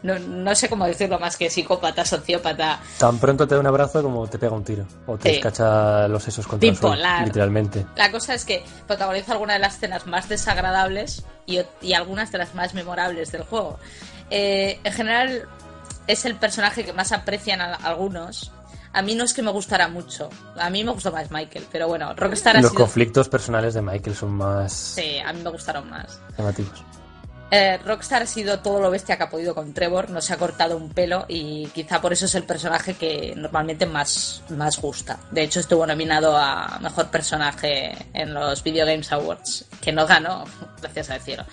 [0.02, 2.80] no, no sé cómo decirlo más que psicópata, sociópata.
[2.98, 4.84] Tan pronto te da un abrazo como te pega un tiro.
[5.06, 5.36] O te Sí.
[5.36, 7.24] escacha los sesos contra Bipolar.
[7.26, 7.86] literalmente.
[7.96, 12.38] La cosa es que protagoniza algunas de las escenas más desagradables y, y algunas de
[12.38, 13.78] las más memorables del juego.
[14.30, 15.48] Eh, en general,
[16.06, 18.52] es el personaje que más aprecian a- algunos.
[18.92, 20.30] A mí no es que me gustara mucho.
[20.58, 22.82] A mí me gustó más Michael, pero bueno, Rockstar ha Los sido.
[22.82, 26.18] conflictos personales de Michael son más Sí, a mí me gustaron más.
[26.38, 26.82] llamativos.
[27.50, 30.36] Eh, Rockstar ha sido todo lo bestia que ha podido con Trevor, no se ha
[30.36, 35.20] cortado un pelo y quizá por eso es el personaje que normalmente más, más gusta.
[35.30, 40.44] De hecho, estuvo nominado a mejor personaje en los Video Games Awards, que no ganó,
[40.82, 41.44] gracias al cielo.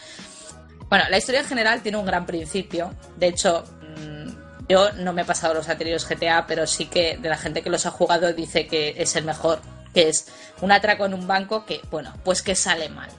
[0.89, 2.93] Bueno, la historia en general tiene un gran principio.
[3.15, 7.29] De hecho, mm, yo no me he pasado los anteriores GTA, pero sí que de
[7.29, 9.59] la gente que los ha jugado dice que es el mejor.
[9.93, 10.27] Que es
[10.61, 13.09] un atraco en un banco que, bueno, pues que sale mal.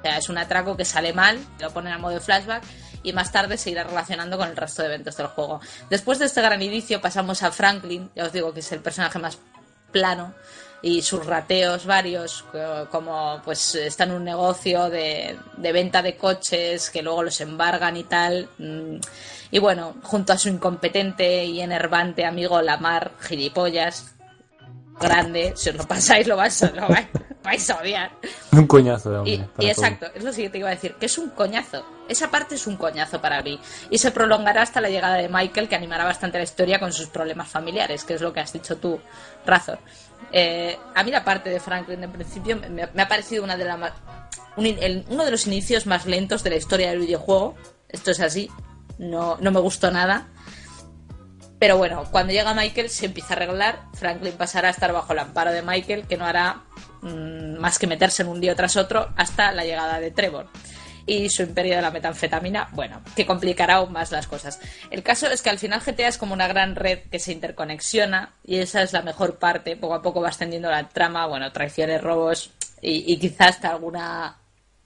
[0.00, 2.62] O sea, es un atraco que sale mal, lo ponen a modo de flashback
[3.02, 5.60] y más tarde se irá relacionando con el resto de eventos del juego.
[5.88, 9.18] Después de este gran inicio pasamos a Franklin, ya os digo que es el personaje
[9.18, 9.38] más
[9.92, 10.34] plano
[10.82, 16.16] y sus rateos varios, co- como pues está en un negocio de, de venta de
[16.16, 18.48] coches que luego los embargan y tal.
[18.58, 18.96] mm,
[19.50, 24.14] Y bueno, junto a su incompetente y enervante amigo Lamar, gilipollas,
[25.00, 27.06] grande, si os lo pasáis lo vais, lo vais,
[27.42, 28.10] vais a odiar.
[28.52, 29.32] Un coñazo de hombre.
[29.58, 31.84] Y, y exacto, es lo siguiente que iba a decir, que es un coñazo.
[32.08, 33.58] Esa parte es un coñazo para mí.
[33.90, 37.06] Y se prolongará hasta la llegada de Michael, que animará bastante la historia con sus
[37.06, 39.00] problemas familiares, que es lo que has dicho tú,
[39.46, 39.78] Razor.
[40.32, 43.64] Eh, a mí la parte de Franklin, en principio, me, me ha parecido una de
[43.64, 43.92] la
[44.56, 47.54] un el- uno de los inicios más lentos de la historia del videojuego.
[47.88, 48.50] Esto es así.
[48.98, 50.28] No, no me gustó nada.
[51.60, 53.82] Pero bueno, cuando llega Michael se empieza a arreglar.
[53.94, 56.62] Franklin pasará a estar bajo el amparo de Michael, que no hará
[57.02, 60.48] mm, más que meterse en un lío tras otro hasta la llegada de Trevor.
[61.06, 64.60] y su imperio de la metanfetamina, bueno, que complicará aún más las cosas.
[64.90, 68.34] El caso es que al final GTA es como una gran red que se interconexiona
[68.44, 69.76] y esa es la mejor parte.
[69.76, 72.50] Poco a poco va extendiendo la trama, bueno, traiciones, robos
[72.80, 74.36] y, y quizás hasta alguna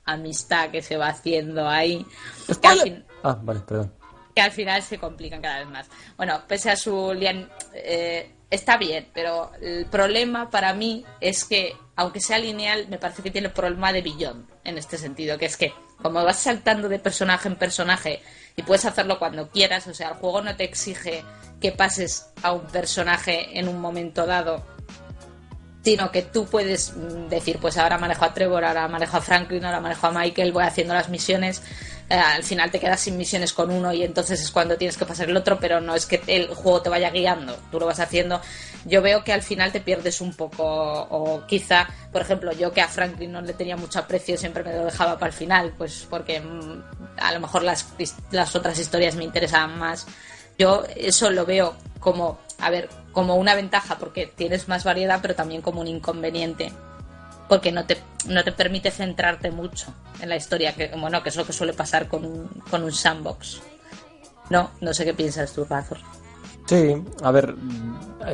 [0.07, 2.07] amistad que se va haciendo ahí.
[2.61, 3.93] Que al fin- Ah, vale, perdón.
[4.35, 5.87] Que al final se complican cada vez más.
[6.17, 11.75] Bueno, pese a su lian- eh, está bien, pero el problema para mí es que,
[11.97, 15.47] aunque sea lineal, me parece que tiene el problema de billón en este sentido, que
[15.47, 18.21] es que como vas saltando de personaje en personaje
[18.57, 21.25] y puedes hacerlo cuando quieras, o sea, el juego no te exige
[21.61, 24.65] que pases a un personaje en un momento dado
[25.83, 29.65] sino que tú puedes mm, decir, pues ahora manejo a Trevor, ahora manejo a Franklin,
[29.67, 31.63] ahora manejo a Michael, voy haciendo las misiones,
[32.09, 35.29] al final te quedas sin misiones con uno y entonces es cuando tienes que pasar
[35.29, 38.41] el otro, pero no es que el juego te vaya guiando, tú lo vas haciendo.
[38.85, 42.83] Yo veo que al final te pierdes un poco, o quizá, por ejemplo, yo que
[42.83, 46.07] a Franklin no le tenía mucho aprecio, siempre me lo dejaba para el final, pues
[46.11, 46.83] porque mm,
[47.17, 47.87] a lo mejor las,
[48.31, 50.07] las otras historias me interesaban más.
[50.59, 55.35] Yo eso lo veo como, a ver, como una ventaja porque tienes más variedad, pero
[55.35, 56.71] también como un inconveniente
[57.49, 61.37] porque no te, no te permite centrarte mucho en la historia, que bueno, que es
[61.37, 63.61] lo que suele pasar con un, con un sandbox.
[64.51, 65.99] No, no sé qué piensas tú, Razor.
[66.67, 67.55] Sí, a ver,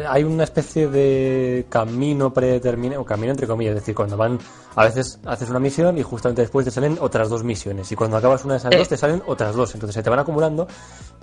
[0.09, 4.39] hay una especie de camino predeterminado, o camino entre comillas, es decir, cuando van,
[4.77, 8.17] a veces haces una misión y justamente después te salen otras dos misiones, y cuando
[8.17, 8.79] acabas una de esas Sí.
[8.79, 10.69] dos te salen otras dos, entonces se te van acumulando,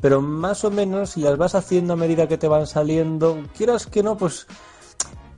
[0.02, 3.88] pero más o menos si las vas haciendo a medida que te van saliendo, quieras
[3.88, 4.46] que no, pues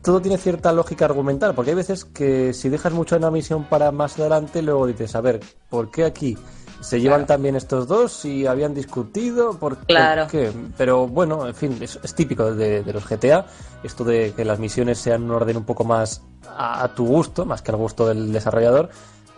[0.01, 3.65] todo tiene cierta lógica argumental, porque hay veces que si dejas mucho en una misión
[3.65, 5.39] para más adelante, luego dices, a ver,
[5.69, 6.37] ¿por qué aquí?
[6.81, 9.51] ¿Se llevan también estos dos y habían discutido?
[9.57, 10.27] ¿Por, por Claro.
[10.31, 10.49] qué?
[10.77, 13.45] Pero bueno, en fin, es, es típico de, de los GTA,
[13.83, 16.21] esto de que las misiones sean un orden un poco más
[16.55, 18.89] a, a tu gusto, más que al gusto del desarrollador,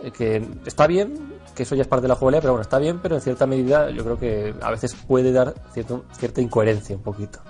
[0.04, 2.78] eh, que está bien, que eso ya es parte de la jugabilidad, pero bueno, está
[2.78, 6.94] bien, pero en cierta medida yo creo que a veces puede dar cierto, cierta incoherencia
[6.94, 7.40] un poquito.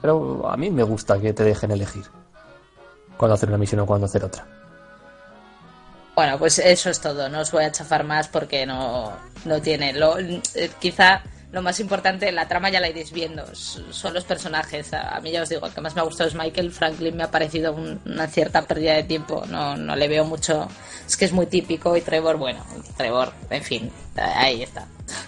[0.00, 2.04] Pero a mí me gusta que te dejen elegir
[3.16, 4.46] cuándo hacer una misión o cuándo hacer otra.
[6.14, 7.28] Bueno, pues eso es todo.
[7.28, 9.12] No os voy a chafar más porque no,
[9.44, 9.92] no tiene.
[9.92, 10.40] Lo, eh,
[10.80, 11.20] quizá
[11.52, 13.44] lo más importante, la trama ya la iréis viendo.
[13.54, 14.94] Son los personajes.
[14.94, 16.72] A, a mí ya os digo, el que más me ha gustado es Michael.
[16.72, 19.44] Franklin me ha parecido un- una cierta pérdida de tiempo.
[19.48, 20.66] No, no le veo mucho.
[21.06, 21.94] Es que es muy típico.
[21.94, 22.64] Y Trevor, bueno,
[22.96, 24.86] Trevor, en fin, ahí está.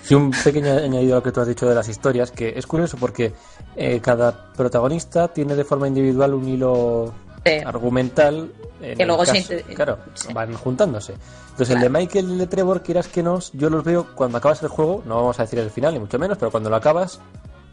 [0.09, 2.67] Y un pequeño añadido a lo que tú has dicho de las historias, que es
[2.67, 3.35] curioso porque
[3.77, 7.15] eh, cada protagonista tiene de forma individual un hilo
[7.49, 7.65] Sí.
[7.65, 8.53] argumental.
[8.81, 10.33] en Que luego caso- Claro, sí.
[10.33, 11.15] van juntándose.
[11.51, 14.39] Entonces, el de Michael y el de Trevor, quieras que no, yo los veo cuando
[14.39, 16.77] acabas el juego, no vamos a decir el final, ni mucho menos, pero cuando lo
[16.77, 17.19] acabas,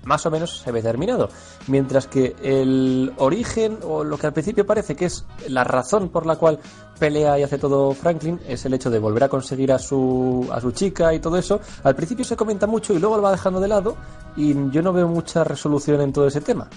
[0.04, 1.30] más o menos se ve terminado.
[1.68, 6.26] Mientras que el origen, o lo que al principio parece que es la razón por
[6.26, 6.58] la cual
[6.98, 10.60] pelea y hace todo Franklin, es el hecho de volver a conseguir a su, a
[10.60, 11.60] su chica y todo eso.
[11.84, 13.96] Al principio se comenta mucho y luego lo va dejando de lado,
[14.36, 16.68] y yo no veo mucha resolución en todo ese tema.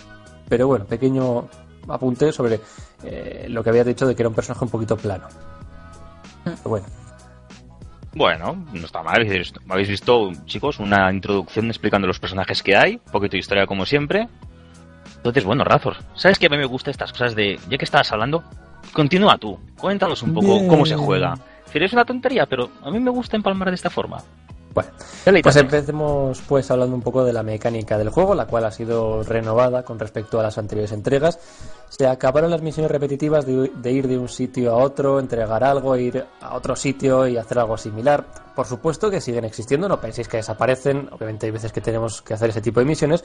[0.50, 1.48] Pero bueno, pequeño
[1.88, 2.60] apunte sobre
[3.04, 5.26] eh, lo que había dicho de que era un personaje un poquito plano.
[6.44, 6.86] Pero bueno.
[8.14, 9.16] Bueno, no está mal.
[9.16, 13.38] Habéis visto- Habéis visto, chicos, una introducción explicando los personajes que hay, un poquito de
[13.38, 14.28] historia como siempre.
[15.16, 18.10] Entonces, bueno, Razor, ¿sabes que a mí me gustan estas cosas de, ya que estabas
[18.12, 18.42] hablando,
[18.92, 20.68] continúa tú, cuéntanos un poco Bien.
[20.68, 21.34] cómo se juega.
[21.60, 24.18] Es decir, es una tontería, pero a mí me gusta empalmar de esta forma.
[25.24, 28.70] Bueno, pues empecemos pues hablando un poco de la mecánica del juego, la cual ha
[28.70, 31.38] sido renovada con respecto a las anteriores entregas.
[31.88, 35.96] Se acabaron las misiones repetitivas de, de ir de un sitio a otro, entregar algo,
[35.96, 38.26] ir a otro sitio y hacer algo similar.
[38.54, 42.34] Por supuesto que siguen existiendo, no penséis que desaparecen, obviamente hay veces que tenemos que
[42.34, 43.22] hacer ese tipo de misiones,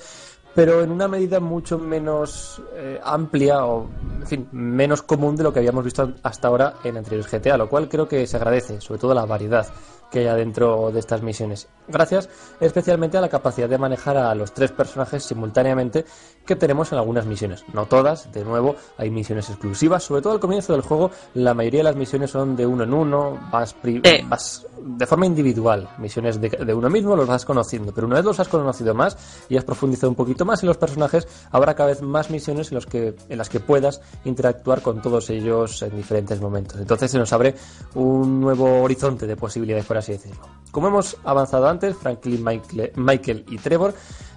[0.53, 3.89] pero en una medida mucho menos eh, amplia o,
[4.19, 7.67] en fin, menos común de lo que habíamos visto hasta ahora en anteriores GTA, lo
[7.67, 9.65] cual creo que se agradece, sobre todo la variedad
[10.13, 11.67] que haya dentro de estas misiones.
[11.87, 12.29] Gracias
[12.59, 16.05] especialmente a la capacidad de manejar a los tres personajes simultáneamente
[16.45, 17.63] que tenemos en algunas misiones.
[17.73, 21.79] No todas, de nuevo, hay misiones exclusivas, sobre todo al comienzo del juego, la mayoría
[21.79, 26.41] de las misiones son de uno en uno, vas, pri- vas de forma individual, misiones
[26.41, 29.17] de, de uno mismo los vas conociendo, pero una vez los has conocido más
[29.47, 32.75] y has profundizado un poquito más en los personajes, habrá cada vez más misiones en,
[32.75, 36.79] los que, en las que puedas interactuar con todos ellos en diferentes momentos.
[36.79, 37.55] Entonces se nos abre
[37.95, 40.41] un nuevo horizonte de posibilidades, por así decirlo.
[40.71, 43.93] Como hemos avanzado antes, Franklin, Michael, Michael y Trevor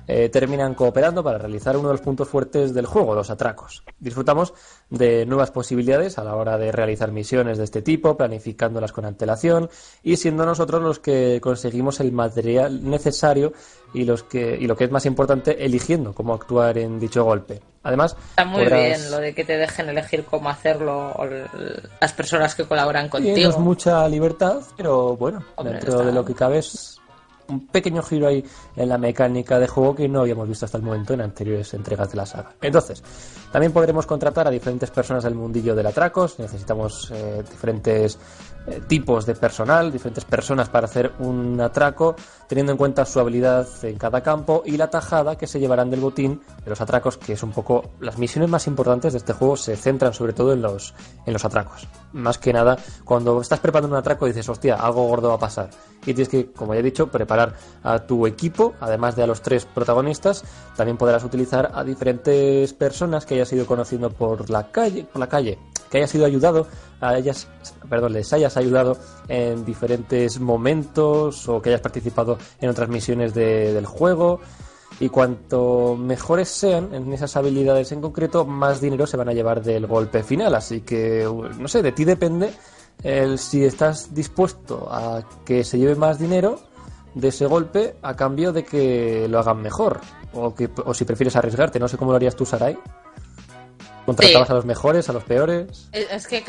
[0.08, 3.82] eh, terminan cooperando para realizar uno de los puntos fuertes del juego, los atracos.
[3.98, 4.54] Disfrutamos
[4.90, 9.68] de nuevas posibilidades a la hora de realizar misiones de este tipo, planificándolas con antelación
[10.02, 13.52] y siendo nosotros los que conseguimos el material necesario
[13.94, 17.60] y, los que, y lo que es más importante, eligiendo cómo actuar en dicho golpe.
[17.82, 21.24] Además, Está muy podrás- bien lo de que te dejen elegir cómo hacerlo o
[22.00, 23.36] las personas que colaboran contigo.
[23.36, 27.00] no es mucha libertad, pero bueno, Hombre, dentro está- de lo que cabe es
[27.48, 28.44] un pequeño giro ahí
[28.76, 32.10] en la mecánica de juego que no habíamos visto hasta el momento en anteriores entregas
[32.10, 32.54] de la saga.
[32.60, 33.02] Entonces,
[33.52, 36.38] también podremos contratar a diferentes personas del mundillo del atracos.
[36.38, 38.18] Necesitamos eh, diferentes
[38.88, 42.16] tipos de personal, diferentes personas para hacer un atraco,
[42.48, 46.00] teniendo en cuenta su habilidad en cada campo y la tajada que se llevarán del
[46.00, 49.56] botín de los atracos, que es un poco las misiones más importantes de este juego
[49.56, 50.94] se centran sobre todo en los
[51.24, 51.86] en los atracos.
[52.12, 55.70] Más que nada, cuando estás preparando un atraco dices, hostia, algo gordo va a pasar.
[56.02, 59.42] Y tienes que, como ya he dicho, preparar a tu equipo, además de a los
[59.42, 60.44] tres protagonistas,
[60.76, 65.28] también podrás utilizar a diferentes personas que hayas ido conociendo por la calle, por la
[65.28, 65.58] calle,
[65.90, 66.66] que hayas sido ayudado,
[67.00, 67.48] a ellas,
[67.88, 68.96] perdón, les hayas ayudado
[69.28, 74.40] en diferentes momentos o que hayas participado en otras misiones de- del juego.
[74.98, 79.62] Y cuanto mejores sean en esas habilidades en concreto, más dinero se van a llevar
[79.62, 80.54] del golpe final.
[80.54, 81.28] Así que,
[81.58, 82.50] no sé, de ti depende
[83.02, 86.58] el si estás dispuesto a que se lleve más dinero
[87.14, 90.00] de ese golpe a cambio de que lo hagan mejor.
[90.32, 91.78] O, que, o si prefieres arriesgarte.
[91.78, 92.78] No sé cómo lo harías tú, Sarai.
[94.06, 94.52] ¿Contratabas Sí.
[94.52, 95.88] a los mejores, a los peores?
[95.92, 96.42] Es es que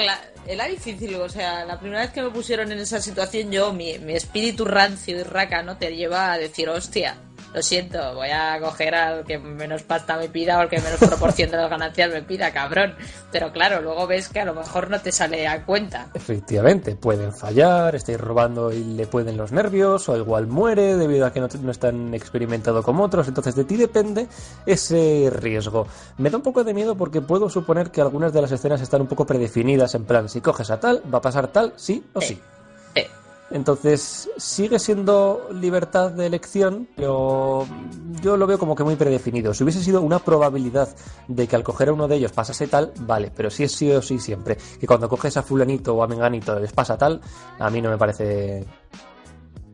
[0.47, 3.97] era difícil, o sea, la primera vez que me pusieron en esa situación yo, mi,
[3.97, 5.75] mi espíritu rancio y raca, ¿no?
[5.77, 7.15] Te lleva a decir, hostia,
[7.53, 10.99] lo siento, voy a coger al que menos pasta me pida o al que menos
[10.99, 12.95] proporción de las ganancias me pida, cabrón.
[13.31, 16.07] Pero claro, luego ves que a lo mejor no te sale a cuenta.
[16.13, 21.33] Efectivamente, pueden fallar, estáis robando y le pueden los nervios, o igual muere debido a
[21.33, 24.27] que no, no es tan experimentado como otros, entonces de ti depende
[24.65, 25.87] ese riesgo.
[26.17, 29.01] Me da un poco de miedo porque puedo suponer que algunas de las escenas están
[29.01, 32.21] un poco predefinidas, en plan, si coges a tal, va a pasar tal, sí o
[32.21, 32.39] sí.
[32.95, 33.07] Eh,
[33.49, 37.65] Entonces, sigue siendo libertad de elección, pero
[38.21, 39.53] yo lo veo como que muy predefinido.
[39.53, 40.89] Si hubiese sido una probabilidad
[41.27, 43.89] de que al coger a uno de ellos pasase tal, vale, pero si es sí
[43.91, 47.21] o sí siempre, que cuando coges a fulanito o a menganito les pasa tal,
[47.57, 48.65] a mí no me parece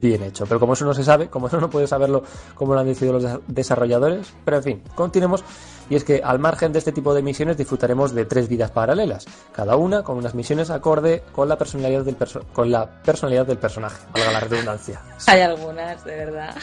[0.09, 0.45] bien hecho.
[0.45, 2.23] Pero como eso no se sabe, como eso no puede saberlo
[2.55, 5.43] como lo han decidido los de- desarrolladores, pero en fin, continuemos.
[5.89, 9.25] Y es que al margen de este tipo de misiones disfrutaremos de tres vidas paralelas,
[9.53, 13.57] cada una con unas misiones acorde con la personalidad del, perso- con la personalidad del
[13.57, 15.01] personaje, valga la redundancia.
[15.27, 16.55] hay algunas, de verdad.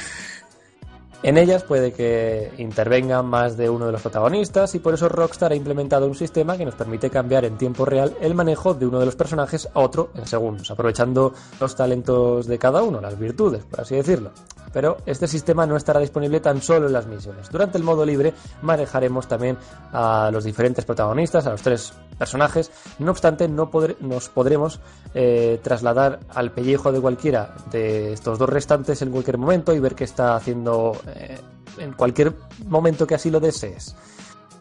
[1.23, 5.53] En ellas puede que intervengan más de uno de los protagonistas y por eso Rockstar
[5.53, 8.99] ha implementado un sistema que nos permite cambiar en tiempo real el manejo de uno
[8.99, 13.65] de los personajes a otro en segundos, aprovechando los talentos de cada uno, las virtudes,
[13.65, 14.31] por así decirlo.
[14.73, 17.51] Pero este sistema no estará disponible tan solo en las misiones.
[17.51, 19.57] Durante el modo libre manejaremos también
[19.93, 22.71] a los diferentes protagonistas, a los tres personajes.
[22.99, 23.71] No obstante, no
[24.01, 24.81] nos podremos
[25.15, 29.95] eh, trasladar al pellejo de cualquiera de estos dos restantes en cualquier momento y ver
[29.95, 31.39] qué está haciendo eh,
[31.79, 32.35] en cualquier
[32.67, 33.97] momento que así lo desees.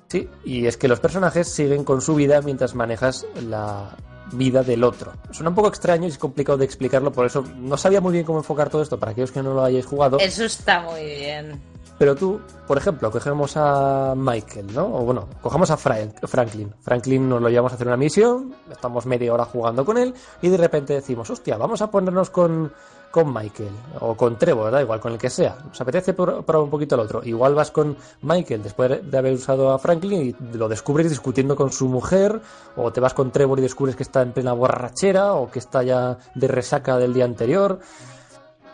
[0.07, 3.95] Sí, y es que los personajes siguen con su vida mientras manejas la
[4.33, 5.13] vida del otro.
[5.31, 8.25] Suena un poco extraño y es complicado de explicarlo, por eso no sabía muy bien
[8.25, 10.17] cómo enfocar todo esto para aquellos que no lo hayáis jugado.
[10.19, 11.61] Eso está muy bien.
[11.97, 14.85] Pero tú, por ejemplo, cogemos a Michael, ¿no?
[14.85, 16.73] O bueno, cogemos a Frank- Franklin.
[16.79, 20.47] Franklin nos lo llevamos a hacer una misión, estamos media hora jugando con él y
[20.47, 22.71] de repente decimos, hostia, vamos a ponernos con,
[23.11, 23.71] con Michael
[24.01, 25.57] o con Trevor, da igual, con el que sea.
[25.67, 27.21] Nos apetece probar un poquito el otro.
[27.23, 31.71] Igual vas con Michael después de haber usado a Franklin y lo descubres discutiendo con
[31.71, 32.39] su mujer,
[32.75, 35.81] o te vas con Trevor y descubres que está en plena borrachera o que está
[35.83, 37.79] ya de resaca del día anterior.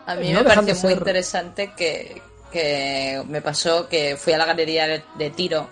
[0.06, 2.20] A mí No me pareció muy interesante que,
[2.52, 5.66] que me pasó que fui a la galería de, de tiro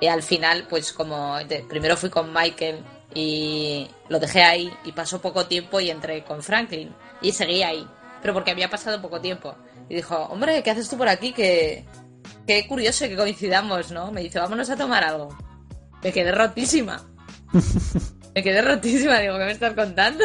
[0.00, 2.82] y al final, pues como de- primero fui con Michael
[3.14, 7.86] y lo dejé ahí y pasó poco tiempo y entré con Franklin y seguí ahí,
[8.20, 9.54] pero porque había pasado poco tiempo.
[9.88, 11.32] Y dijo, hombre, ¿qué haces tú por aquí?
[11.32, 11.84] Que
[12.46, 14.10] qué curioso que coincidamos, ¿no?
[14.10, 15.36] Me dice, vámonos a tomar algo.
[16.02, 17.02] Me quedé rotísima.
[18.34, 20.24] me quedé rotísima, digo, ¿qué me estás contando?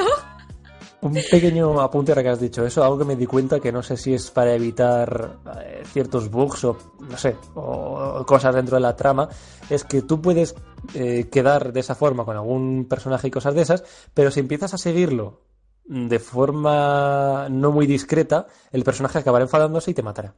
[1.01, 3.81] Un pequeño apunte ahora que has dicho eso, algo que me di cuenta que no
[3.81, 8.81] sé si es para evitar eh, ciertos bugs o no sé, o cosas dentro de
[8.81, 9.29] la trama,
[9.69, 10.55] es que tú puedes
[10.93, 14.73] eh, quedar de esa forma con algún personaje y cosas de esas, pero si empiezas
[14.73, 15.41] a seguirlo
[15.85, 20.35] de forma no muy discreta, el personaje acabará enfadándose y te matará.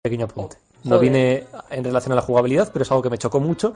[0.00, 0.58] Pequeño apunte.
[0.84, 1.00] No Joder.
[1.00, 3.74] viene en relación a la jugabilidad, pero es algo que me chocó mucho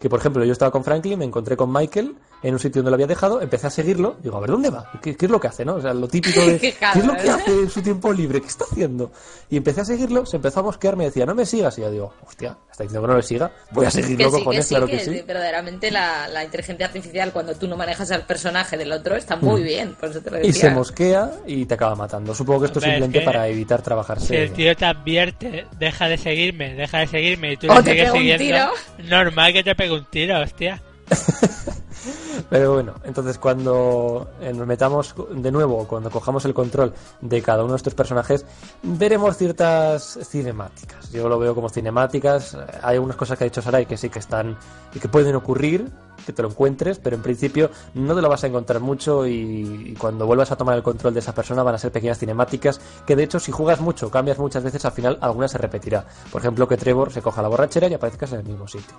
[0.00, 2.90] que por ejemplo yo estaba con Franklin, me encontré con Michael en un sitio donde
[2.90, 4.90] lo había dejado, empecé a seguirlo, digo, a ver, ¿dónde va?
[5.02, 5.76] ¿Qué, qué es lo que hace, no?
[5.76, 8.40] O sea, lo típico de, Qué ¿qué es lo que hace en su tiempo libre?
[8.40, 9.12] ¿Qué está haciendo?
[9.48, 11.90] Y empecé a seguirlo, se empezó a mosquear, me decía, no me sigas, y yo
[11.90, 14.66] digo, hostia, está diciendo que no le siga, voy a Que seguirlo, sí, que cojones,
[14.66, 15.22] sí, claro que, que sí.
[15.26, 19.62] verdaderamente la, la inteligencia artificial, cuando tú no manejas al personaje del otro, está muy
[19.62, 19.94] bien.
[19.94, 20.44] Por eso te lo Mm.
[20.46, 22.34] Y se mosquea y te acaba matando.
[22.34, 24.26] Supongo que esto es Hombre, es simplemente que para evitar trabajarse.
[24.26, 27.90] Si el tío te advierte, deja de seguirme, deja de seguirme y tú le te
[27.90, 28.70] sigues siguiendo,
[29.04, 30.82] normal que te pegue un tiro, hostia.
[32.50, 37.62] Pero bueno, entonces cuando eh, nos metamos de nuevo, cuando cojamos el control de cada
[37.62, 38.44] uno de estos personajes,
[38.82, 41.10] veremos ciertas cinemáticas.
[41.12, 42.54] Yo lo veo como cinemáticas.
[42.54, 44.56] Eh, Hay algunas cosas que ha dicho Sarai que sí que están
[44.94, 45.88] y que pueden ocurrir,
[46.24, 49.94] que te lo encuentres, pero en principio no te lo vas a encontrar mucho y,
[49.98, 53.16] cuando vuelvas a tomar el control de esa persona van a ser pequeñas cinemáticas que
[53.16, 56.04] de hecho si juegas mucho, cambias muchas veces, al final alguna se repetirá.
[56.30, 58.96] Por ejemplo, que Trevor se coja la borrachera y aparezcas en el mismo sitio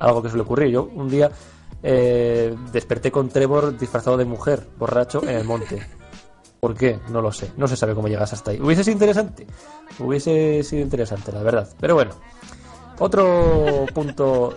[0.00, 0.70] algo que suele ocurrir.
[0.70, 1.30] Yo un día
[1.82, 5.86] eh, desperté con Trevor disfrazado de mujer, borracho, en el monte.
[6.58, 6.98] ¿Por qué?
[7.08, 7.52] No lo sé.
[7.56, 8.60] No se sabe cómo llegas hasta ahí.
[8.60, 9.46] Hubiese sido interesante.
[9.98, 11.68] Hubiese sido interesante, la verdad.
[11.80, 12.12] Pero bueno.
[12.98, 14.56] Otro punto.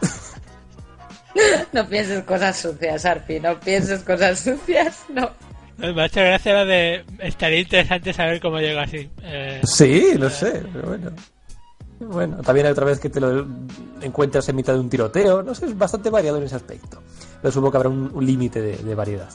[1.72, 3.38] No pienses cosas sucias, Arpi.
[3.38, 5.04] No pienses cosas sucias.
[5.08, 5.30] No.
[5.78, 7.04] Me ha hecho gracia lo de...
[7.20, 9.08] Estaría interesante saber cómo llega así.
[9.22, 11.10] Eh, Sí, lo sé, pero bueno.
[12.00, 13.46] Bueno, también hay otra vez que te lo
[14.00, 15.42] encuentras en mitad de un tiroteo.
[15.42, 16.98] No sé, es bastante variado en ese aspecto.
[17.42, 19.28] Pero supongo que habrá un, un límite de, de variedad.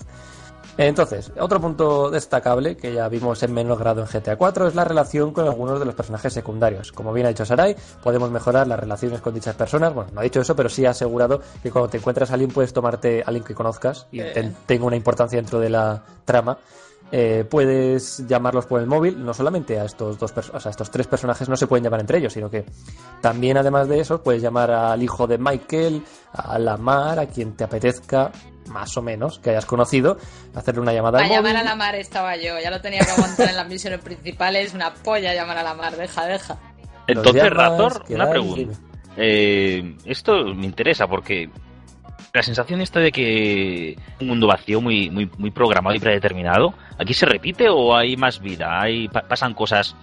[0.78, 4.84] Entonces, otro punto destacable que ya vimos en menor grado en GTA 4 es la
[4.84, 6.92] relación con algunos de los personajes secundarios.
[6.92, 9.94] Como bien ha dicho Sarai, podemos mejorar las relaciones con dichas personas.
[9.94, 12.52] Bueno, no ha dicho eso, pero sí ha asegurado que cuando te encuentras a alguien
[12.52, 16.58] puedes tomarte a alguien que conozcas y ten- tenga una importancia dentro de la trama.
[17.12, 20.90] Eh, puedes llamarlos por el móvil, no solamente a estos dos o sea, a estos
[20.90, 22.66] tres personajes no se pueden llamar entre ellos, sino que
[23.22, 26.04] también además de eso puedes llamar al hijo de Michael,
[26.34, 28.32] a la Mar, a quien te apetezca,
[28.70, 30.18] más o menos, que hayas conocido,
[30.56, 31.32] hacerle una llamada móvil.
[31.32, 32.60] llamar a la mar estaba yo.
[32.60, 34.74] Ya lo tenía que aguantar en las misiones principales.
[34.74, 35.96] Una polla llamar a la mar.
[35.96, 36.58] Deja, deja.
[37.08, 38.78] Entonces, llamas, Razor, una pregunta.
[39.18, 41.50] Eh, esto me interesa porque
[42.36, 47.14] la sensación esta de que un mundo vacío muy, muy, muy programado y predeterminado, ¿aquí
[47.14, 48.82] se repite o hay más vida?
[48.82, 49.96] Hay, pa- pasan cosas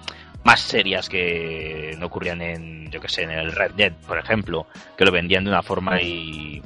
[0.45, 4.67] más serias que no ocurrían en, yo que sé, en el Red Dead, por ejemplo,
[4.97, 6.61] que lo vendían de una forma y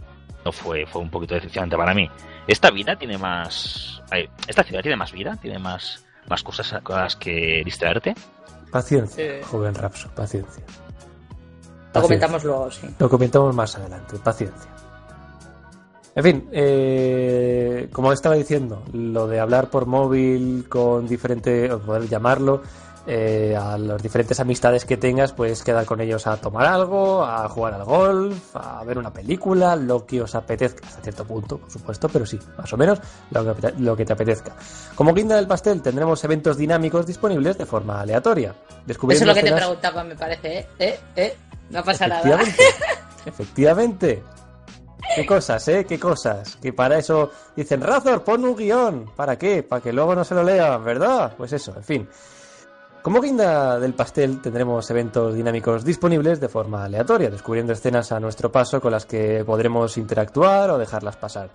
[0.44, 2.08] no fue, fue un poquito decepcionante para mí.
[2.46, 4.00] Esta vida tiene más,
[4.46, 8.14] esta ciudad tiene más vida, tiene más, más cosas a con las que distraerte.
[8.70, 10.64] Paciencia, joven Rapso, paciencia.
[11.94, 12.86] Lo comentamos luego, sí.
[12.98, 14.70] Lo comentamos más adelante, paciencia.
[16.16, 22.08] En fin, eh, como estaba diciendo, lo de hablar por móvil con diferente, o poder
[22.08, 22.62] llamarlo,
[23.06, 27.46] eh, a las diferentes amistades que tengas, pues quedar con ellos a tomar algo, a
[27.50, 31.70] jugar al golf, a ver una película, lo que os apetezca, hasta cierto punto, por
[31.70, 32.98] supuesto, pero sí, más o menos
[33.30, 34.56] lo que, lo que te apetezca.
[34.94, 38.54] Como guinda del pastel, tendremos eventos dinámicos disponibles de forma aleatoria.
[38.88, 40.66] Eso es lo que te preguntaba, me parece, ¿eh?
[40.78, 41.00] ¿Eh?
[41.14, 41.36] ¿Eh?
[41.68, 42.40] No pasa nada.
[43.26, 44.22] Efectivamente.
[45.14, 45.86] ¿Qué cosas, eh?
[45.88, 46.56] ¿Qué cosas?
[46.56, 49.10] Que para eso dicen, Razor, pon un guion.
[49.16, 49.62] ¿Para qué?
[49.62, 51.32] Para que luego no se lo lean, ¿verdad?
[51.36, 52.08] Pues eso, en fin.
[53.02, 58.50] Como guinda del pastel tendremos eventos dinámicos disponibles de forma aleatoria, descubriendo escenas a nuestro
[58.50, 61.50] paso con las que podremos interactuar o dejarlas pasar.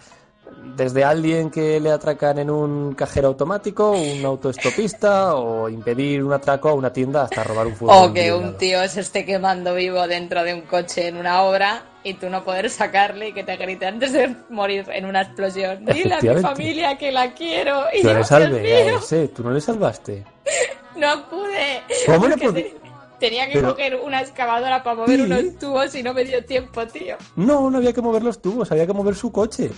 [0.76, 6.70] Desde alguien que le atracan en un cajero automático, un autoestopista o impedir un atraco
[6.70, 7.96] a una tienda hasta robar un fútbol.
[8.10, 11.84] O que un tío se esté quemando vivo dentro de un coche en una obra
[12.04, 15.86] y tú no poder sacarle y que te grite antes de morir en una explosión.
[15.86, 17.84] Dile a mi familia que la quiero.
[17.94, 20.24] Y Yo yo, le salvé ese, tú no le salvaste.
[20.96, 21.82] no pude.
[22.06, 22.64] ¿Cómo no pude?
[22.64, 22.82] te-
[23.20, 25.22] Tenía que Pero- coger una excavadora para mover Sí.
[25.26, 27.18] unos tubos y no me dio tiempo, tío.
[27.36, 29.70] No, no había que mover los tubos, había que mover su coche.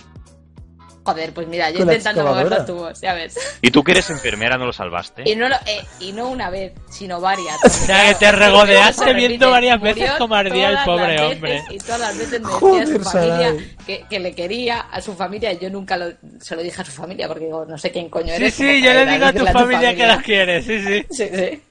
[1.04, 3.36] Joder, pues mira, yo intentando mover los tubos, ya ves.
[3.60, 5.22] Y tú que eres enfermera no lo salvaste.
[5.28, 7.58] Y no, lo- eh, y no una vez, sino varias.
[7.64, 11.62] O sea, que te regodeaste viendo varias veces cómo ardía el pobre hombre.
[11.70, 13.56] Y todas las veces me decía Joder, a su familia
[13.86, 16.06] que, que le quería a su familia y yo nunca lo,
[16.40, 18.54] se lo dije a su familia porque digo, no sé quién coño Sí, eres.
[18.54, 21.06] sí, como yo le digo a tu familia que las quieres, sí, sí.
[21.10, 21.62] Sí, sí.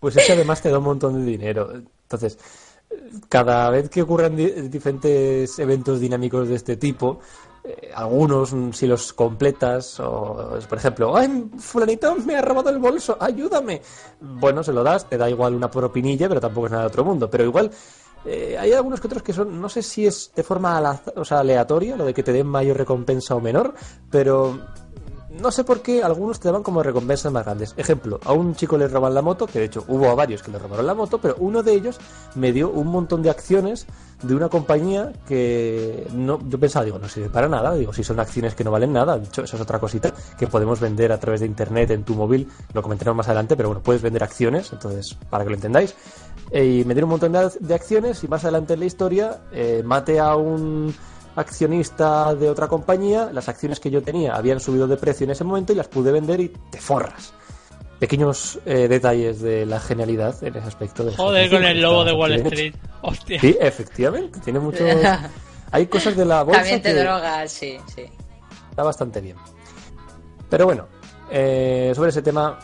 [0.00, 1.70] Pues ese además te da un montón de dinero.
[1.74, 2.38] Entonces,
[3.28, 7.20] cada vez que ocurran di- diferentes eventos dinámicos de este tipo,
[7.62, 12.78] eh, algunos, mm, si los completas, o por ejemplo, ¡ay, fulanito me ha robado el
[12.78, 13.16] bolso!
[13.20, 13.82] ¡Ayúdame!
[14.20, 17.04] Bueno, se lo das, te da igual una propinilla, pero tampoco es nada de otro
[17.04, 17.28] mundo.
[17.30, 17.70] Pero igual,
[18.24, 21.40] eh, hay algunos que otros que son, no sé si es de forma o sea,
[21.40, 23.74] aleatoria, lo de que te den mayor recompensa o menor,
[24.10, 24.58] pero
[25.30, 27.74] no sé por qué algunos te daban como recompensas más grandes.
[27.76, 30.50] Ejemplo, a un chico le roban la moto, que de hecho hubo a varios que
[30.50, 31.98] le robaron la moto, pero uno de ellos
[32.34, 33.86] me dio un montón de acciones
[34.22, 38.20] de una compañía que no, yo pensaba, digo, no sirve para nada, digo, si son
[38.20, 41.18] acciones que no valen nada, de hecho, eso es otra cosita que podemos vender a
[41.18, 44.72] través de internet en tu móvil, lo comentaremos más adelante, pero bueno, puedes vender acciones,
[44.72, 45.94] entonces, para que lo entendáis.
[46.50, 49.42] Eh, y me dieron un montón de, de acciones y más adelante en la historia
[49.52, 50.92] eh, mate a un
[51.40, 55.44] accionista de otra compañía, las acciones que yo tenía habían subido de precio en ese
[55.44, 57.32] momento y las pude vender y te forras.
[57.98, 61.04] Pequeños eh, detalles de la genialidad en ese aspecto.
[61.04, 62.74] De Joder, con el lobo de Wall Street.
[63.02, 63.40] Hostia.
[63.40, 64.84] Sí, efectivamente, tiene mucho...
[65.72, 68.02] Hay cosas de la bolsa También te que drogas, sí, sí.
[68.70, 69.36] está bastante bien.
[70.48, 70.88] Pero bueno,
[71.30, 72.58] eh, sobre ese tema,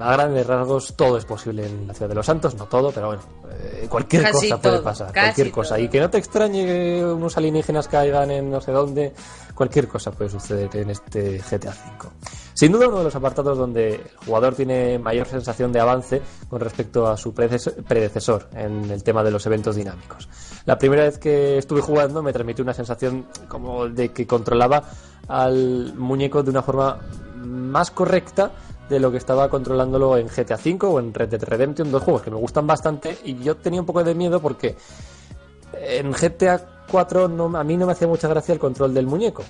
[0.00, 3.08] a grandes rasgos, todo es posible en la ciudad de los Santos, no todo, pero
[3.08, 5.78] bueno, eh, cualquier Casi cosa puede pasar, cualquier cosa.
[5.78, 9.12] Y que no te extrañe que unos alienígenas caigan en no sé dónde,
[9.54, 12.10] cualquier cosa puede suceder en este GTA V.
[12.54, 16.60] Sin duda uno de los apartados donde el jugador tiene mayor sensación de avance con
[16.60, 20.28] respecto a su predecesor en el tema de los eventos dinámicos.
[20.64, 24.82] La primera vez que estuve jugando me transmitió una sensación como de que controlaba
[25.28, 26.98] al muñeco de una forma
[27.36, 28.52] más correcta
[28.88, 32.22] de lo que estaba controlándolo en GTA V o en Red Dead Redemption, dos juegos
[32.22, 34.76] que me gustan bastante y yo tenía un poco de miedo porque
[35.80, 39.42] en GTA 4 no, a mí no me hacía mucha gracia el control del muñeco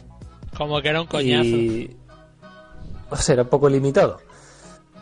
[0.57, 1.49] Como que era un coñazo.
[1.49, 1.97] y
[3.11, 4.21] o sea, era un poco limitado.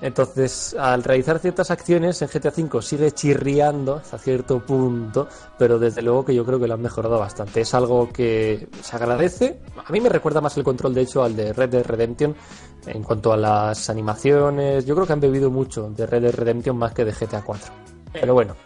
[0.02, 5.28] Entonces, al realizar ciertas acciones en GTA V sigue chirriando hasta cierto punto,
[5.58, 7.60] pero desde luego que yo creo que lo han mejorado bastante.
[7.60, 9.60] Es algo que se agradece.
[9.84, 12.34] A mí me recuerda más el control, de hecho, al de Red Dead Redemption
[12.86, 14.86] en cuanto a las animaciones.
[14.86, 17.72] Yo creo que han bebido mucho de Red Dead Redemption más que de GTA 4.
[18.12, 18.56] Pero bueno.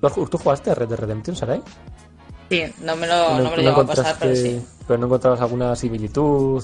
[0.00, 1.62] ¿Tú jugaste a Red Dead Redemption, Sarai?
[2.50, 4.62] Sí, no me lo, no me lo llevo a pasar, pero sí.
[4.86, 6.62] pero no encontrabas alguna similitud.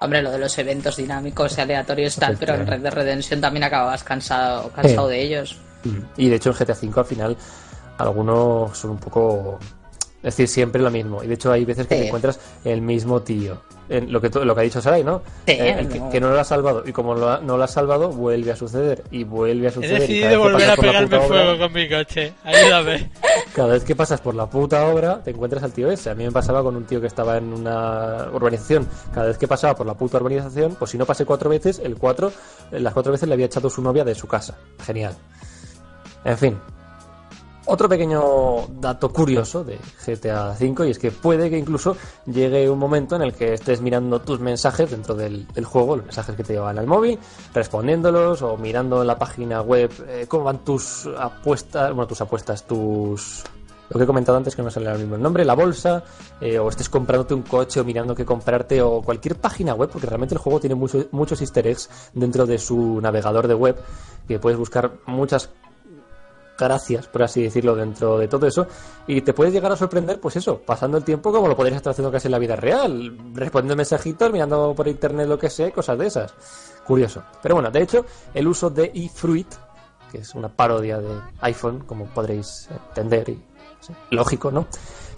[0.00, 2.80] Hombre, lo de los eventos dinámicos y aleatorios y tal, pero en Red.
[2.80, 5.14] Dead Redemption también acababas cansado, cansado Sí.
[5.14, 5.56] de ellos.
[6.16, 7.36] Y de hecho en GTA V al final
[7.98, 9.58] algunos son un poco...
[10.18, 11.22] Es decir, siempre lo mismo.
[11.22, 12.00] Y de hecho hay veces que Sí.
[12.02, 13.60] te encuentras el mismo tío.
[13.88, 15.22] En lo que lo que ha dicho Sarai, ¿no?
[15.46, 16.10] Sí, Eh, el que, no.
[16.10, 16.82] que no lo ha salvado.
[16.84, 19.04] Y como lo ha- no lo ha salvado, vuelve a suceder.
[19.12, 19.92] Y vuelve a He suceder.
[19.96, 21.88] cada decidido vez que volver pasas a por la pegarme puta obra- fuego con mi
[21.88, 22.32] coche.
[22.44, 23.10] Ayúdame.
[23.54, 26.10] Cada vez que pasas por la puta obra, te encuentras al tío ese.
[26.10, 28.86] A mí me pasaba con un tío que estaba en una urbanización.
[29.14, 31.96] Cada vez que pasaba por la puta urbanización, pues si no pasé cuatro veces, el
[31.96, 32.30] cuatro,
[32.70, 34.58] las cuatro veces le había echado su novia de su casa.
[34.84, 35.14] Genial.
[36.24, 36.58] En fin.
[37.70, 42.78] Otro pequeño dato curioso de GTA V y es que puede que incluso llegue un
[42.78, 46.54] momento en el que estés mirando tus mensajes dentro del, juego, los mensajes que te
[46.54, 47.18] llevan al móvil,
[47.52, 52.66] respondiéndolos o mirando en la página web eh, cómo van tus apuestas, bueno, tus apuestas,
[52.66, 53.44] tus...
[53.90, 56.02] Lo que he comentado antes que no sale ahora mismo nombre, la bolsa,
[56.40, 60.06] eh, o estés comprándote un coche o mirando qué comprarte o cualquier página web, porque
[60.06, 63.76] realmente el juego tiene mucho- muchos easter eggs dentro de su navegador de web,
[64.26, 65.50] que puedes buscar muchas
[66.58, 68.66] gracias, por así decirlo, dentro de todo eso.
[69.06, 71.92] Y te puedes llegar a sorprender, pues eso, pasando el tiempo como lo podrías estar
[71.92, 75.98] haciendo casi en la vida real, respondiendo mensajitos, mirando por internet lo que sea, cosas
[75.98, 76.34] de esas.
[76.86, 77.22] Curioso.
[77.42, 78.04] Pero bueno, de hecho,
[78.34, 79.48] el uso de eFruit,
[80.10, 83.42] que es una parodia de iPhone, como podréis entender, y
[84.10, 84.66] lógico, ¿no?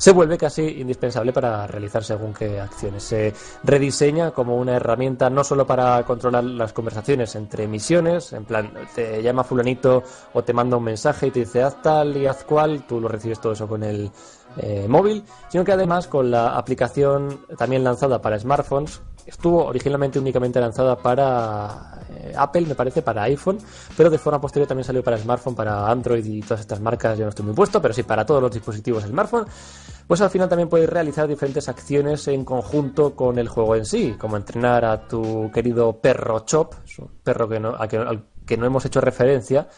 [0.00, 3.02] Se vuelve casi indispensable para realizar según qué acciones.
[3.02, 8.72] Se rediseña como una herramienta no solo para controlar las conversaciones entre misiones, en plan,
[8.94, 10.02] te llama fulanito
[10.32, 13.08] o te manda un mensaje y te dice haz tal y haz cual, tú lo
[13.08, 14.10] recibes todo eso con el
[14.56, 20.60] eh, móvil, sino que además con la aplicación también lanzada para smartphones, estuvo originalmente únicamente
[20.60, 23.58] lanzada para eh, Apple, me parece, para iPhone,
[23.96, 27.24] pero de forma posterior también salió para smartphone, para Android y todas estas marcas, yo
[27.24, 29.46] no estoy muy puesto, pero sí para todos los dispositivos smartphone,
[30.06, 34.16] pues al final también puedes realizar diferentes acciones en conjunto con el juego en sí,
[34.18, 38.56] como entrenar a tu querido perro Chop, un perro que no, a que, al que
[38.56, 39.68] no hemos hecho referencia,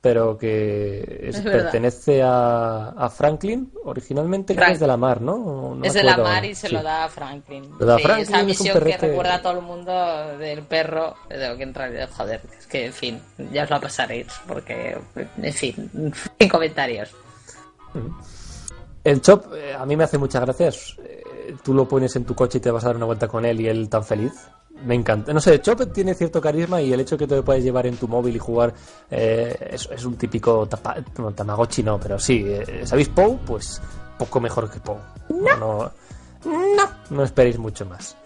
[0.00, 4.74] pero que es- Es pertenece a, a Franklin originalmente, creo que Frank.
[4.74, 5.74] es de la mar, ¿no?
[5.74, 6.74] No es de la mar y se Sí.
[6.74, 7.64] lo da a Franklin.
[7.78, 9.08] Lo da Sí, Franklin, esa es misión que perrete.
[9.08, 12.86] recuerda a todo el mundo del perro, de lo que en realidad, joder, es que
[12.86, 13.20] en fin,
[13.52, 14.96] ya os la pasaréis, porque,
[15.42, 15.90] en fin,
[16.38, 17.10] sin comentarios.
[19.02, 20.96] El Chop eh, a mí me hace muchas gracias.
[21.02, 23.44] Eh, tú lo pones en tu coche y te vas a dar una vuelta con
[23.44, 24.32] él y él tan feliz.
[24.84, 25.32] Me encanta.
[25.32, 27.96] No sé, Chop tiene cierto carisma y el hecho que te lo puedes llevar en
[27.96, 28.72] tu móvil y jugar
[29.10, 32.44] eh, es, es un típico tapa, no, Tamagotchi, no, pero sí.
[32.46, 33.38] eh, ¿Sabéis Pou?
[33.38, 33.80] Pues
[34.18, 34.96] poco mejor que Pou.
[35.28, 35.92] No, no,
[36.44, 38.16] no, no esperéis mucho más.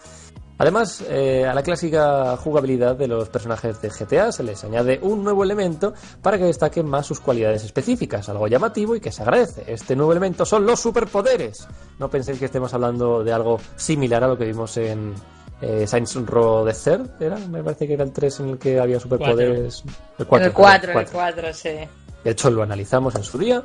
[0.57, 5.25] Además, eh, a la clásica jugabilidad de los personajes de GTA se les añade un
[5.25, 9.65] nuevo elemento para que destaquen más sus cualidades específicas, algo llamativo y que se agradece.
[9.67, 11.67] Este nuevo elemento son los superpoderes.
[11.99, 15.15] No penséis que estemos hablando de algo similar a lo que vimos en,
[15.61, 17.37] eh, Saints Row the Third, ¿era?
[17.37, 19.85] Me parece que era el 3 en el que había superpoderes.
[20.19, 20.47] El 4.
[20.47, 21.69] el 4, el 4, sí.
[22.25, 23.63] De hecho, lo analizamos en su día.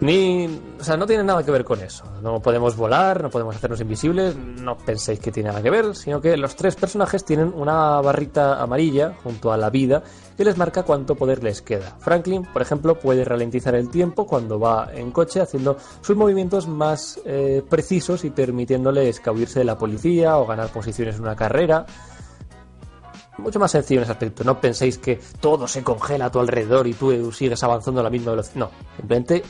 [0.00, 0.46] Ni,
[0.80, 2.04] o sea, no tiene nada que ver con eso.
[2.22, 6.22] No podemos volar, no podemos hacernos invisibles, no penséis que tiene nada que ver, sino
[6.22, 10.02] que los tres personajes tienen una barrita amarilla junto a la vida
[10.38, 11.98] que les marca cuánto poder les queda.
[11.98, 17.20] Franklin, por ejemplo, puede ralentizar el tiempo cuando va en coche haciendo sus movimientos más
[17.26, 21.84] eh, precisos y permitiéndole escabuirse de la policía o ganar posiciones en una carrera
[23.40, 24.44] mucho más sencillo en ese aspecto.
[24.44, 28.10] No penséis que todo se congela a tu alrededor y tú sigues avanzando a la
[28.10, 28.56] misma velocidad.
[28.56, 29.42] No, simplemente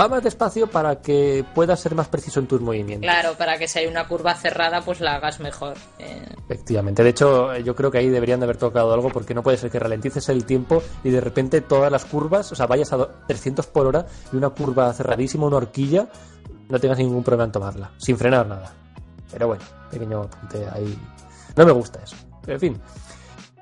[0.00, 3.10] va más despacio para que puedas ser más preciso en tus movimientos.
[3.10, 5.74] Claro, para que si hay una curva cerrada, pues la hagas mejor.
[5.98, 7.02] Eh, Efectivamente.
[7.02, 9.70] De hecho, yo creo que ahí deberían de haber tocado algo porque no puede ser
[9.70, 13.10] que ralentices el tiempo y de repente todas las curvas, o sea, vayas a do-
[13.26, 16.08] 300 por hora y una curva cerradísima, una horquilla,
[16.68, 18.72] no tengas ningún problema en tomarla, sin frenar nada.
[19.30, 20.98] Pero bueno, pequeño apunte ahí.
[21.56, 22.16] No me gusta eso.
[22.42, 22.80] Pero en fin.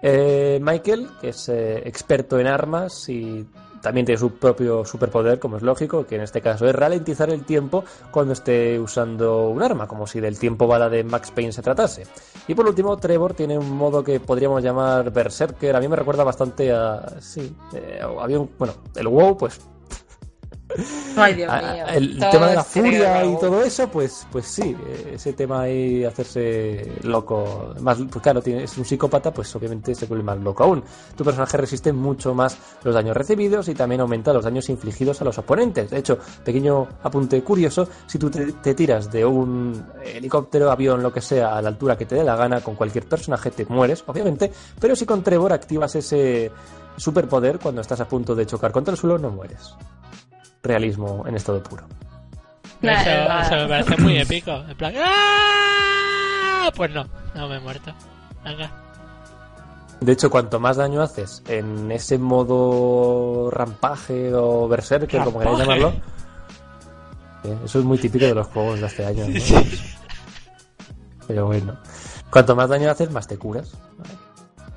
[0.02, 3.46] Eh, Michael, que es eh, experto en armas y
[3.80, 7.44] también tiene su propio superpoder, como es lógico, que en este caso es ralentizar el
[7.44, 11.62] tiempo cuando esté usando un arma, como si del tiempo bala de Max Payne se
[11.62, 12.04] tratase.
[12.46, 15.76] Y por último, Trevor tiene un modo que podríamos llamar Berserker.
[15.76, 17.20] A mí me recuerda bastante a.
[17.20, 18.50] Sí, eh, había un.
[18.58, 19.60] Bueno, el WoW, pues
[21.16, 21.84] Ay, Dios a- mío.
[21.86, 24.76] Ah, el Todo tema de la furia y todo eso, pues, pues sí,
[25.12, 30.24] ese tema ahí hacerse loco, más, pues claro, es un psicópata, pues obviamente se vuelve
[30.24, 30.82] más loco aún.
[31.16, 35.24] Tu personaje resiste mucho más los daños recibidos y también aumenta los daños infligidos a
[35.24, 35.90] los oponentes.
[35.90, 41.12] De hecho, pequeño apunte curioso, si tú te, te tiras de un helicóptero, avión, lo
[41.12, 44.04] que sea, a la altura que te dé la gana con cualquier personaje, te mueres,
[44.06, 46.50] obviamente, pero si con Trevor activas ese
[46.96, 49.74] superpoder cuando estás a punto de chocar contra el suelo, no mueres
[50.62, 51.84] realismo en estado puro.
[52.82, 54.52] Eso, eh, eso me parece muy épico.
[54.68, 56.70] En plan, ¡ah!
[56.74, 57.92] Pues no, no me he muerto.
[58.44, 58.70] Venga.
[60.00, 65.80] De hecho, cuanto más daño haces en ese modo rampaje o berserker, como queráis Rampaje.
[65.80, 66.02] llamarlo,
[67.44, 69.28] eh, eso es muy típico de los juegos de hace años.
[69.28, 69.62] ¿no?
[71.26, 71.76] Pero bueno,
[72.30, 73.72] cuanto más daño haces, más te curas.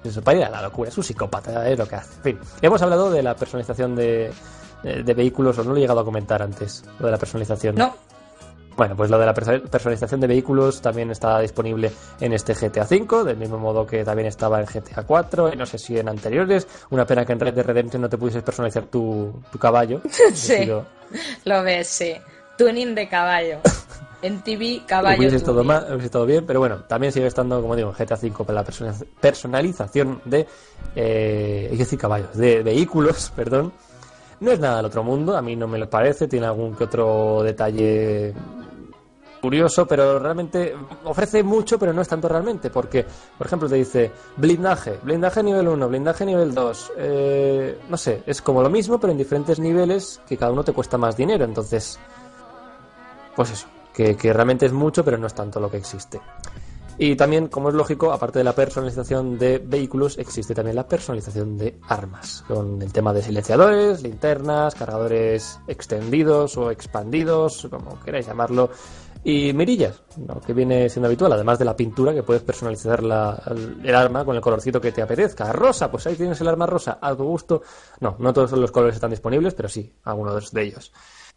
[0.03, 2.15] Eso para ir a la locura, es un psicópata, es lo que hace.
[2.17, 4.33] En fin, hemos hablado de la personalización de,
[4.83, 7.75] de- de vehículos, o no lo he llegado a comentar antes, lo de la personalización.
[7.75, 7.95] No,
[8.75, 12.87] Bueno, pues lo de la perso- personalización de vehículos también está disponible en este GTA
[12.89, 16.09] V, del mismo modo que también estaba en GTA 4, y no sé si en
[16.09, 16.67] anteriores.
[16.89, 20.01] Una pena que en Red Dead Redemption no te pudieses personalizar tu, tu caballo.
[20.33, 20.67] Sí.
[21.45, 22.15] Lo ves, sí.
[22.57, 23.59] Tuning de caballo.
[24.23, 25.19] En TV, caballo.
[25.19, 25.67] hubiese estado, tuning.
[25.67, 28.53] mal, hubiese estado bien, pero bueno, también sigue estando, como digo, en GTA V para
[28.61, 30.47] la persona- personalización de,
[30.95, 33.73] eh, iba a decir caballos, de vehículos, perdón.
[34.43, 36.83] No es nada del otro mundo, a mí no me lo parece, tiene algún que
[36.83, 38.33] otro detalle
[39.41, 40.75] curioso, pero realmente
[41.05, 43.05] ofrece mucho, pero no es tanto realmente, porque,
[43.37, 48.41] por ejemplo, te dice blindaje, blindaje nivel 1, blindaje nivel 2, eh, no sé, es
[48.41, 51.97] como lo mismo, pero en diferentes niveles que cada uno te cuesta más dinero, entonces,
[53.37, 56.19] pues eso, que, que realmente es mucho, pero no es tanto lo que existe.
[56.97, 61.57] Y también, como es lógico, aparte de la personalización de vehículos, existe también la personalización
[61.57, 68.69] de armas, con el tema de silenciadores, linternas, cargadores extendidos o expandidos, como queráis llamarlo,
[69.25, 70.01] y mirillas,
[70.45, 73.41] que viene siendo habitual, además de la pintura, que puedes personalizar la-
[73.83, 75.51] el arma con el colorcito que te apetezca.
[75.53, 77.61] Rosa, pues ahí tienes el arma rosa, a tu gusto.
[78.01, 80.91] No, no todos los colores están disponibles, pero sí, algunos de ellos.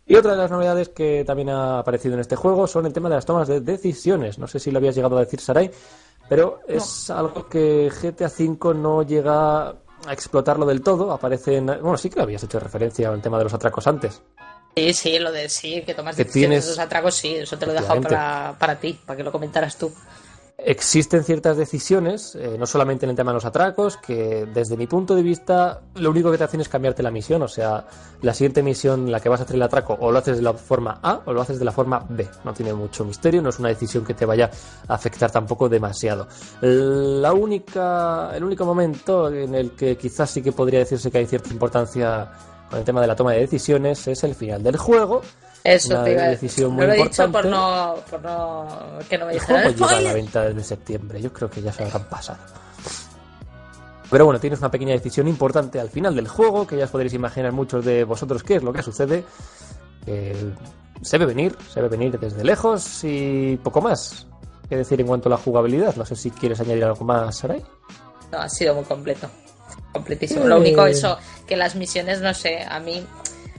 [0.06, 3.08] Y otra de las novedades que también ha aparecido en este juego son el tema
[3.08, 4.38] de las tomas de decisiones.
[4.38, 5.70] No sé si lo habías llegado a decir, Sarai,
[6.28, 11.10] pero es algo que GTA V no llega a explotarlo del todo.
[11.12, 11.66] Aparece en...
[11.66, 14.22] Bueno, sí que lo habías hecho referencia al tema de los atracos antes.
[14.76, 17.58] Sí, sí, lo de sí, que tomas Que decisiones tienes- de los atracos, sí, eso
[17.58, 19.90] te lo he dejado para, para ti, para que lo comentaras tú.
[20.58, 24.86] Existen ciertas decisiones, eh, no solamente en el tema de los atracos, que desde mi
[24.86, 27.42] punto de vista lo único que te hacen es cambiarte la misión.
[27.42, 27.86] O sea,
[28.22, 30.42] la siguiente misión en la que vas a hacer el atraco o lo haces de
[30.42, 32.26] la forma A o lo haces de la forma B.
[32.42, 34.50] No tiene mucho misterio, no es una decisión que te vaya
[34.88, 36.26] a afectar tampoco demasiado.
[36.62, 41.26] La única, el único momento en el que quizás sí que podría decirse que hay
[41.26, 42.30] cierta importancia
[42.70, 45.20] con el tema de la toma de decisiones es el final del juego.
[45.66, 47.50] Eso Una te iba decisión No muy lo he dicho por importante.
[47.50, 51.20] no, por no que no me El dijeran llega a la venta desde septiembre.
[51.20, 52.38] Yo creo que ya se habrán pasado.
[54.10, 57.14] Pero bueno, tienes una pequeña decisión importante al final del juego, que ya os podréis
[57.14, 59.24] imaginar muchos de vosotros qué es lo que sucede.
[60.04, 60.36] Que
[61.02, 64.26] se ve venir, se ve venir desde lejos y poco más.
[64.68, 65.94] ¿Qué decir en cuanto a la jugabilidad?
[65.96, 67.64] No sé si quieres añadir algo más, Sarai.
[68.30, 69.28] No, ha sido muy completo.
[69.92, 70.44] Completísimo.
[70.44, 70.48] Eh.
[70.48, 73.04] Lo único eso, que las misiones, no sé, a mí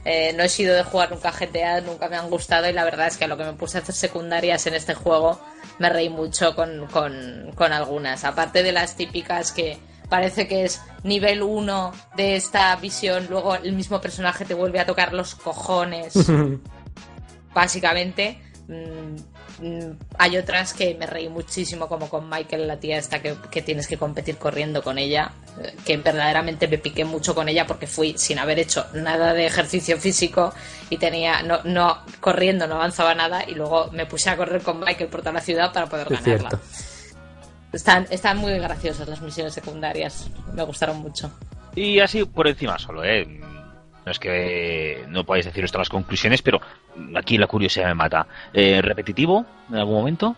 [0.09, 3.07] Eh, no he sido de jugar nunca GTA, nunca me han gustado y la verdad
[3.07, 5.37] es que a lo que me puse a hacer secundarias en este juego
[5.79, 8.23] me reí mucho con, con, con algunas.
[8.23, 9.77] Aparte de las típicas que
[10.07, 14.85] parece que es nivel 1 de esta visión, luego el mismo personaje te vuelve a
[14.85, 16.13] tocar los cojones.
[17.53, 18.39] Básicamente,
[18.69, 19.15] mm,
[20.17, 23.87] hay otras que me reí muchísimo, como con Michael, la tía esta que, que tienes
[23.87, 25.31] que competir corriendo con ella,
[25.61, 29.45] eh, que verdaderamente me piqué mucho con ella porque fui sin haber hecho nada de
[29.47, 30.53] ejercicio físico
[30.89, 34.79] y tenía, no, no corriendo, no avanzaba nada y luego me puse a correr con
[34.79, 36.49] Michael por toda la ciudad para poder Es ganarla.
[36.49, 36.65] cierto.
[37.73, 41.29] Están, están muy graciosas las misiones secundarias, me gustaron mucho.
[41.75, 43.27] Y así por encima solo, ¿eh?
[44.07, 46.61] No es que no podáis deciros todas las conclusiones, pero
[47.13, 48.25] aquí la curiosidad me mata.
[48.53, 50.33] Eh, ¿Repetitivo en algún momento?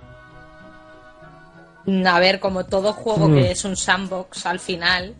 [2.03, 3.35] A ver, como todo juego Mm.
[3.35, 5.13] que es un sandbox al final,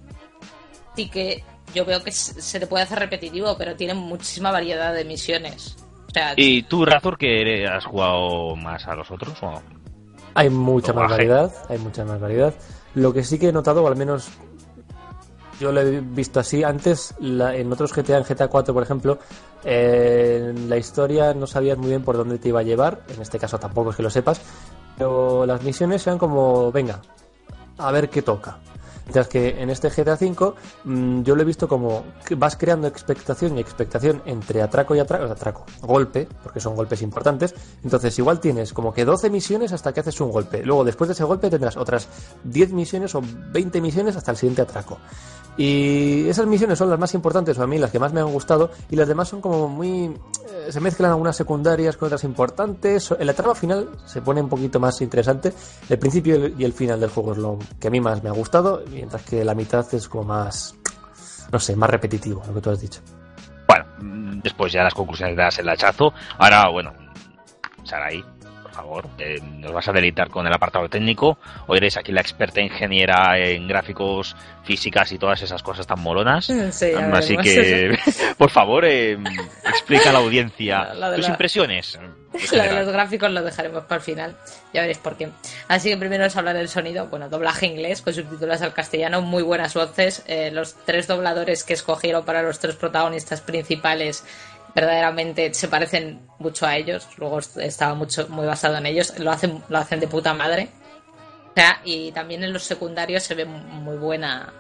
[0.95, 1.43] sí que
[1.75, 5.77] yo veo que se te puede hacer repetitivo, pero tiene muchísima variedad de misiones.
[6.07, 9.37] O sea, ¿Y tú, Razor, que has jugado más a los otros?
[9.43, 9.61] o?
[10.33, 12.55] Hay mucha más variedad, hay mucha más variedad.
[12.95, 14.27] Lo que sí que he notado, o al menos
[15.59, 19.19] yo lo he visto así, antes la- en otros GTA, en GTA 4 por ejemplo,
[19.63, 23.59] la historia no sabías muy bien por dónde te iba a llevar, en este caso
[23.59, 24.41] tampoco es que lo sepas,
[24.97, 27.01] pero las misiones eran como, venga,
[27.77, 28.57] a ver qué toca.
[29.09, 30.53] Mientras que en este GTA V
[30.83, 34.99] mm, yo lo he visto como que vas creando expectación y expectación entre atraco y
[34.99, 37.55] atraco, atraco, golpe, porque son golpes importantes.
[37.83, 40.63] Entonces igual tienes como que 12 misiones hasta que haces un golpe.
[40.63, 42.07] Luego después de ese golpe tendrás otras
[42.43, 44.99] 10 misiones o 20 misiones hasta el siguiente atraco.
[45.57, 48.31] Y esas misiones son las más importantes o a mí las que más me han
[48.31, 50.05] gustado y las demás son como muy...
[50.05, 53.13] eh, se mezclan algunas secundarias con otras importantes.
[53.19, 55.51] En la final se pone un poquito más interesante.
[55.89, 58.33] El principio y el final del juego es lo que a mí más me ha
[58.33, 60.75] gustado, mientras que la mitad es como más...
[61.51, 63.01] No sé, más repetitivo, lo que tú has dicho.
[63.67, 66.13] Bueno, mm, después ya las conclusiones das el hachazo.
[66.37, 66.93] Ahora, bueno,
[67.83, 68.23] Sarai,
[68.81, 71.37] favor, eh, nos vas a deleitar con el apartado técnico.
[71.67, 76.45] Hoy eres aquí la experta ingeniera en gráficos, físicas y todas esas cosas tan molonas.
[76.45, 77.43] Sí, Así veremos.
[77.43, 77.97] que,
[78.37, 79.17] por favor, eh,
[79.67, 81.99] explica a la audiencia La- la de tus la- impresiones.
[82.53, 84.35] Lo de los gráficos lo dejaremos para el final.
[84.71, 85.29] Ya veréis por qué.
[85.67, 87.07] Así que primero os hablaré del sonido.
[87.07, 89.21] Bueno, doblaje inglés con subtítulos al castellano.
[89.21, 90.23] Muy buenas voces.
[90.27, 94.23] Eh, los tres dobladores que escogieron para los tres protagonistas principales
[94.75, 97.07] verdaderamente se parecen mucho a ellos.
[97.17, 99.17] Luego estaba mucho, muy basado en ellos.
[99.19, 100.69] Lo hacen, lo hacen de puta madre.
[101.49, 104.53] O sea, y también en los secundarios se ve muy buena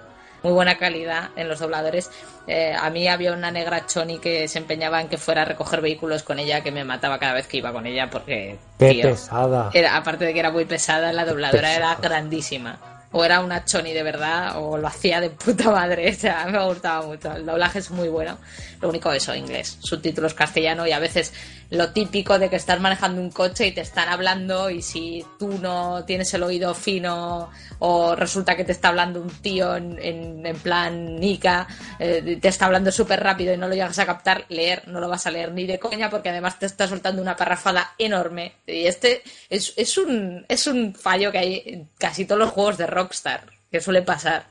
[0.43, 2.09] muy buena calidad en los dobladores.
[2.47, 5.81] Eh, a mí había una negra Choni que se empeñaba en que fuera a recoger
[5.81, 9.09] vehículos con ella, que me mataba cada vez que iba con ella porque ¡Qué tío,
[9.09, 9.69] pesada!
[9.73, 12.98] era, aparte de que era muy pesada, la dobladora era grandísima.
[13.11, 16.09] O era una Choni de verdad, o lo hacía de puta madre.
[16.15, 17.31] O sea, me gustaba mucho.
[17.31, 18.37] El doblaje es muy bueno.
[18.81, 19.77] Lo único eso, inglés.
[19.81, 21.33] Subtítulos castellano y a veces
[21.71, 25.59] lo típico de que estás manejando un coche y te están hablando y si tú
[25.59, 30.55] no tienes el oído fino o resulta que te está hablando un tío en, en-
[30.63, 31.67] plan Nika,
[31.99, 35.07] eh, te está hablando súper rápido y no lo llegas a captar, leer no lo
[35.07, 38.53] vas a leer ni de coña porque además te está soltando una parrafada enorme.
[38.65, 42.77] Y este es, es, un, es un fallo que hay en casi todos los juegos
[42.79, 44.47] de Rockstar, que suele pasar.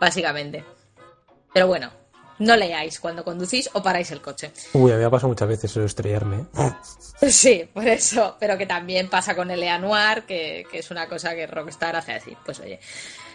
[0.00, 0.64] Básicamente.
[1.52, 1.90] Pero bueno,
[2.40, 4.50] no leáis cuando conducís o paráis el coche.
[4.72, 6.46] Uy, a mí me ha pasado muchas veces eso de estrellarme.
[6.58, 6.72] ¿eh?
[7.30, 11.34] Sí, por eso, pero que también pasa con el Noir, que, que es una cosa
[11.34, 12.34] que Rockstar hace así.
[12.44, 12.80] Pues oye,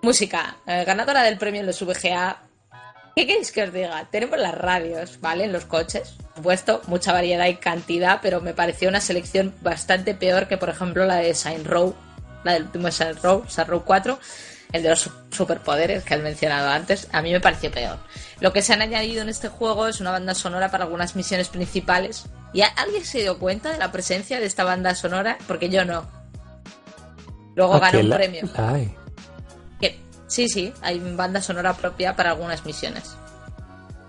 [0.01, 2.41] música, eh, ganadora del premio en los VGA.
[3.15, 4.07] ¿Qué queréis que os diga?
[4.11, 5.45] Tenemos las radios, ¿vale?
[5.45, 6.15] En los coches.
[6.17, 10.69] Por supuesto, mucha variedad y cantidad, pero me pareció una selección bastante peor que, por
[10.69, 11.95] ejemplo, la de Saint Row,
[12.43, 14.19] la del último Saint Row, Saint Row 4,
[14.71, 17.07] el de los su- superpoderes que has mencionado antes.
[17.11, 17.97] A mí me pareció peor.
[18.39, 21.47] Lo que se han añadido en este juego es una banda sonora para algunas misiones
[21.49, 22.25] principales.
[22.53, 25.37] ¿Y alguien se dio cuenta de la presencia de esta banda sonora?
[25.47, 26.09] Porque yo no.
[27.55, 28.49] Luego Ah, ganó un la- premio.
[28.55, 28.95] la hay.
[29.79, 33.15] Que- sí, sí, hay banda sonora propia para algunas misiones.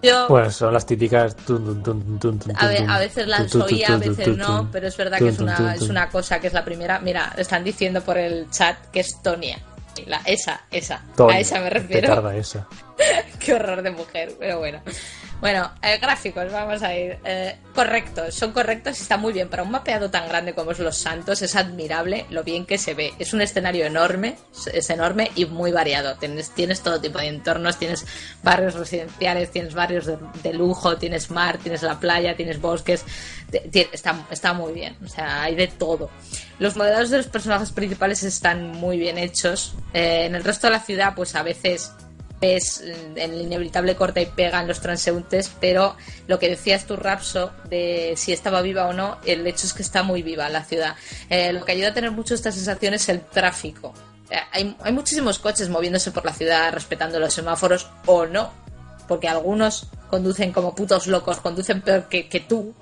[0.03, 1.35] Yo Bueno, son las típicas.
[1.37, 4.69] tun, tun, tun, tun, tun, a, ve- tun, a veces las oía, a veces no,
[4.71, 6.99] pero es verdad que es una, es una cosa que es la primera.
[7.01, 9.59] Mira, están diciendo por el chat que es Tonia.
[10.05, 11.03] La, esa, esa.
[11.29, 12.31] A esa me refiero.
[12.31, 12.67] esa.
[13.39, 14.83] Qué horror de mujer, pero bueno.
[15.39, 17.19] Bueno, eh, gráficos, vamos a ir.
[17.25, 19.49] Eh, correctos, son correctos y está muy bien.
[19.51, 22.95] Para un mapeado tan grande como es Los Santos, es admirable lo bien que se
[22.95, 23.13] ve.
[23.19, 24.37] Es un escenario enorme,
[24.73, 26.17] es- enorme y muy variado.
[26.17, 28.07] Tienes, tienes todo tipo de entornos, tienes
[28.43, 33.05] barrios residenciales, tienes barrios de, lujo, tienes mar, tienes la playa, tienes bosques.
[33.53, 36.09] Está, está muy bien, o sea, hay de todo.
[36.59, 39.75] Los modelados de los personajes principales están muy bien hechos.
[39.93, 41.93] Eh, en el resto de la ciudad, pues a veces
[42.41, 45.97] ves eh, el inevitable corta y pega en los transeúntes, pero
[46.27, 49.83] lo que decías tú, Rapso, de si estaba viva o no, el hecho es que
[49.83, 50.97] está muy viva la ciudad.
[51.31, 53.95] Eh, lo que ayuda a tener mucho esta sensación es el tráfico.
[54.31, 58.53] Eh, hay, hay muchísimos coches moviéndose por la ciudad, respetando los semáforos o no,
[59.09, 62.75] porque algunos conducen como putos locos, conducen peor que, que tú,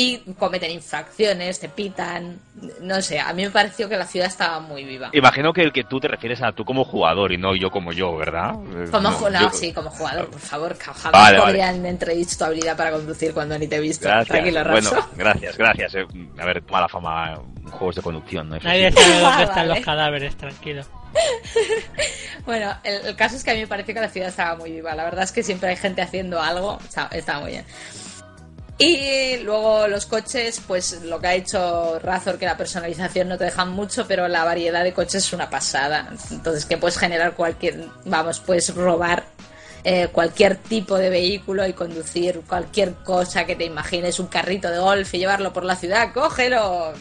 [0.00, 2.38] y cometen infracciones, te pitan,
[2.82, 5.10] no sé, a mí me pareció que la ciudad estaba muy viva.
[5.12, 7.92] Imagino que el que tú te refieres a tú como jugador y no yo como
[7.92, 8.52] yo, ¿verdad?
[8.54, 11.40] Eh, Como no, no, yo- sí, como jugador, por favor, jamás Vale, vale.
[11.40, 14.06] podrían entredicho tu habilidad para conducir cuando ni te he visto.
[14.08, 14.28] Gracias.
[14.28, 15.08] Tranquilo, bueno, Rapso.
[15.16, 15.94] gracias, gracias.
[15.96, 16.06] eh.
[16.38, 17.32] A ver, mala fama
[17.64, 18.56] en juegos de conducción, ¿no?
[18.56, 18.98] Eso Nadie sí.
[18.98, 19.68] sabe dónde Ah, están vale.
[19.74, 20.82] los cadáveres, tranquilo.
[22.46, 24.70] Bueno, el, el caso es que a mí me pareció que la ciudad estaba muy
[24.70, 24.94] viva.
[24.94, 26.78] La verdad es que siempre hay gente haciendo algo.
[26.82, 27.64] Está, está muy bien.
[28.78, 33.44] Y luego los coches, pues lo que ha hecho Razor, que la personalización no te
[33.44, 36.08] dejan mucho, pero la variedad de coches es una pasada.
[36.30, 39.24] Entonces, que puedes generar cualquier, vamos, puedes robar
[39.82, 44.78] eh, cualquier tipo de vehículo y conducir cualquier cosa que te imagines, un carrito de
[44.78, 46.92] golf y llevarlo por la ciudad, cógelo.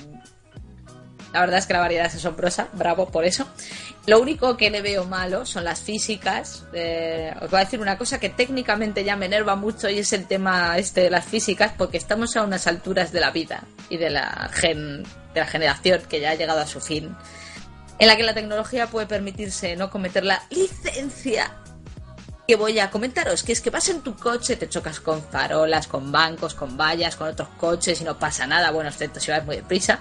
[1.34, 3.48] La verdad es que la variedad es asombrosa, bravo por eso.
[4.06, 6.64] Lo único que le veo malo son las físicas.
[6.74, 10.14] Eh, os voy a decir una cosa que técnicamente ya me enerva mucho y es
[10.14, 13.98] el tema este de las físicas, porque estamos a unas alturas de la vida y
[13.98, 17.16] de la, gen, de la generación que ya ha llegado a su fin,
[18.00, 21.54] en la que la tecnología puede permitirse no cometer la licencia
[22.48, 25.88] que voy a comentaros, que es que vas en tu coche, te chocas con farolas,
[25.88, 29.46] con bancos, con vallas, con otros coches y no pasa nada, bueno, excepto si vas
[29.46, 30.00] muy deprisa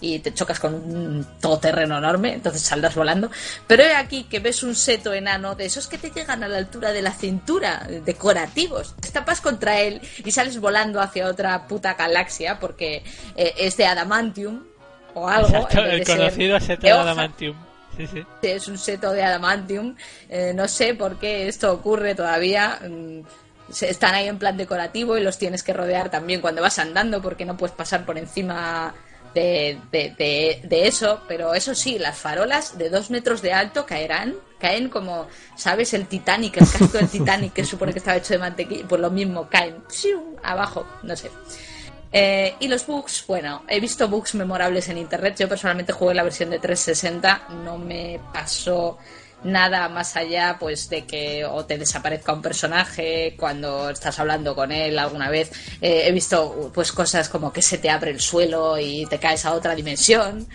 [0.00, 3.30] y te chocas con un todoterreno enorme, entonces saldrás volando.
[3.66, 6.58] Pero he aquí que ves un seto enano de esos que te llegan a la
[6.58, 8.94] altura de la cintura, decorativos.
[9.00, 13.02] Te tapas contra él y sales volando hacia otra puta galaxia porque
[13.36, 14.64] eh, es de adamantium
[15.14, 15.48] o algo.
[15.48, 17.56] Exacto, el conocido seto de Adamantium.
[17.96, 18.26] Sí, sí.
[18.42, 19.96] es un seto de adamantium.
[20.28, 22.78] Eh, no sé por qué esto ocurre todavía.
[22.86, 23.20] Mm,
[23.80, 27.46] Están ahí en plan decorativo y los tienes que rodear también cuando vas andando porque
[27.46, 28.94] no puedes pasar por encima
[29.42, 31.20] de, de- eso.
[31.28, 34.34] Pero eso sí, las farolas de dos metros de alto caerán.
[34.58, 35.92] Caen como, ¿sabes?
[35.92, 38.86] El Titanic, el casco del Titanic que supone que estaba hecho de mantequilla.
[38.88, 39.76] Pues lo mismo, caen
[40.42, 41.30] abajo, no sé.
[42.12, 45.36] Eh, y los bugs, bueno, he visto bugs memorables en internet.
[45.38, 48.96] Yo personalmente jugué la versión de 360, no me pasó
[49.44, 54.72] nada más allá pues de que o te desaparezca un personaje cuando estás hablando con
[54.72, 55.50] él alguna vez.
[55.80, 59.44] Eh, he visto pues cosas como que se te abre el suelo y te caes
[59.44, 60.46] a otra dimensión.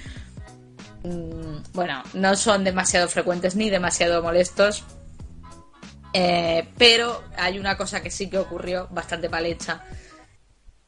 [1.03, 4.83] Mm, bueno no son demasiado frecuentes ni demasiado molestos.
[6.13, 9.85] Eh, pero hay una cosa que sí que ocurrió bastante mal hecha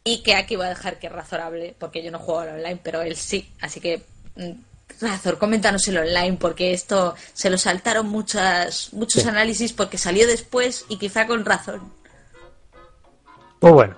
[0.04, 3.02] y que aquí voy a dejar que es razonable, porque yo no juego online, pero
[3.02, 3.50] él sí.
[3.62, 4.04] Así que,
[4.36, 4.52] mm,
[5.02, 9.28] Razor, coméntanos el online, porque esto se lo saltaron muchas, muchos Sí.
[9.30, 11.82] análisis porque salió después y quizá con razón.
[13.60, 13.96] Pues bueno,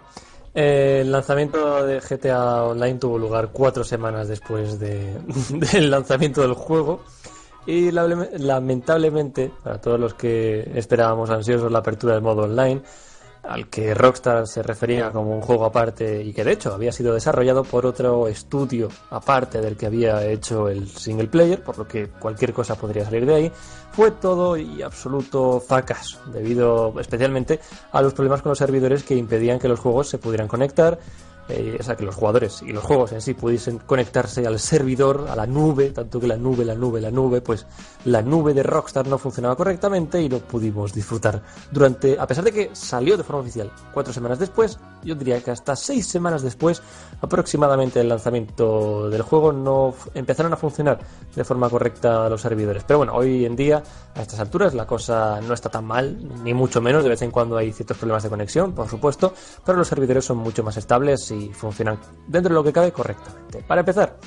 [0.54, 5.18] eh, el lanzamiento de GTA Online tuvo lugar cuatro semanas después de-
[5.50, 7.04] del lanzamiento del juego.
[7.68, 12.82] Y lamentablemente, para todos los que esperábamos ansiosos la apertura del modo online,
[13.48, 17.14] al que Rockstar se refería como un juego aparte y que de hecho había sido
[17.14, 22.10] desarrollado por otro estudio aparte del que había hecho el single player, por lo que
[22.10, 23.52] cualquier cosa podría salir de ahí,
[23.92, 27.60] fue todo y absoluto fracaso, debido especialmente
[27.92, 31.00] a los problemas con los servidores que impedían que los juegos se pudieran conectar,
[31.48, 35.28] eh, o sea, que los jugadores y los juegos en sí pudiesen conectarse al servidor,
[35.30, 37.66] a la nube, tanto que la nube, la nube, la nube, pues
[38.06, 41.42] la nube de Rockstar no funcionaba correctamente y no pudimos disfrutar
[41.72, 45.52] durante, a pesar de que salió de forma oficial cuatro semanas después, yo diría que
[45.52, 46.82] hasta seis semanas después
[47.22, 51.00] aproximadamente del lanzamiento del juego no empezaron a funcionar
[51.36, 52.84] de forma correcta los servidores.
[52.88, 53.84] Pero bueno, hoy en día,
[54.16, 57.32] a estas alturas, la cosa no está tan mal, ni mucho menos, de vez en
[57.32, 61.32] cuando hay ciertos problemas de conexión, por supuesto, pero los servidores son mucho más estables
[61.54, 63.64] funcionan dentro de lo que cabe correctamente.
[63.68, 64.18] Para empezar,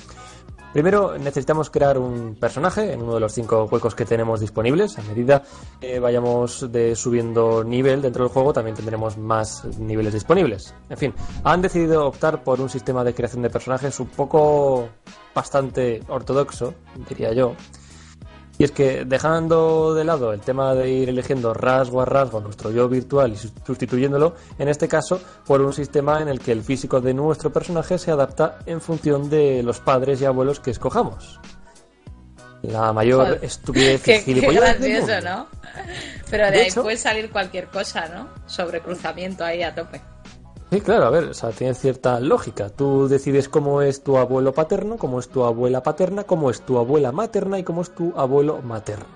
[0.73, 4.99] Primero necesitamos crear un personaje en uno de los cinco huecos que tenemos disponibles.
[4.99, 5.43] A medida
[5.81, 10.75] que vayamos subiendo nivel dentro del juego, también tendremos más niveles disponibles.
[10.91, 14.91] En fin, han decidido optar por un sistema de creación de personajes un poco
[15.35, 16.75] bastante ortodoxo,
[17.09, 17.55] diría yo.
[18.59, 22.73] Y es que dejando de lado el tema de ir eligiendo rasgo a rasgo nuestro
[22.73, 27.01] yo virtual y sustituyéndolo, en este caso, por un sistema en el que el físico
[27.01, 31.39] de nuestro personaje se adapta en función de los padres y abuelos que escojamos.
[32.63, 33.45] La mayor Joder.
[33.45, 35.21] estupidez y Qué, gracioso.
[35.23, 35.47] ¿no?
[36.29, 38.29] Pero de, De ahí hecho- puede salir cualquier cosa, ¿no?
[38.47, 40.01] Sobre cruzamiento ahí a tope.
[40.70, 42.69] Sí, claro, a ver, o sea, tiene cierta lógica.
[42.69, 46.77] Tú decides cómo es tu abuelo paterno, cómo es tu abuela paterna, cómo es tu
[46.77, 49.07] abuela materna y cómo es tu abuelo materno.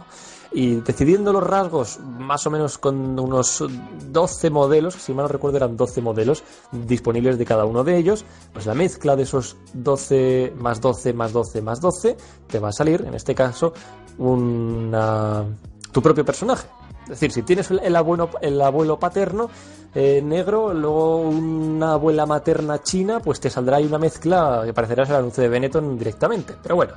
[0.54, 3.64] y decidiendo los rasgos más o menos con unos
[4.10, 8.24] 12 modelos, si mal no recuerdo eran 12 modelos disponibles de cada uno de ellos,
[8.52, 12.16] pues la mezcla de esos 12 más 12 más 12 más 12
[12.48, 13.72] te va a salir, en este caso,
[14.18, 15.44] una,
[15.90, 16.66] tu propio personaje.
[17.02, 19.50] Es decir, si tienes el abuelo, el abuelo paterno
[19.94, 25.04] eh, negro, luego una abuela materna china, pues te saldrá ahí una mezcla que parecerá
[25.04, 26.54] el anuncio de Benetton directamente.
[26.62, 26.94] Pero bueno,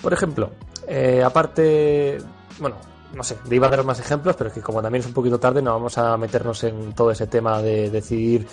[0.00, 0.50] por ejemplo,
[0.86, 2.18] eh, aparte,
[2.60, 2.76] bueno,
[3.14, 5.40] no sé, iba a dar más ejemplos, pero es que como también es un poquito
[5.40, 8.46] tarde, no vamos a meternos en todo ese tema de decidir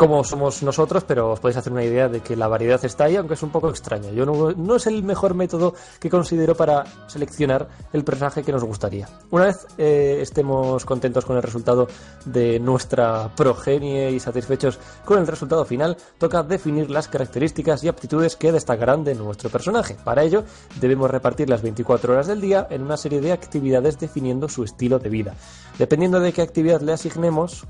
[0.00, 3.16] cómo somos nosotros, pero os podéis hacer una idea de que la variedad está ahí,
[3.16, 4.10] aunque es un poco extraña.
[4.12, 8.64] Yo no, no, es el mejor método que considero para seleccionar el personaje que nos
[8.64, 9.06] gustaría.
[9.30, 11.86] Una vez eh, estemos contentos con el resultado
[12.24, 18.36] de nuestra progenie y satisfechos con el resultado final, toca definir las características y aptitudes
[18.36, 19.98] que destacarán de nuestro personaje.
[20.02, 20.44] Para ello,
[20.80, 24.98] debemos repartir las 24 horas del día en una serie de actividades definiendo su estilo
[24.98, 25.34] de vida.
[25.80, 27.64] Dependiendo de qué actividad le asignemos,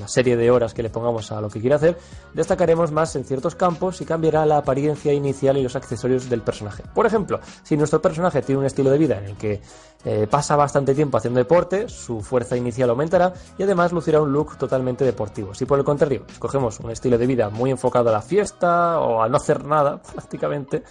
[0.00, 1.96] la serie de horas que le pongamos a lo que quiera hacer,
[2.34, 6.82] destacaremos más en ciertos campos y cambiará la apariencia inicial y los accesorios del personaje.
[6.92, 9.60] Por ejemplo, si nuestro personaje tiene un estilo de vida en el que
[10.04, 14.58] eh, pasa bastante tiempo haciendo deporte, su fuerza inicial aumentará y además lucirá un look
[14.58, 15.54] totalmente deportivo.
[15.54, 19.22] Si por el contrario escogemos un estilo de vida muy enfocado a la fiesta o
[19.22, 20.82] a no hacer nada prácticamente,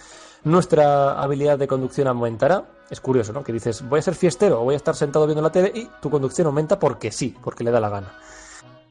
[0.46, 2.64] nuestra habilidad de conducción aumentará.
[2.88, 3.42] Es curioso, ¿no?
[3.42, 5.90] Que dices, voy a ser fiestero o voy a estar sentado viendo la tele y
[6.00, 8.14] tu conducción aumenta porque sí, porque le da la gana.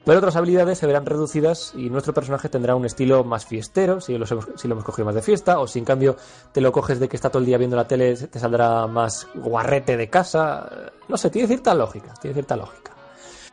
[0.03, 4.17] Pero otras habilidades se verán reducidas y nuestro personaje tendrá un estilo más fiestero, si
[4.17, 6.17] lo, hemos, si lo hemos cogido más de fiesta, o si en cambio
[6.51, 9.25] te lo coges de que está todo el día viendo la tele, te saldrá más
[9.33, 10.91] guarrete de casa.
[11.07, 12.91] No sé, tiene cierta lógica, tiene cierta lógica.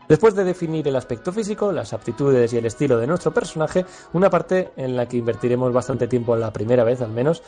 [0.08, 4.28] Después de definir el aspecto físico, las aptitudes y el estilo de nuestro personaje, una
[4.28, 7.42] parte en la que invertiremos bastante tiempo la primera vez al menos,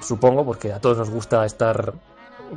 [0.00, 1.92] supongo, porque a todos nos gusta estar,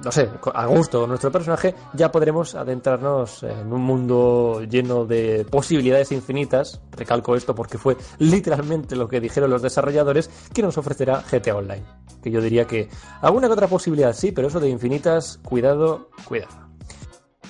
[0.03, 6.11] no sé, a gusto nuestro personaje, ya podremos adentrarnos en un mundo lleno de posibilidades
[6.11, 6.81] infinitas.
[6.91, 11.83] Recalco esto porque fue literalmente lo que dijeron los desarrolladores que nos ofrecerá GTA Online.
[12.21, 12.89] Que yo diría que
[13.21, 16.70] alguna que otra posibilidad sí, pero eso de infinitas, cuidado, cuidado.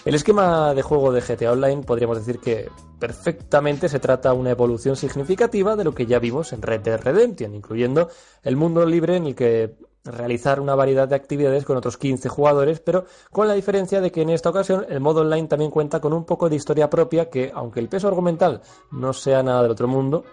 [0.04, 4.96] El esquema de juego de GTA Online podríamos decir que perfectamente se trata una evolución
[4.96, 8.10] significativa de lo que ya vimos en Red Dead Redemption, incluyendo
[8.42, 12.80] el mundo libre en el que realizar una variedad de actividades con otros 15 jugadores,
[12.80, 16.14] pero con la diferencia de que en esta ocasión el modo online también cuenta con
[16.14, 19.88] un poco de historia propia que, aunque el peso argumental no sea nada del otro
[19.88, 20.26] mundo,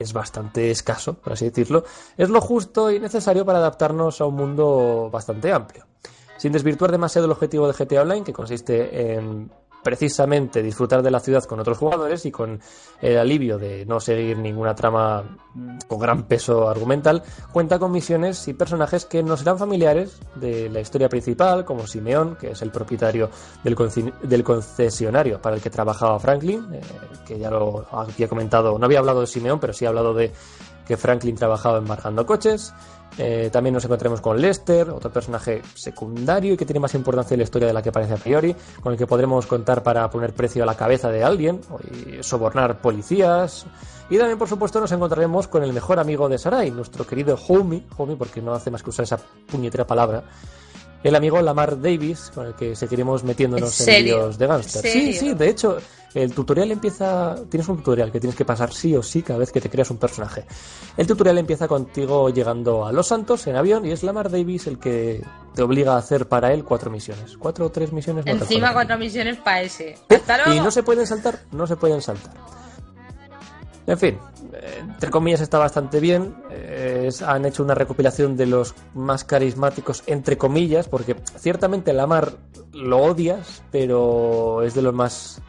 [0.00, 1.84] es bastante escaso, por así decirlo,
[2.16, 5.86] es lo justo y necesario para adaptarnos a un mundo bastante amplio
[6.40, 9.50] sin desvirtuar demasiado el objetivo de GTA Online, que consiste en
[9.82, 12.58] precisamente disfrutar de la ciudad con otros jugadores y con
[13.02, 15.38] el alivio de no seguir ninguna trama
[15.86, 17.22] con gran peso argumental,
[17.52, 22.36] cuenta con misiones y personajes que no serán familiares de la historia principal, como Simeón,
[22.36, 23.28] que es el propietario
[23.62, 26.80] del, concesionario para el que trabajaba Franklin, eh,
[27.26, 30.32] que ya lo había comentado, no había hablado de Simeón, pero sí ha hablado de
[30.86, 32.72] que Franklin trabajaba embarcando coches.
[33.18, 37.40] Eh, también nos encontraremos con Lester, otro personaje secundario y que tiene más importancia en
[37.40, 40.32] la historia de la que parece a priori, con el que podremos contar para poner
[40.32, 41.60] precio a la cabeza de alguien
[41.90, 43.66] y sobornar policías.
[44.08, 47.86] Y también, por supuesto, nos encontraremos con el mejor amigo de Sarai, nuestro querido Homie,
[47.96, 50.24] Homie porque no hace más que usar esa puñetera palabra,
[51.02, 54.82] el amigo Lamar Davis, con el que seguiremos metiéndonos en, vídeos de gangster.
[54.82, 55.78] Sí, sí, de hecho,
[56.14, 57.36] el tutorial empieza.
[57.48, 59.90] Tienes un tutorial que tienes que pasar sí o sí cada vez que te creas
[59.90, 60.44] un personaje.
[60.96, 64.78] El tutorial empieza contigo llegando a Los Santos en avión y es Lamar Davis el
[64.78, 65.22] que
[65.54, 67.36] te obliga a hacer para él cuatro misiones.
[67.38, 68.26] ¿Cuatro o tres misiones?
[68.26, 69.96] Encima cuatro misiones para ese.
[70.52, 72.34] Y no se pueden saltar, no se pueden saltar.
[73.86, 74.18] En fin,
[74.80, 76.34] entre comillas está bastante bien.
[77.26, 82.32] han hecho una recopilación de los más carismáticos, entre comillas, porque ciertamente Lamar
[82.72, 85.42] lo odias, pero es de los más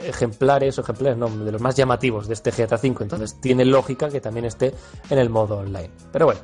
[0.00, 2.96] ejemplares o ejemplares, no, de los más llamativos de este GTA V.
[3.00, 4.74] Entonces tiene lógica que también esté
[5.08, 5.90] en el modo online.
[6.12, 6.40] Pero bueno.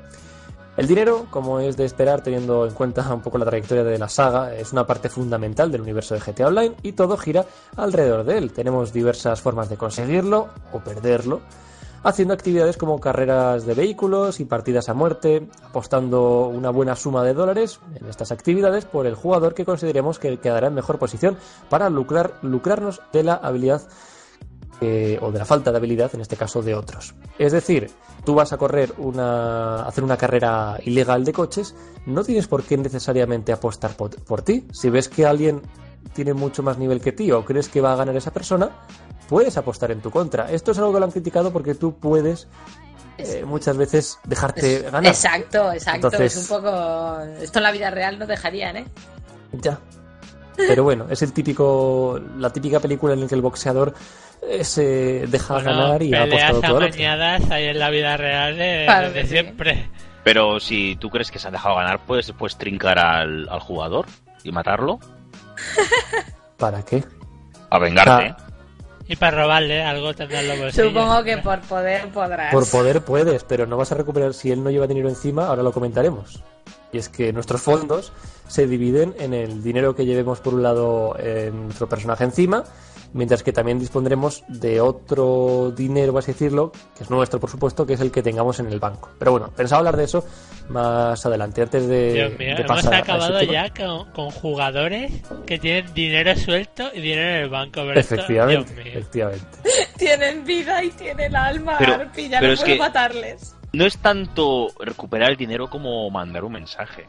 [0.76, 4.10] El dinero, como es de esperar teniendo en cuenta un poco la trayectoria de la
[4.10, 7.46] saga, es una parte fundamental del universo de GTA Online y todo gira
[7.76, 8.52] alrededor de él.
[8.52, 11.40] Tenemos diversas formas de conseguirlo o perderlo,
[12.02, 17.32] haciendo actividades como carreras de vehículos y partidas a muerte, apostando una buena suma de
[17.32, 21.38] dólares en estas actividades por el jugador que consideremos que quedará en mejor posición
[21.70, 23.80] para lucrar, lucrarnos de la habilidad
[24.80, 27.14] eh, o de la falta de habilidad, en este caso de otros.
[27.38, 27.90] Es decir,
[28.24, 31.74] tú vas a correr una, hacer una carrera ilegal de coches,
[32.06, 34.66] no tienes por qué necesariamente apostar por, por ti.
[34.72, 35.62] Si ves que alguien
[36.12, 38.70] tiene mucho más nivel que ti o crees que va a ganar esa persona,
[39.28, 40.50] puedes apostar en tu contra.
[40.50, 42.48] Esto es algo que lo han criticado porque tú puedes
[43.18, 45.06] eh, muchas veces dejarte ganar.
[45.06, 46.08] Exacto, exacto.
[46.18, 47.20] Es un poco.
[47.40, 48.86] Esto en la vida real no dejarían, ¿eh?
[49.52, 49.80] Ya.
[50.56, 53.92] Pero bueno, es el típico, la típica película en la que el boxeador
[54.62, 56.86] se deja Bueno, ganar y ha peleas apostado todo
[57.50, 59.28] hay en la vida real de, Claro de que sí.
[59.28, 59.90] siempre.
[60.24, 64.06] Pero si tú crees que se han dejado ganar, puedes, puedes trincar al, al jugador
[64.42, 64.98] y matarlo.
[66.56, 67.04] ¿Para qué?
[67.70, 68.34] A vengarte.
[68.36, 68.36] Ah.
[69.08, 70.74] Y para robarle algo los bolsillos.
[70.74, 72.52] Supongo que por poder podrás.
[72.52, 75.62] Por poder puedes, pero no vas a recuperar si él no lleva dinero encima, ahora
[75.62, 76.42] lo comentaremos.
[76.92, 78.12] Y es que nuestros fondos
[78.48, 82.64] se dividen en el dinero que llevemos por un lado en nuestro personaje encima,
[83.12, 87.86] mientras que también dispondremos de otro dinero, vas a decirlo, que es nuestro por supuesto,
[87.86, 89.10] que es el que tengamos en el banco.
[89.18, 90.24] Pero bueno, pensaba hablar de eso
[90.68, 95.12] más adelante, antes de, Dios mío, de hemos pasar acabado ya con, con jugadores
[95.46, 97.82] que tienen dinero suelto y dinero en el banco.
[97.86, 98.92] Pero Efectivamente, Dios mío.
[98.94, 99.46] efectivamente.
[99.96, 103.52] Tienen vida y tienen alma, Pero- Arpi, ya pero no es puedo que- matarles.
[103.72, 107.06] No es tanto recuperar el dinero como mandar un mensaje.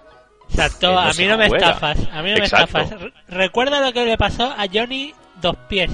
[0.49, 1.67] Exacto, no a mí no me juega.
[1.71, 1.97] estafas.
[2.11, 2.77] A mí no Exacto.
[2.77, 3.01] me estafas.
[3.01, 5.91] Re- Recuerda lo que le pasó a Johnny Dos Pies,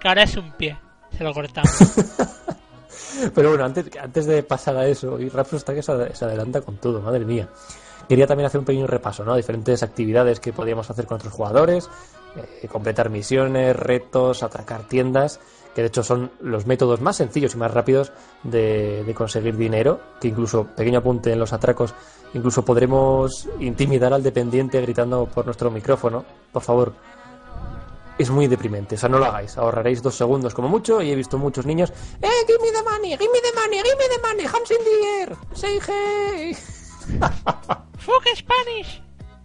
[0.00, 0.76] que ahora es un pie.
[1.16, 1.70] Se lo cortamos.
[3.34, 6.76] Pero bueno, antes, antes de pasar a eso, y Rapso está que se adelanta con
[6.76, 7.48] todo, madre mía.
[8.08, 9.36] Quería también hacer un pequeño repaso, ¿no?
[9.36, 11.88] Diferentes actividades que podíamos hacer con otros jugadores,
[12.36, 15.40] eh, completar misiones, retos, atracar tiendas,
[15.74, 20.00] que de hecho son los métodos más sencillos y más rápidos de, de conseguir dinero,
[20.20, 21.94] que incluso, pequeño apunte en los atracos,
[22.34, 26.24] incluso podremos intimidar al dependiente gritando por nuestro micrófono.
[26.52, 26.92] Por favor,
[28.22, 28.94] es muy deprimente.
[28.94, 29.56] O sea, no lo hagáis.
[29.56, 31.92] Ahorraréis dos segundos como mucho y he visto muchos niños.
[32.22, 33.16] ¡Eh, give me the money!
[33.16, 33.78] ¡Give me the money!
[33.82, 34.46] ¡Give me the money!
[34.46, 35.36] ¡Hands in the air!
[35.54, 36.56] ¡Say hey!
[37.98, 39.02] ¡Fuck Spanish!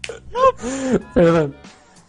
[1.13, 1.55] Perdón.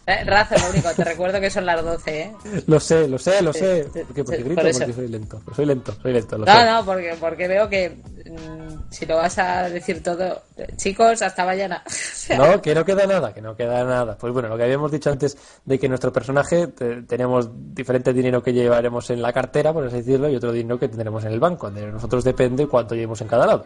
[0.09, 2.33] Eh, Razo, lo único, te recuerdo que son las 12, ¿eh?
[2.67, 3.87] Lo sé, lo sé, lo sé.
[3.93, 4.23] ¿Por qué?
[4.23, 5.41] Porque grito por porque soy lento.
[5.55, 6.65] Soy lento, soy lento, lo No, sé.
[6.65, 10.41] no, porque, porque veo que mm, si lo vas a decir todo,
[10.77, 11.83] chicos, hasta mañana.
[12.37, 14.15] No, que no queda nada, que no queda nada.
[14.15, 18.43] Pues bueno, lo que habíamos dicho antes de que nuestro personaje te- tenemos diferente dinero
[18.43, 21.39] que llevaremos en la cartera, por así decirlo, y otro dinero que tendremos en el
[21.39, 21.71] banco.
[21.71, 23.65] De nosotros depende cuánto llevemos en cada lado.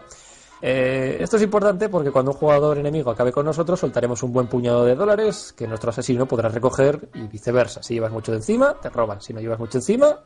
[0.65, 4.47] Eh, esto es importante porque cuando un jugador enemigo acabe con nosotros, soltaremos un buen
[4.47, 7.83] puñado de dólares que nuestro asesino podrá recoger y viceversa.
[7.83, 9.19] Si llevas mucho de encima, te roban.
[9.19, 10.21] Si no llevas mucho encima,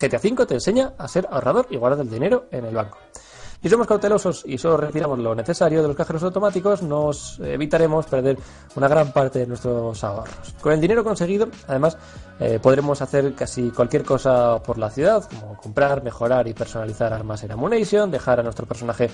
[0.00, 2.96] GTA V te enseña a ser ahorrador y guardar el dinero en el banco.
[3.62, 8.36] Si somos cautelosos y solo retiramos lo necesario de los cajeros automáticos, nos evitaremos perder
[8.74, 10.54] una gran parte de nuestros ahorros.
[10.60, 11.96] Con el dinero conseguido, además,
[12.40, 17.44] eh, podremos hacer casi cualquier cosa por la ciudad, como comprar, mejorar y personalizar armas
[17.44, 19.08] en Ammunition, dejar a nuestro personaje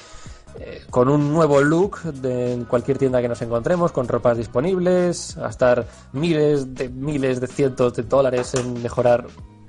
[0.59, 5.37] eh, con un nuevo look de, en cualquier tienda que nos encontremos, con ropas disponibles,
[5.37, 9.27] gastar miles de miles de cientos de dólares en mejorar.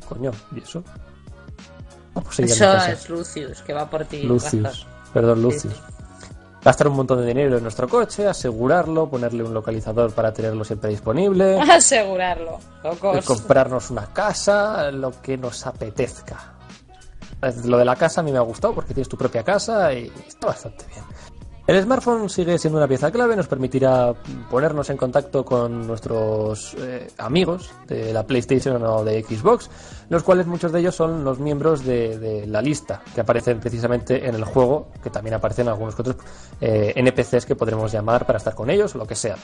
[0.08, 0.86] Coño, ¿y eso?
[2.38, 2.92] Eso casa.
[2.92, 4.24] es Lucius, que va por ti.
[4.24, 4.86] Lucius, Razo.
[5.14, 5.74] perdón, Sí, Lucius.
[6.62, 10.90] Gastar un montón de dinero en nuestro coche, asegurarlo, ponerle un localizador para tenerlo siempre
[10.90, 13.26] disponible, Asegurarlo, eh, locos.
[13.26, 16.56] comprarnos una casa, lo que nos apetezca.
[17.42, 19.94] Eh, Lo de la casa a mí me ha gustado porque tienes tu propia casa
[19.94, 21.04] y está bastante bien.
[21.66, 24.14] El smartphone sigue siendo una pieza clave, nos permitirá
[24.50, 29.70] ponernos en contacto con nuestros eh, amigos de la PlayStation o de Xbox,
[30.10, 34.36] los cuales muchos de ellos son los miembros de, la lista que aparecen precisamente en
[34.36, 36.18] el juego, que también aparecen algunos otros
[36.60, 39.36] eh, NPCs que podremos llamar para estar con ellos o lo que sea.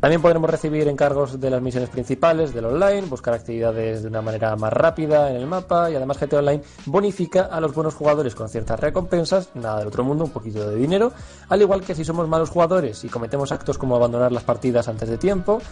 [0.00, 4.54] También podremos recibir encargos de las misiones principales del online, buscar actividades de una manera
[4.54, 8.48] más rápida en el mapa y además GTA Online bonifica a los buenos jugadores con
[8.50, 11.12] ciertas recompensas, nada del otro mundo, un poquito de dinero,
[11.48, 15.08] al igual que si somos malos jugadores y cometemos actos como abandonar las partidas antes
[15.08, 15.62] de tiempo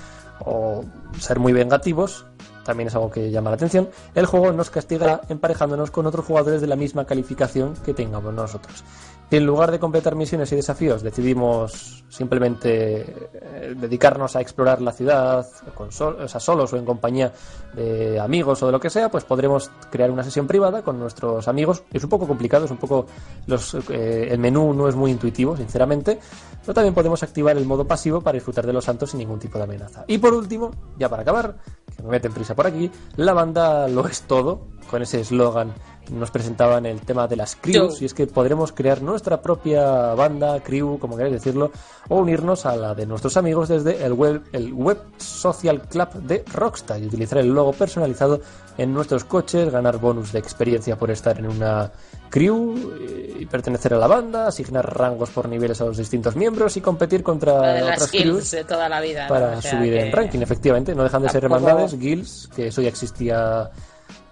[0.41, 0.85] o
[1.21, 2.27] ser muy vengativos,
[2.65, 6.61] también es algo que llama la atención, el juego nos castigará emparejándonos con otros jugadores
[6.61, 8.85] de la misma calificación que tengamos nosotros.
[9.31, 13.01] Si en lugar de completar misiones y desafíos decidimos simplemente
[13.33, 17.33] eh, dedicarnos a explorar la ciudad, con sol- o solos o en compañía
[17.75, 21.49] de amigos o de lo que sea, pues podremos crear una sesión privada con nuestros
[21.49, 21.83] amigos.
[21.93, 23.07] Es un poco complicado, es un poco
[23.47, 26.21] los, eh, el menú no es muy intuitivo, sinceramente,
[26.61, 29.59] pero también podemos activar el modo pasivo para disfrutar de los santos sin ningún tipo
[29.59, 30.05] de amenaza.
[30.07, 31.57] Y por último, ya para acabar,
[32.03, 35.73] me meten prisa por aquí, la banda lo es todo, con ese eslogan
[36.11, 40.61] nos presentaban el tema de las crews, y es que podremos crear nuestra propia banda,
[40.61, 41.71] crew, como queráis decirlo,
[42.09, 46.45] o unirnos a la de nuestros amigos desde el web, el web Social Club de
[46.53, 48.41] Rockstar y utilizar el logo personalizado
[48.77, 51.91] en nuestros coches, ganar bonus de experiencia por estar en una
[52.29, 56.77] crew eh, y pertenecer a la banda, asignar rangos por niveles a los distintos miembros
[56.77, 59.29] y competir contra otras crews de toda la vida.
[59.29, 59.59] para ¿no?
[59.59, 60.95] O sea subir que en ranking, efectivamente.
[60.95, 63.71] No dejan de ser hermandades, guilds, que eso ya existía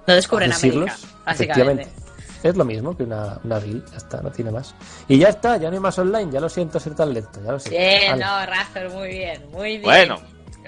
[0.06, 1.82] No descubren hace América, básicamente.
[1.82, 2.02] Efectivamente.
[2.42, 4.74] Es lo mismo que una, una ya está, no tiene más.
[5.06, 7.52] Y ya está, ya no hay más online, ya lo siento ser tan lento, ya
[7.52, 7.70] lo sé.
[7.70, 8.24] Bien, Vale.
[8.24, 9.82] no, Razer, muy bien, muy bien.
[9.82, 10.16] Bueno,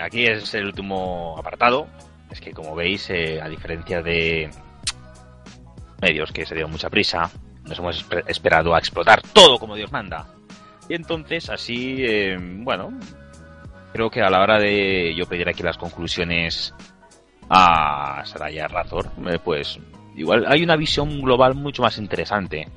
[0.01, 1.89] aquí es el último apartado.
[2.31, 4.51] Es que, como veis, eh, a diferencia de
[6.01, 7.31] medios que se dieron mucha prisa,
[7.65, 10.27] nos hemos esper- esperado a explotar todo como Dios manda.
[10.89, 12.93] Y entonces, así, eh, bueno,
[13.93, 16.75] creo que a la hora de yo pedir aquí las conclusiones
[17.49, 19.79] a Saraya Razor, eh, pues
[20.17, 22.69] igual hay una visión global mucho más interesante.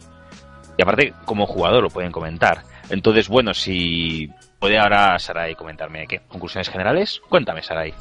[0.77, 2.61] Y aparte, como jugador lo pueden comentar.
[2.89, 4.29] Entonces, bueno, si
[4.59, 7.93] puede ahora Sarai comentarme qué conclusiones generales, cuéntame, Sarai.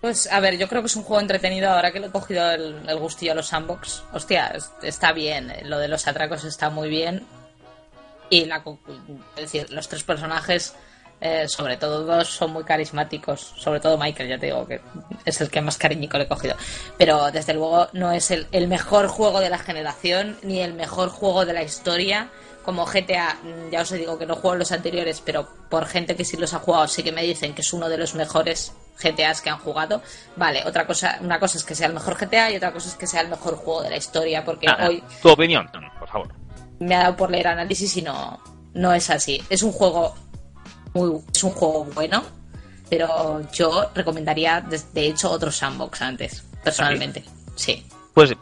[0.00, 2.50] Pues a ver, yo creo que es un juego entretenido ahora que le he cogido
[2.52, 4.02] el, gustillo a los sandbox.
[4.14, 7.26] Hostia, es- está bien, lo de los atracos está muy bien.
[8.30, 8.62] Y la,
[9.36, 10.74] es decir, los tres personajes,
[11.20, 13.52] eh, sobre todo dos, son muy carismáticos.
[13.56, 14.80] Sobre todo Michael, ya te digo que
[15.24, 16.56] es el que más cariñico le he cogido.
[16.96, 21.08] Pero desde luego no es el, el mejor juego de la generación, ni el mejor
[21.10, 22.30] juego de la historia.
[22.64, 26.24] Como GTA, mm, ya os digo que no juego los anteriores, pero por gente que
[26.24, 28.72] sí los ha jugado, sí que me dicen que es uno de los mejores
[29.02, 30.02] GTAs que han jugado.
[30.36, 32.96] Vale, otra cosa, una cosa es que sea el mejor GTA y otra cosa es
[32.96, 36.34] que sea el mejor juego de la historia, porque Ah, hoy Tu opinión, por favor.
[36.80, 38.38] me ha dado por leer análisis y no,
[38.74, 39.42] no es así.
[39.48, 40.14] Es un juego
[40.94, 42.22] muy, es un juego bueno,
[42.88, 47.24] pero yo recomendaría de, de hecho otro sandbox antes, personalmente.
[47.54, 47.84] Sí.
[48.14, 48.32] Pues,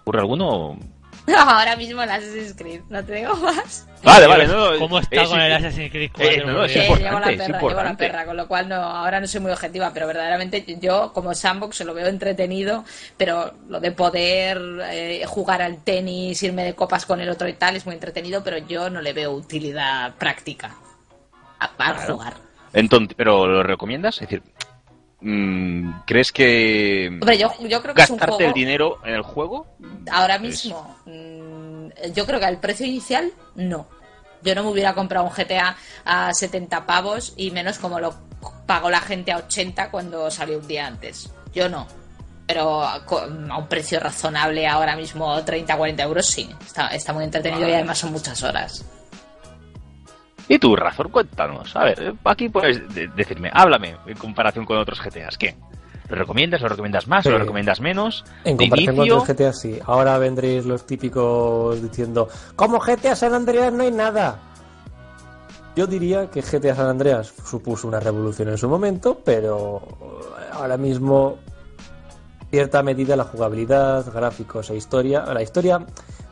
[0.00, 0.78] ¿ocurre alguno?
[1.36, 3.86] Ahora mismo el Assassin's Creed, no te digo más.
[4.02, 4.78] Vale, vale, no.
[4.78, 5.52] ¿Cómo está eh, con sí, el.
[5.52, 6.32] Assassin's Creed 4?
[6.32, 8.06] Eh, no, no, es Eh, importante, llevo la es perra, llevo la importante.
[8.06, 11.80] perra, con lo cual no, ahora no soy muy objetiva, pero verdaderamente yo como sandbox
[11.84, 12.84] lo veo entretenido,
[13.16, 14.58] pero lo de poder
[14.90, 18.42] eh, jugar al tenis, irme de copas con el otro y tal es muy entretenido,
[18.42, 20.74] pero yo no le veo utilidad práctica
[21.60, 22.14] a- al Claro.
[22.14, 22.34] jugar.
[22.72, 24.16] Entonces, ¿pero lo recomiendas?
[24.16, 24.42] Es decir,
[25.20, 29.14] mm, ¿crees que Hombre, yo, yo creo que es un gastarte juego el dinero en
[29.14, 29.66] el juego?
[30.10, 33.86] ahora mismo, mm, yo creo que al precio inicial no.
[34.42, 38.14] Yo no me hubiera comprado un GTA a 70 pavos y menos como lo
[38.66, 41.30] pagó la gente a 80 cuando salió un día antes.
[41.52, 41.86] Yo no.
[42.46, 46.48] Pero a a un precio razonable ahora mismo, 30, 40 euros, sí.
[46.64, 48.84] Está, está muy entretenido y además son muchas horas.
[50.48, 51.74] Y tú, Razor, cuéntanos.
[51.76, 55.38] A ver, aquí puedes de- decirme, háblame en comparación con otros GTAs.
[55.38, 55.54] ¿Qué?
[56.08, 56.60] ¿Lo recomiendas?
[56.60, 57.24] ¿Lo recomiendas más?
[57.24, 57.38] ¿Lo Sí.
[57.38, 58.24] recomiendas menos?
[58.44, 59.78] En ¿De comparación con otros GTA, sí.
[59.86, 64.38] Ahora vendréis los típicos diciendo, como GTA San Andreas no hay nada.
[65.76, 69.80] Yo diría que GTA San Andreas supuso una revolución en su momento, pero
[70.52, 71.38] ahora mismo
[72.50, 75.24] cierta medida la jugabilidad, gráficos e historia.
[75.26, 75.80] La historia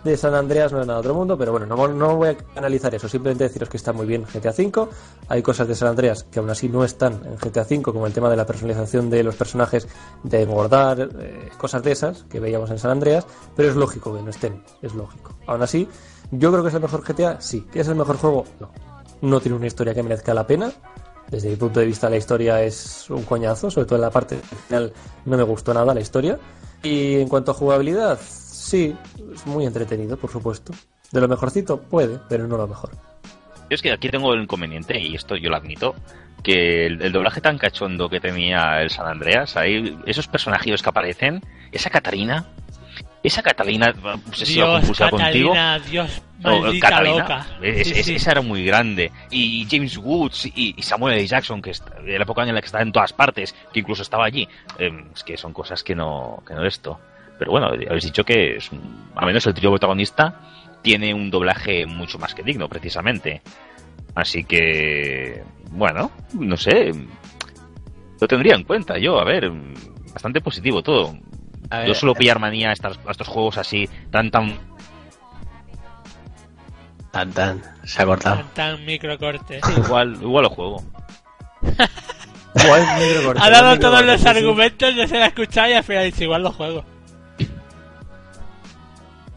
[0.05, 2.95] de San Andreas no es nada otro mundo, pero bueno, no, no voy a analizar
[2.95, 4.89] eso, simplemente deciros que está muy bien GTA V.
[5.29, 8.13] Hay cosas de San Andreas que aún así no están en GTA V, como el
[8.13, 9.89] tema de la personalización de los personajes,
[10.23, 13.27] de engordar, eh, cosas de esas que veíamos en San Andreas,
[13.57, 15.37] pero es lógico que no estén, es lógico.
[15.47, 15.89] Aún así,
[16.31, 17.67] yo creo que es el mejor GTA, sí.
[17.73, 18.45] ¿Que es el mejor juego?
[18.61, 18.71] No.
[19.21, 20.71] No tiene una historia que merezca la pena.
[21.29, 24.39] Desde mi punto de vista la historia es un coñazo, sobre todo en la parte
[24.67, 24.93] final
[25.27, 26.39] no me gustó nada la historia.
[26.83, 28.19] Y en cuanto a jugabilidad,
[28.69, 28.95] sí,
[29.35, 30.73] es muy entretenido, por supuesto.
[31.13, 32.91] De lo mejorcito puede, pero no lo mejor.
[33.71, 35.95] Yo es que aquí tengo el inconveniente, y esto yo lo admito,
[36.43, 40.89] que el, el doblaje tan cachondo que tenía el San Andreas, ahí, esos personajes que
[40.89, 41.43] aparecen,
[41.73, 42.47] esa Catarina,
[43.23, 43.93] esa Catalina
[44.29, 45.53] obsesiva Dios, contigo.
[45.53, 47.47] Catalina, Dios, No, Catalina, loca.
[47.63, 48.15] es- Sí, es- sí.
[48.15, 49.11] Esa era muy grande.
[49.31, 51.27] Y James Woods y, y Samuel L.
[51.27, 54.03] Jackson, que está- de la época en la que estaba en todas partes, que incluso
[54.03, 54.49] estaba allí.
[54.79, 56.99] Eh, es que son cosas que no, que no esto.
[57.39, 60.41] Pero bueno, habéis dicho que es, un- al menos el trío protagonista
[60.83, 63.43] tiene un doblaje mucho más que digno, precisamente.
[64.15, 66.93] Así que, bueno, no sé.
[68.21, 69.51] Lo tendría en cuenta yo, a ver,
[70.13, 71.17] bastante positivo todo.
[71.71, 74.59] A Yo ver, suelo pillar manía a, estas- a estos juegos así, tan, tan
[77.13, 78.37] Tan, tan, se ha cortado.
[78.37, 79.63] Tan, tan microcortes.
[79.77, 80.83] igual, igual lo juego.
[82.55, 84.29] Buah, negro corto, Ha dado todos los sí, sí.
[84.29, 86.85] argumentos, yo se la he escuchado y al final dice igual lo juego.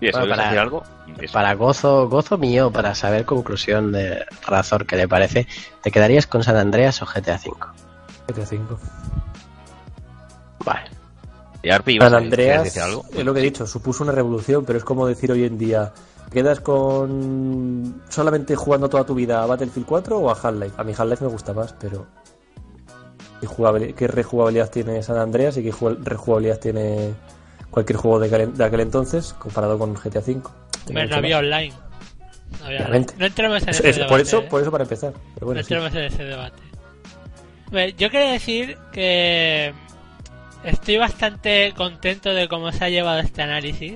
[0.02, 0.84] ¿Y eso, Bueno, para- decir algo?
[1.22, 1.34] Eso.
[1.34, 5.48] Para gozo, gozo mío, para saber conclusión de Razor que le parece,
[5.82, 7.52] ¿te quedarías con San Andreas o GTA V?
[8.28, 8.60] GTA V.
[10.66, 10.90] Vale.
[11.64, 13.06] Y Arpi, ¿ibas San Andreas, decir algo?
[13.14, 15.92] es lo que he dicho, supuso una revolución, pero es como decir hoy en día,
[16.32, 20.74] ¿quedas con solamente jugando toda tu vida a Battlefield 4 o a Half-Life?
[20.78, 22.08] A mí Half-Life me gusta más, pero
[23.40, 27.14] ¿qué, jugabili- qué rejugabilidad tiene San Andreas y qué ju- rejugabilidad tiene
[27.72, 30.42] cualquier juego de, aquel- de aquel entonces comparado con GTA V?
[30.92, 31.74] No había online.
[32.60, 33.06] No, había online.
[33.18, 34.06] No entremos en ese debate.
[34.10, 34.48] por, eso, ¿eh?
[34.50, 35.14] por eso para empezar.
[35.36, 35.74] Pero bueno, no sí.
[35.74, 36.62] entremos en ese debate.
[37.98, 39.74] Yo quiero decir que
[40.66, 43.94] estoy bastante contento de cómo se ha llevado este análisis.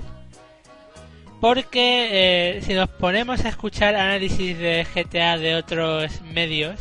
[1.42, 6.80] Porque eh, si nos ponemos a escuchar análisis de GTA de otros medios,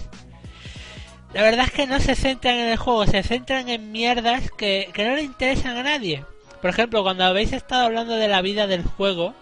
[1.35, 4.89] la verdad es que no se centran en el juego, se centran en mierdas que,
[4.95, 6.25] que no le interesan a nadie.
[6.65, 9.35] Por ejemplo, cuando habéis estado hablando de la vida del juego,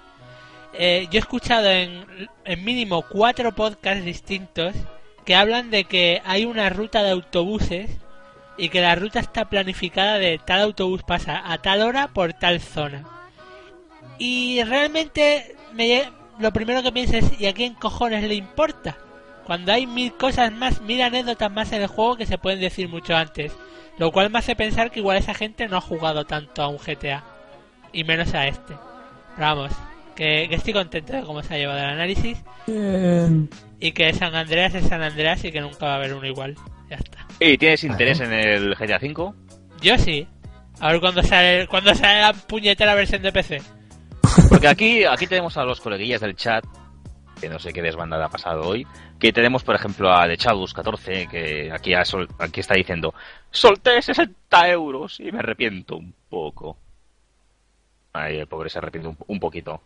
[0.72, 2.04] eh, yo he escuchado en,
[2.44, 4.74] en mínimo cuatro podcasts distintos
[5.24, 7.88] que hablan de que hay una ruta de autobuses
[8.58, 12.60] y que la ruta está planificada de tal autobús pasa a tal hora por tal
[12.60, 13.04] zona.
[14.18, 18.98] Y realmente me, lo primero que pienso es, ¿y a quién cojones le importa?
[19.46, 22.88] Cuando hay mil cosas más, mil anécdotas más en el juego que se pueden decir
[22.88, 23.52] mucho antes.
[23.98, 26.78] Lo cual me hace pensar que igual esa gente no ha jugado tanto a un
[26.78, 27.22] GTA.
[27.92, 28.74] Y menos a este.
[29.36, 29.72] Pero vamos,
[30.14, 32.42] que, que estoy contento de cómo se ha llevado el análisis.
[33.80, 36.54] Y que San Andreas es San Andreas y que nunca va a haber uno igual.
[36.88, 37.26] Ya está.
[37.40, 39.32] ¿Y tienes interés en el GTA V?
[39.80, 40.26] Yo sí.
[40.80, 43.62] A ver cuando sale, cuando sale la puñetera versión de PC.
[44.48, 46.64] Porque aquí, aquí tenemos a los coleguillas del chat,
[47.42, 48.86] que no sé qué desbandada ha pasado hoy,
[49.18, 53.12] que tenemos, por ejemplo, a The Chadus 14, que aquí, sol- aquí está diciendo,
[53.50, 56.76] solté 60 euros y me arrepiento un poco.
[58.12, 59.80] Ahí el pobre se arrepiente un, un poquito.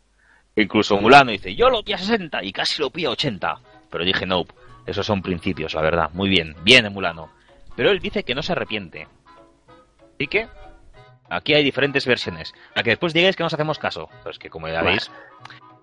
[0.54, 3.58] Incluso Mulano dice, yo lo pillé a 60 y casi lo pillé a 80.
[3.90, 4.44] Pero dije, no,
[4.86, 6.10] esos son principios, la verdad.
[6.12, 7.30] Muy bien, bien Mulano.
[7.74, 9.06] Pero él dice que no se arrepiente.
[10.14, 10.46] Así que,
[11.30, 12.52] aquí hay diferentes versiones.
[12.74, 14.08] A que después digáis que no os hacemos caso.
[14.22, 15.10] Pues que como ya veis,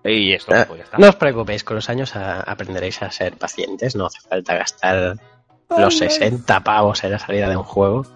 [0.04, 0.98] y esto, Eh, pues ya está.
[0.98, 5.16] no os preocupéis, con los años a- aprenderéis a ser pacientes, no hace falta gastar
[5.76, 8.06] los 60 pavos en la salida de un juego.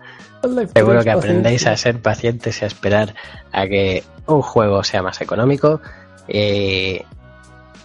[0.74, 3.14] Seguro que aprendéis a ser pacientes y a esperar
[3.52, 5.80] a que un juego sea más económico.
[6.28, 7.00] Y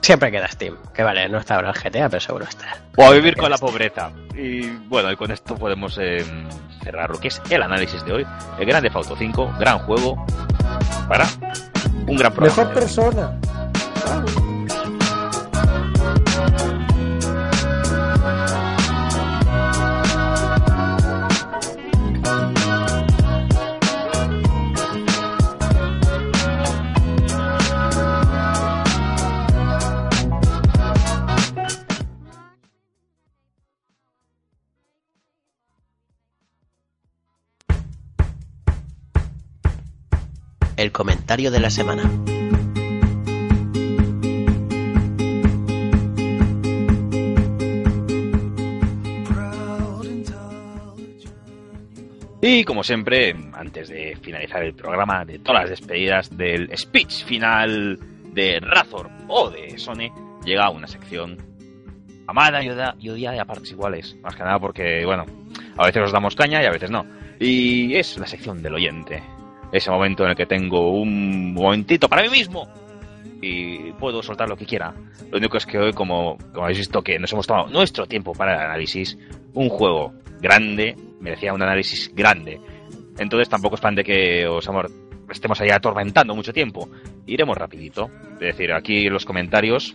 [0.02, 2.78] siempre queda Steam, que vale, no está ahora el GTA, pero seguro está.
[2.98, 4.12] O a vivir con la pobreza.
[4.36, 6.24] Y bueno, y con esto podemos eh,
[6.84, 8.28] cerrar lo que es el análisis de hoy.
[8.60, 10.24] El Grande Auto 5, gran juego
[11.08, 11.26] para
[12.06, 12.58] un gran programa.
[12.58, 13.40] Mejor persona.
[40.84, 42.04] El comentario de la semana.
[52.46, 57.98] Y como siempre, antes de finalizar el programa, de todas las despedidas del speech final
[58.34, 60.12] de Razor o de Sony,
[60.44, 61.38] llega una sección
[62.28, 64.18] amada y odia- y odiada a partes iguales.
[64.22, 65.26] Más que nada porque, bueno,
[65.78, 67.06] a veces os damos caña y a veces no.
[67.40, 69.24] Y es la sección del oyente.
[69.72, 72.68] Ese momento en el que tengo un momentito para mí mismo
[73.42, 74.94] y puedo soltar lo que quiera.
[75.32, 78.34] Lo único es que hoy, como, como habéis visto, que nos hemos tomado nuestro tiempo
[78.34, 79.18] para el análisis,
[79.54, 80.14] un juego
[80.44, 82.60] grande merecía un análisis grande.
[83.18, 84.92] Entonces tampoco es plan de que os amor,
[85.32, 86.90] estemos ahí atormentando mucho tiempo.
[87.26, 88.12] Iremos rapidito.
[88.34, 89.94] Es decir, aquí los comentarios,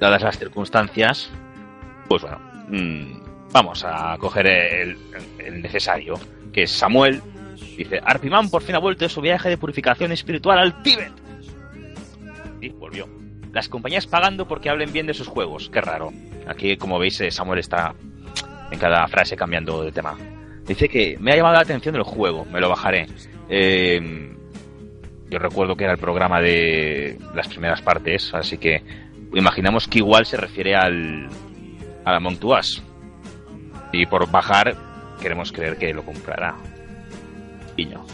[0.00, 1.30] dadas las circunstancias,
[2.08, 2.38] pues bueno,
[2.68, 4.98] mm, vamos a coger el,
[5.62, 6.14] necesario,
[6.52, 7.22] que es Samuel.
[7.76, 11.12] Dice, Arpiman por fin ha vuelto de su viaje de purificación espiritual al Tíbet.
[12.60, 13.08] Y volvió.
[13.52, 15.70] Las compañías pagando porque hablen bien de sus juegos.
[15.70, 16.12] Qué raro.
[16.48, 17.94] Aquí, como veis, eh, Samuel está
[18.70, 20.16] en cada frase cambiando de tema.
[20.66, 23.06] Dice que me ha llamado la atención el juego, me lo bajaré.
[23.48, 24.34] Eh,
[25.30, 28.82] yo recuerdo que era el programa de las primeras partes, así que
[29.34, 31.28] imaginamos que igual se refiere al,
[32.04, 32.82] a la Montuas.
[33.92, 34.74] Y por bajar,
[35.20, 36.54] queremos creer que lo comprará.
[37.76, 38.04] Guiño.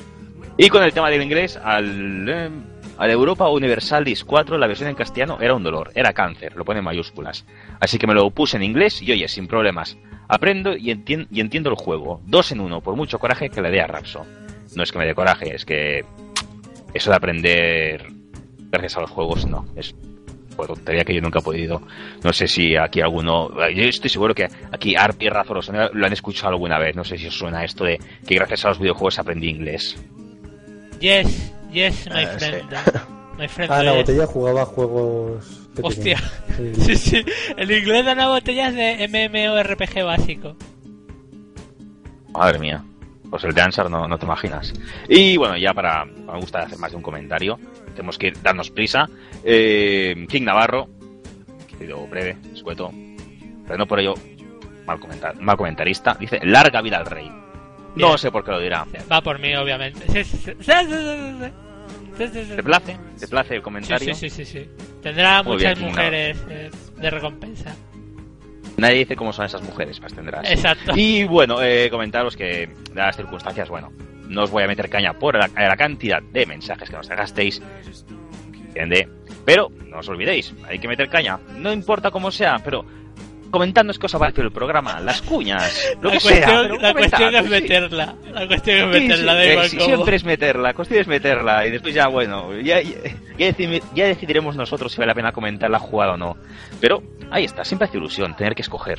[0.56, 2.50] Y con el tema del inglés, al, eh,
[2.98, 6.78] al Europa Universalis 4, la versión en castellano era un dolor, era cáncer, lo pone
[6.78, 7.44] en mayúsculas.
[7.80, 9.96] Así que me lo puse en inglés y oye, sin problemas.
[10.28, 12.20] Aprendo y, entien- y entiendo el juego.
[12.26, 14.24] Dos en uno, por mucho coraje que le dé a Rapso.
[14.74, 16.04] No es que me dé coraje, es que
[16.94, 18.06] eso de aprender
[18.70, 19.66] gracias a los juegos, no.
[19.76, 19.94] Es
[20.56, 21.82] por tontería que yo nunca he podido.
[22.22, 23.50] No sé si aquí alguno.
[23.70, 26.94] Yo estoy seguro que aquí Arp y Osona lo han escuchado alguna vez.
[26.96, 29.96] No sé si os suena esto de que gracias a los videojuegos aprendí inglés.
[31.00, 33.04] Yes, yes, my Ah, friend.
[33.38, 33.72] My friend.
[33.72, 34.00] Ah, la yes.
[34.02, 35.68] botella jugaba juegos.
[35.82, 36.18] Hostia.
[36.78, 37.24] Sí, sí.
[37.56, 40.54] El inglés da una botella de MMORPG básico.
[42.32, 42.84] Madre mía.
[43.28, 44.72] Pues el de Ansar no, no te imaginas.
[45.08, 46.04] Y bueno, ya para.
[46.04, 47.58] Me gusta hacer más de un comentario.
[47.96, 49.08] Tenemos que darnos prisa.
[49.42, 50.88] Eh, King Navarro.
[51.76, 52.92] Pido breve, escueto.
[53.66, 54.14] Pero no por ello.
[54.86, 56.14] Mal, comentar, mal comentarista.
[56.14, 57.32] Dice: Larga vida al rey.
[57.96, 58.86] No sé por qué lo dirá.
[59.10, 60.24] Va por mí, obviamente.
[60.24, 60.54] Sí, sí,
[62.16, 62.28] sí.
[62.32, 62.56] Sí, sí.
[62.56, 62.96] ¿Te place?
[63.18, 64.14] ¿Te place el comentario?
[64.14, 64.68] sí, sí, sí, sí.
[65.02, 67.74] Tendrá Muy muchas bien, mujeres eh, de recompensa.
[68.76, 70.50] Nadie dice cómo son esas mujeres, más tendrás.
[70.50, 70.92] Exacto.
[70.96, 73.92] Y bueno, eh, comentaros que, dadas las circunstancias, bueno,
[74.28, 77.62] no os voy a meter caña por la, la cantidad de mensajes que nos dejasteis.
[78.66, 79.08] ¿Entiende?
[79.44, 81.38] Pero no os olvidéis, hay que meter caña.
[81.56, 82.84] No importa cómo sea, pero
[83.54, 86.62] comentadnos qué os ha parecido el programa, las cuñas, lo la que cuestión, sea.
[86.62, 87.50] pero la cuestión es sí.
[87.50, 88.14] meterla.
[88.32, 89.86] La cuestión es meterla, sí, da igual sí, cómo.
[89.88, 92.90] siempre es meterla, la cuestión es meterla y después ya, bueno, ya, ya,
[93.38, 96.36] ya decidi- ya decidiremos nosotros si vale la pena comentar la jugada o no.
[96.80, 98.98] Pero ahí está, siempre hace ilusión tener que escoger.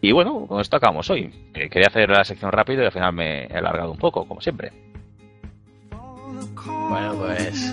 [0.00, 1.30] Y bueno, con esto acabamos hoy.
[1.54, 4.70] Quería hacer la sección rápido y al final me he alargado un poco, como siempre.
[6.90, 7.72] Bueno, pues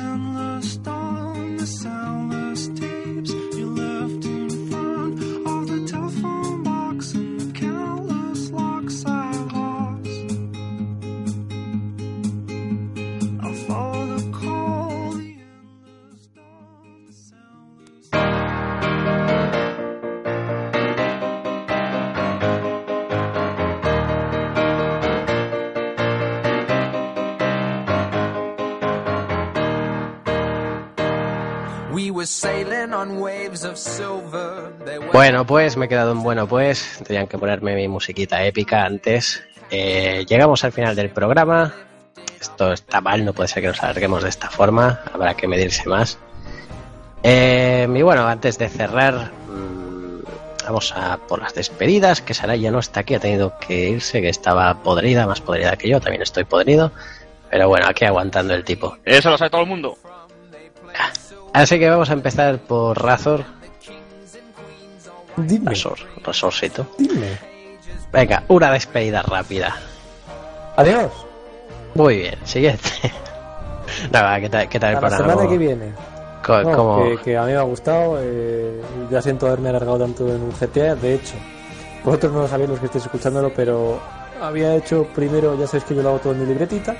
[35.12, 39.44] Bueno, pues me he quedado en bueno, pues tenían que ponerme mi musiquita épica antes.
[39.70, 41.74] Eh, llegamos al final del programa.
[42.40, 45.02] Esto está mal, no puede ser que nos alarguemos de esta forma.
[45.14, 46.18] Habrá que medirse más.
[47.24, 50.22] Eh, y bueno, antes de cerrar, mm,
[50.66, 52.22] vamos a por las despedidas.
[52.22, 55.78] Que Saray ya no está aquí, ha tenido que irse, que estaba podrida, más podrida
[55.78, 56.02] que yo.
[56.02, 56.92] También estoy podrido.
[57.50, 58.98] Pero bueno, aquí aguantando el tipo.
[59.06, 59.98] Eso lo sabe todo el mundo.
[61.53, 63.44] Así que vamos a empezar por Razor.
[65.38, 66.88] Dime, Razor, Razorcito.
[66.98, 67.38] dime.
[68.11, 69.76] Venga, una despedida rápida.
[70.76, 71.11] Adiós.
[71.95, 72.90] Muy bien, siguiente.
[74.11, 75.94] Nada, ¿qué tal, qué tal el A la semana que ¿Cómo- viene.
[76.45, 78.18] co- No, cómo- que, que a mí me ha gustado.
[78.22, 80.95] eh, ya siento haberme alargado tanto en un GTA.
[80.95, 81.34] De hecho,
[82.03, 83.99] vosotros no lo sabéis los que estéis escuchándolo, pero
[84.41, 86.95] había hecho primero, ya sabéis que yo lo hago todo en mi libretita.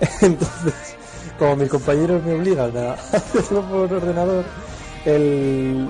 [0.22, 0.96] Entonces,
[1.38, 4.44] como mis compañeros me obligan a hacerlo por ordenador,
[5.04, 5.88] el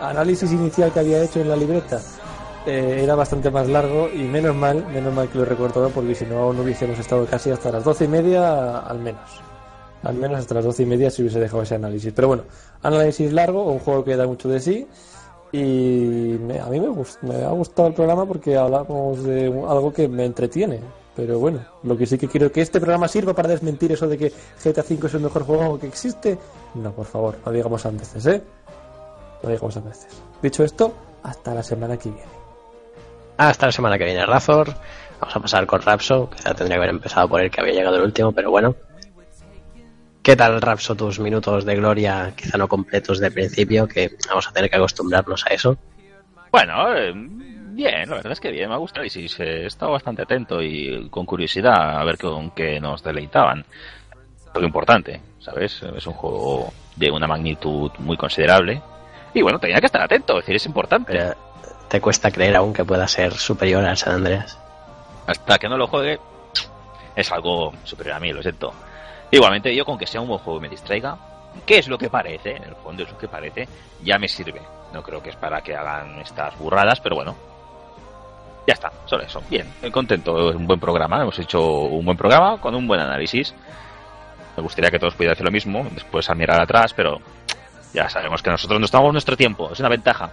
[0.00, 2.00] análisis inicial que había hecho en la libreta
[2.66, 6.14] eh, era bastante más largo y menos mal, menos mal que lo he recortado porque
[6.14, 9.40] si no, no hubiésemos estado casi hasta las doce y media al menos.
[10.02, 12.12] Al menos hasta las doce y media si hubiese dejado ese análisis.
[12.14, 12.42] Pero bueno,
[12.82, 14.86] análisis largo, un juego que da mucho de sí.
[15.52, 19.92] Y me- a mí me, gust- me ha gustado el programa porque hablamos de algo
[19.92, 20.80] que me entretiene.
[21.16, 24.06] Pero bueno, lo que sí que quiero es que este programa sirva para desmentir eso
[24.06, 24.32] de que
[24.62, 26.38] GTA V es el mejor juego que existe.
[26.74, 28.42] No, por favor, no digamos a veces, ¿eh?
[29.42, 30.22] No digamos a veces.
[30.42, 32.28] Dicho esto, hasta la semana que viene.
[33.38, 34.74] Hasta la semana que viene, Razor.
[35.18, 36.28] Vamos a pasar con Rapso.
[36.28, 38.74] Quizá tendría que haber empezado por el que había llegado el último, pero bueno.
[40.22, 44.52] ¿Qué tal, Rapso, tus minutos de gloria, quizá no completos de principio, que vamos a
[44.52, 45.78] tener que acostumbrarnos a eso?
[46.50, 47.14] Bueno, eh,
[47.76, 50.62] bien, la verdad es que bien, me ha gustado y sí, he estado bastante atento
[50.62, 53.64] y con curiosidad a ver con qué nos deleitaban.
[54.54, 55.82] Lo importante, ¿sabes?
[55.82, 58.80] Es un juego de una magnitud muy considerable.
[59.34, 61.12] Y bueno, tenía que estar atento, es decir, es importante.
[61.12, 61.34] Pero
[61.88, 64.58] te cuesta creer aún que pueda ser superior al San Andreas.
[65.26, 66.18] Hasta que no lo juegue,
[67.14, 68.72] es algo superior a mí, lo siento.
[69.30, 71.18] Igualmente, yo con que sea un buen juego y me distraiga,
[71.66, 72.56] ¿qué es lo que parece?
[72.56, 73.68] En el fondo es lo que parece,
[74.02, 74.62] ya me sirve.
[74.94, 77.55] No creo que es para que hagan estas burradas, pero bueno.
[78.66, 79.42] Ya está, solo eso.
[79.48, 83.00] Bien, eh, contento, es un buen programa, hemos hecho un buen programa con un buen
[83.00, 83.54] análisis.
[84.56, 87.20] Me gustaría que todos pudieran hacer lo mismo, después a mirar atrás, pero
[87.92, 90.30] ya sabemos que nosotros no estamos nuestro tiempo, es una ventaja.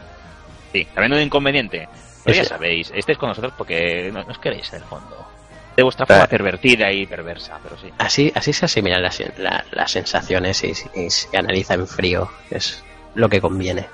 [0.72, 1.88] Sí, también un inconveniente.
[2.23, 5.27] Pero ya sabéis, estáis con nosotros porque no- nos queréis en el fondo.
[5.76, 6.27] De vuestra forma Ah.
[6.27, 7.91] pervertida y perversa, pero sí.
[7.97, 12.81] Así, así se asimilan las, la- las sensaciones y, y se analiza en frío, es
[13.15, 13.85] lo que conviene.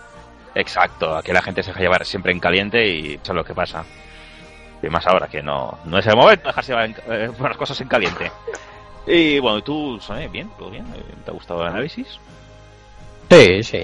[0.55, 3.53] Exacto, aquí la gente se deja llevar siempre en caliente y eso es lo que
[3.55, 3.83] pasa.
[4.81, 6.73] Y más ahora que no, no es el momento de dejarse
[7.09, 8.31] eh, las cosas en caliente.
[9.07, 10.85] Y bueno, ¿y tú, Soné, bien, todo bien,
[11.25, 12.19] ¿te ha gustado el análisis?
[13.31, 13.83] Sí, sí.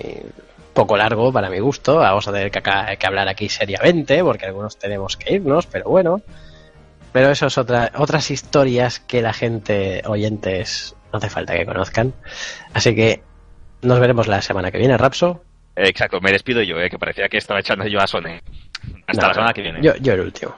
[0.73, 1.95] Poco largo para mi gusto.
[1.95, 5.85] Vamos a tener que, acá- que hablar aquí seriamente, porque algunos tenemos que irnos, pero
[5.89, 6.22] bueno.
[7.11, 12.13] Pero eso es otra, otras historias que la gente, oyentes, no hace falta que conozcan.
[12.73, 13.23] Así que
[13.81, 15.41] nos veremos la semana que viene, Rapso.
[15.77, 18.41] Exacto, me despido yo, eh, que parecía que estaba echando yo a Soné.
[19.07, 19.80] Hasta No, la semana que viene.
[19.82, 20.56] Yo, yo el último.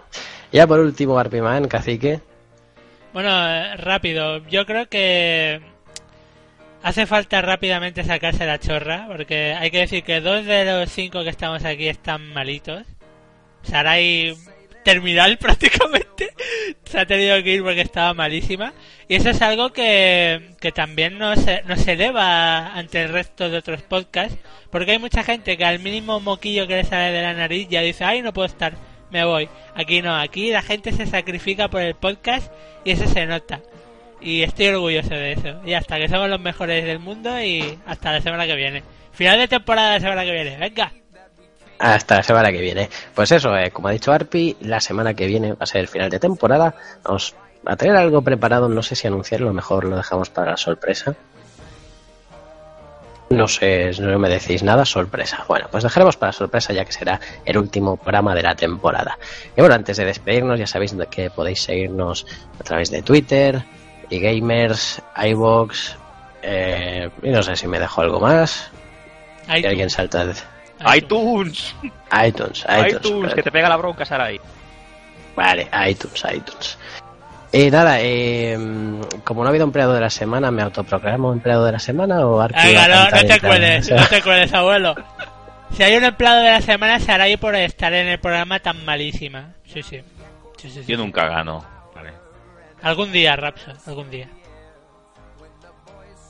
[0.52, 2.22] Ya por último, Arpiman, cacique.
[3.14, 4.40] Bueno, eh, rápido.
[4.48, 5.60] Yo creo que
[6.84, 11.24] hace falta rápidamente sacarse la chorra, porque hay que decir que dos de los cinco
[11.24, 12.84] que estamos aquí están malitos.
[13.64, 14.36] Sarai
[14.84, 16.30] terminal prácticamente.
[16.86, 18.74] Se ha tenido que ir porque estaba malísima.
[19.08, 23.50] Y eso es algo que, que también no se, no se eleva ante el resto
[23.50, 24.38] de otros podcasts.
[24.72, 27.82] Porque hay mucha gente que al mínimo moquillo que le sale de la nariz ya
[27.82, 28.76] dice, ay, no puedo estar,
[29.12, 29.50] me voy.
[29.76, 32.52] Aquí no, aquí la gente se sacrifica por el podcast
[32.84, 33.62] y eso se nota.
[34.20, 35.62] Y estoy orgulloso de eso.
[35.66, 38.84] Y hasta que somos los mejores del mundo y hasta la semana que viene.
[39.12, 40.58] Final de temporada la semana que viene.
[40.58, 40.92] Venga.
[41.80, 42.90] Hasta la semana que viene.
[43.14, 45.88] Pues eso, eh, como ha dicho Arpi, la semana que viene va a ser el
[45.88, 46.74] final de temporada.
[47.04, 47.36] Vamos
[47.66, 51.16] a tener algo preparado, no sé si anunciarlo, mejor lo dejamos para la sorpresa.
[53.30, 55.44] No sé, no me decís nada, sorpresa.
[55.48, 59.18] Bueno, pues dejaremos para sorpresa ya que será el último programa de la temporada.
[59.56, 62.26] Y bueno, antes de despedirnos, ya sabéis que podéis seguirnos
[62.58, 63.66] a través de Twitter,
[64.10, 65.96] y gamers, iBox,
[66.42, 68.70] eh, y no sé si me dejo algo más.
[69.46, 70.34] Que alguien salta de
[70.96, 71.76] iTunes.
[72.26, 72.94] iTunes, iTunes.
[72.94, 74.40] iTunes, que te pega la bronca, Sarai.
[75.36, 76.78] Vale, iTunes, iTunes.
[77.52, 78.58] Y nada, eh,
[79.24, 82.38] como no ha habido empleado de la semana, ¿me autoproclamo empleado de la semana o
[82.38, 84.96] Venga, no, te cueles, no te cueles, abuelo.
[85.72, 88.86] Si hay un empleado de la semana, será ahí por estar en el programa tan
[88.86, 89.54] malísima.
[89.66, 90.02] Sí, sí.
[90.58, 90.92] sí, sí, sí.
[90.92, 91.64] Yo nunca gano.
[91.94, 92.14] Vale.
[92.82, 94.30] Algún día, Rapso, algún día.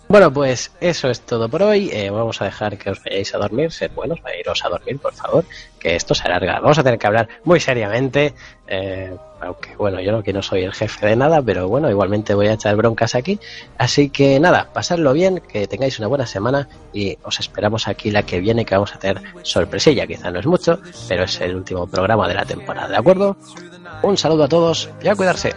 [0.09, 1.89] Bueno, pues eso es todo por hoy.
[1.91, 3.71] Eh, vamos a dejar que os vayáis a dormir.
[3.73, 5.43] Sed buenos, iros a dormir, por favor,
[5.79, 6.61] que esto se alarga.
[6.61, 8.33] Vamos a tener que hablar muy seriamente.
[8.67, 12.33] eh, aunque, bueno, yo no que no soy el jefe de nada, pero bueno, igualmente
[12.33, 13.39] voy a echar broncas aquí.
[13.77, 18.23] Así que nada, pasadlo bien, que tengáis una buena semana y os esperamos aquí la
[18.23, 20.07] que viene, que vamos a tener sorpresilla.
[20.07, 23.37] Quizá no es mucho, pero es el último programa de la temporada, ¿de acuerdo?
[24.03, 25.53] Un saludo a todos y a cuidarse.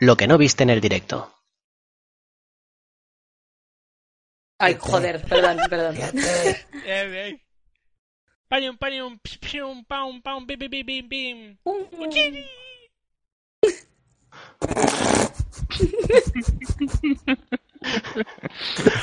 [0.00, 1.37] Lo que no viste en el directo.
[4.58, 5.94] Ay, joder, perdón, perdón.
[6.84, 7.42] Bien, bien.
[8.48, 11.58] Panium, panium, psh, pshum, paum, paum, bim, bim, bim, bim.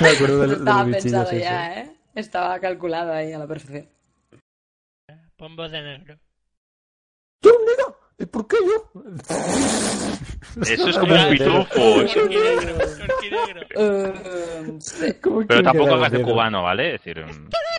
[0.02, 1.96] Me acuerdo de, de Estaba los bichillos pensado ya, ¿eh?
[2.16, 3.88] Estaba calculado ahí a la perfección.
[5.38, 6.20] Pon voz de negro.
[7.42, 7.96] ¡Yo, mira!
[8.18, 9.02] ¿Y por qué yo?
[10.62, 12.02] Eso es como un pitufo.
[13.78, 14.14] Eh,
[14.80, 15.14] sí.
[15.22, 16.32] ¿Cómo Pero tampoco queda hagas de negro?
[16.34, 16.96] cubano, ¿vale?
[16.96, 17.50] Es decir, mm,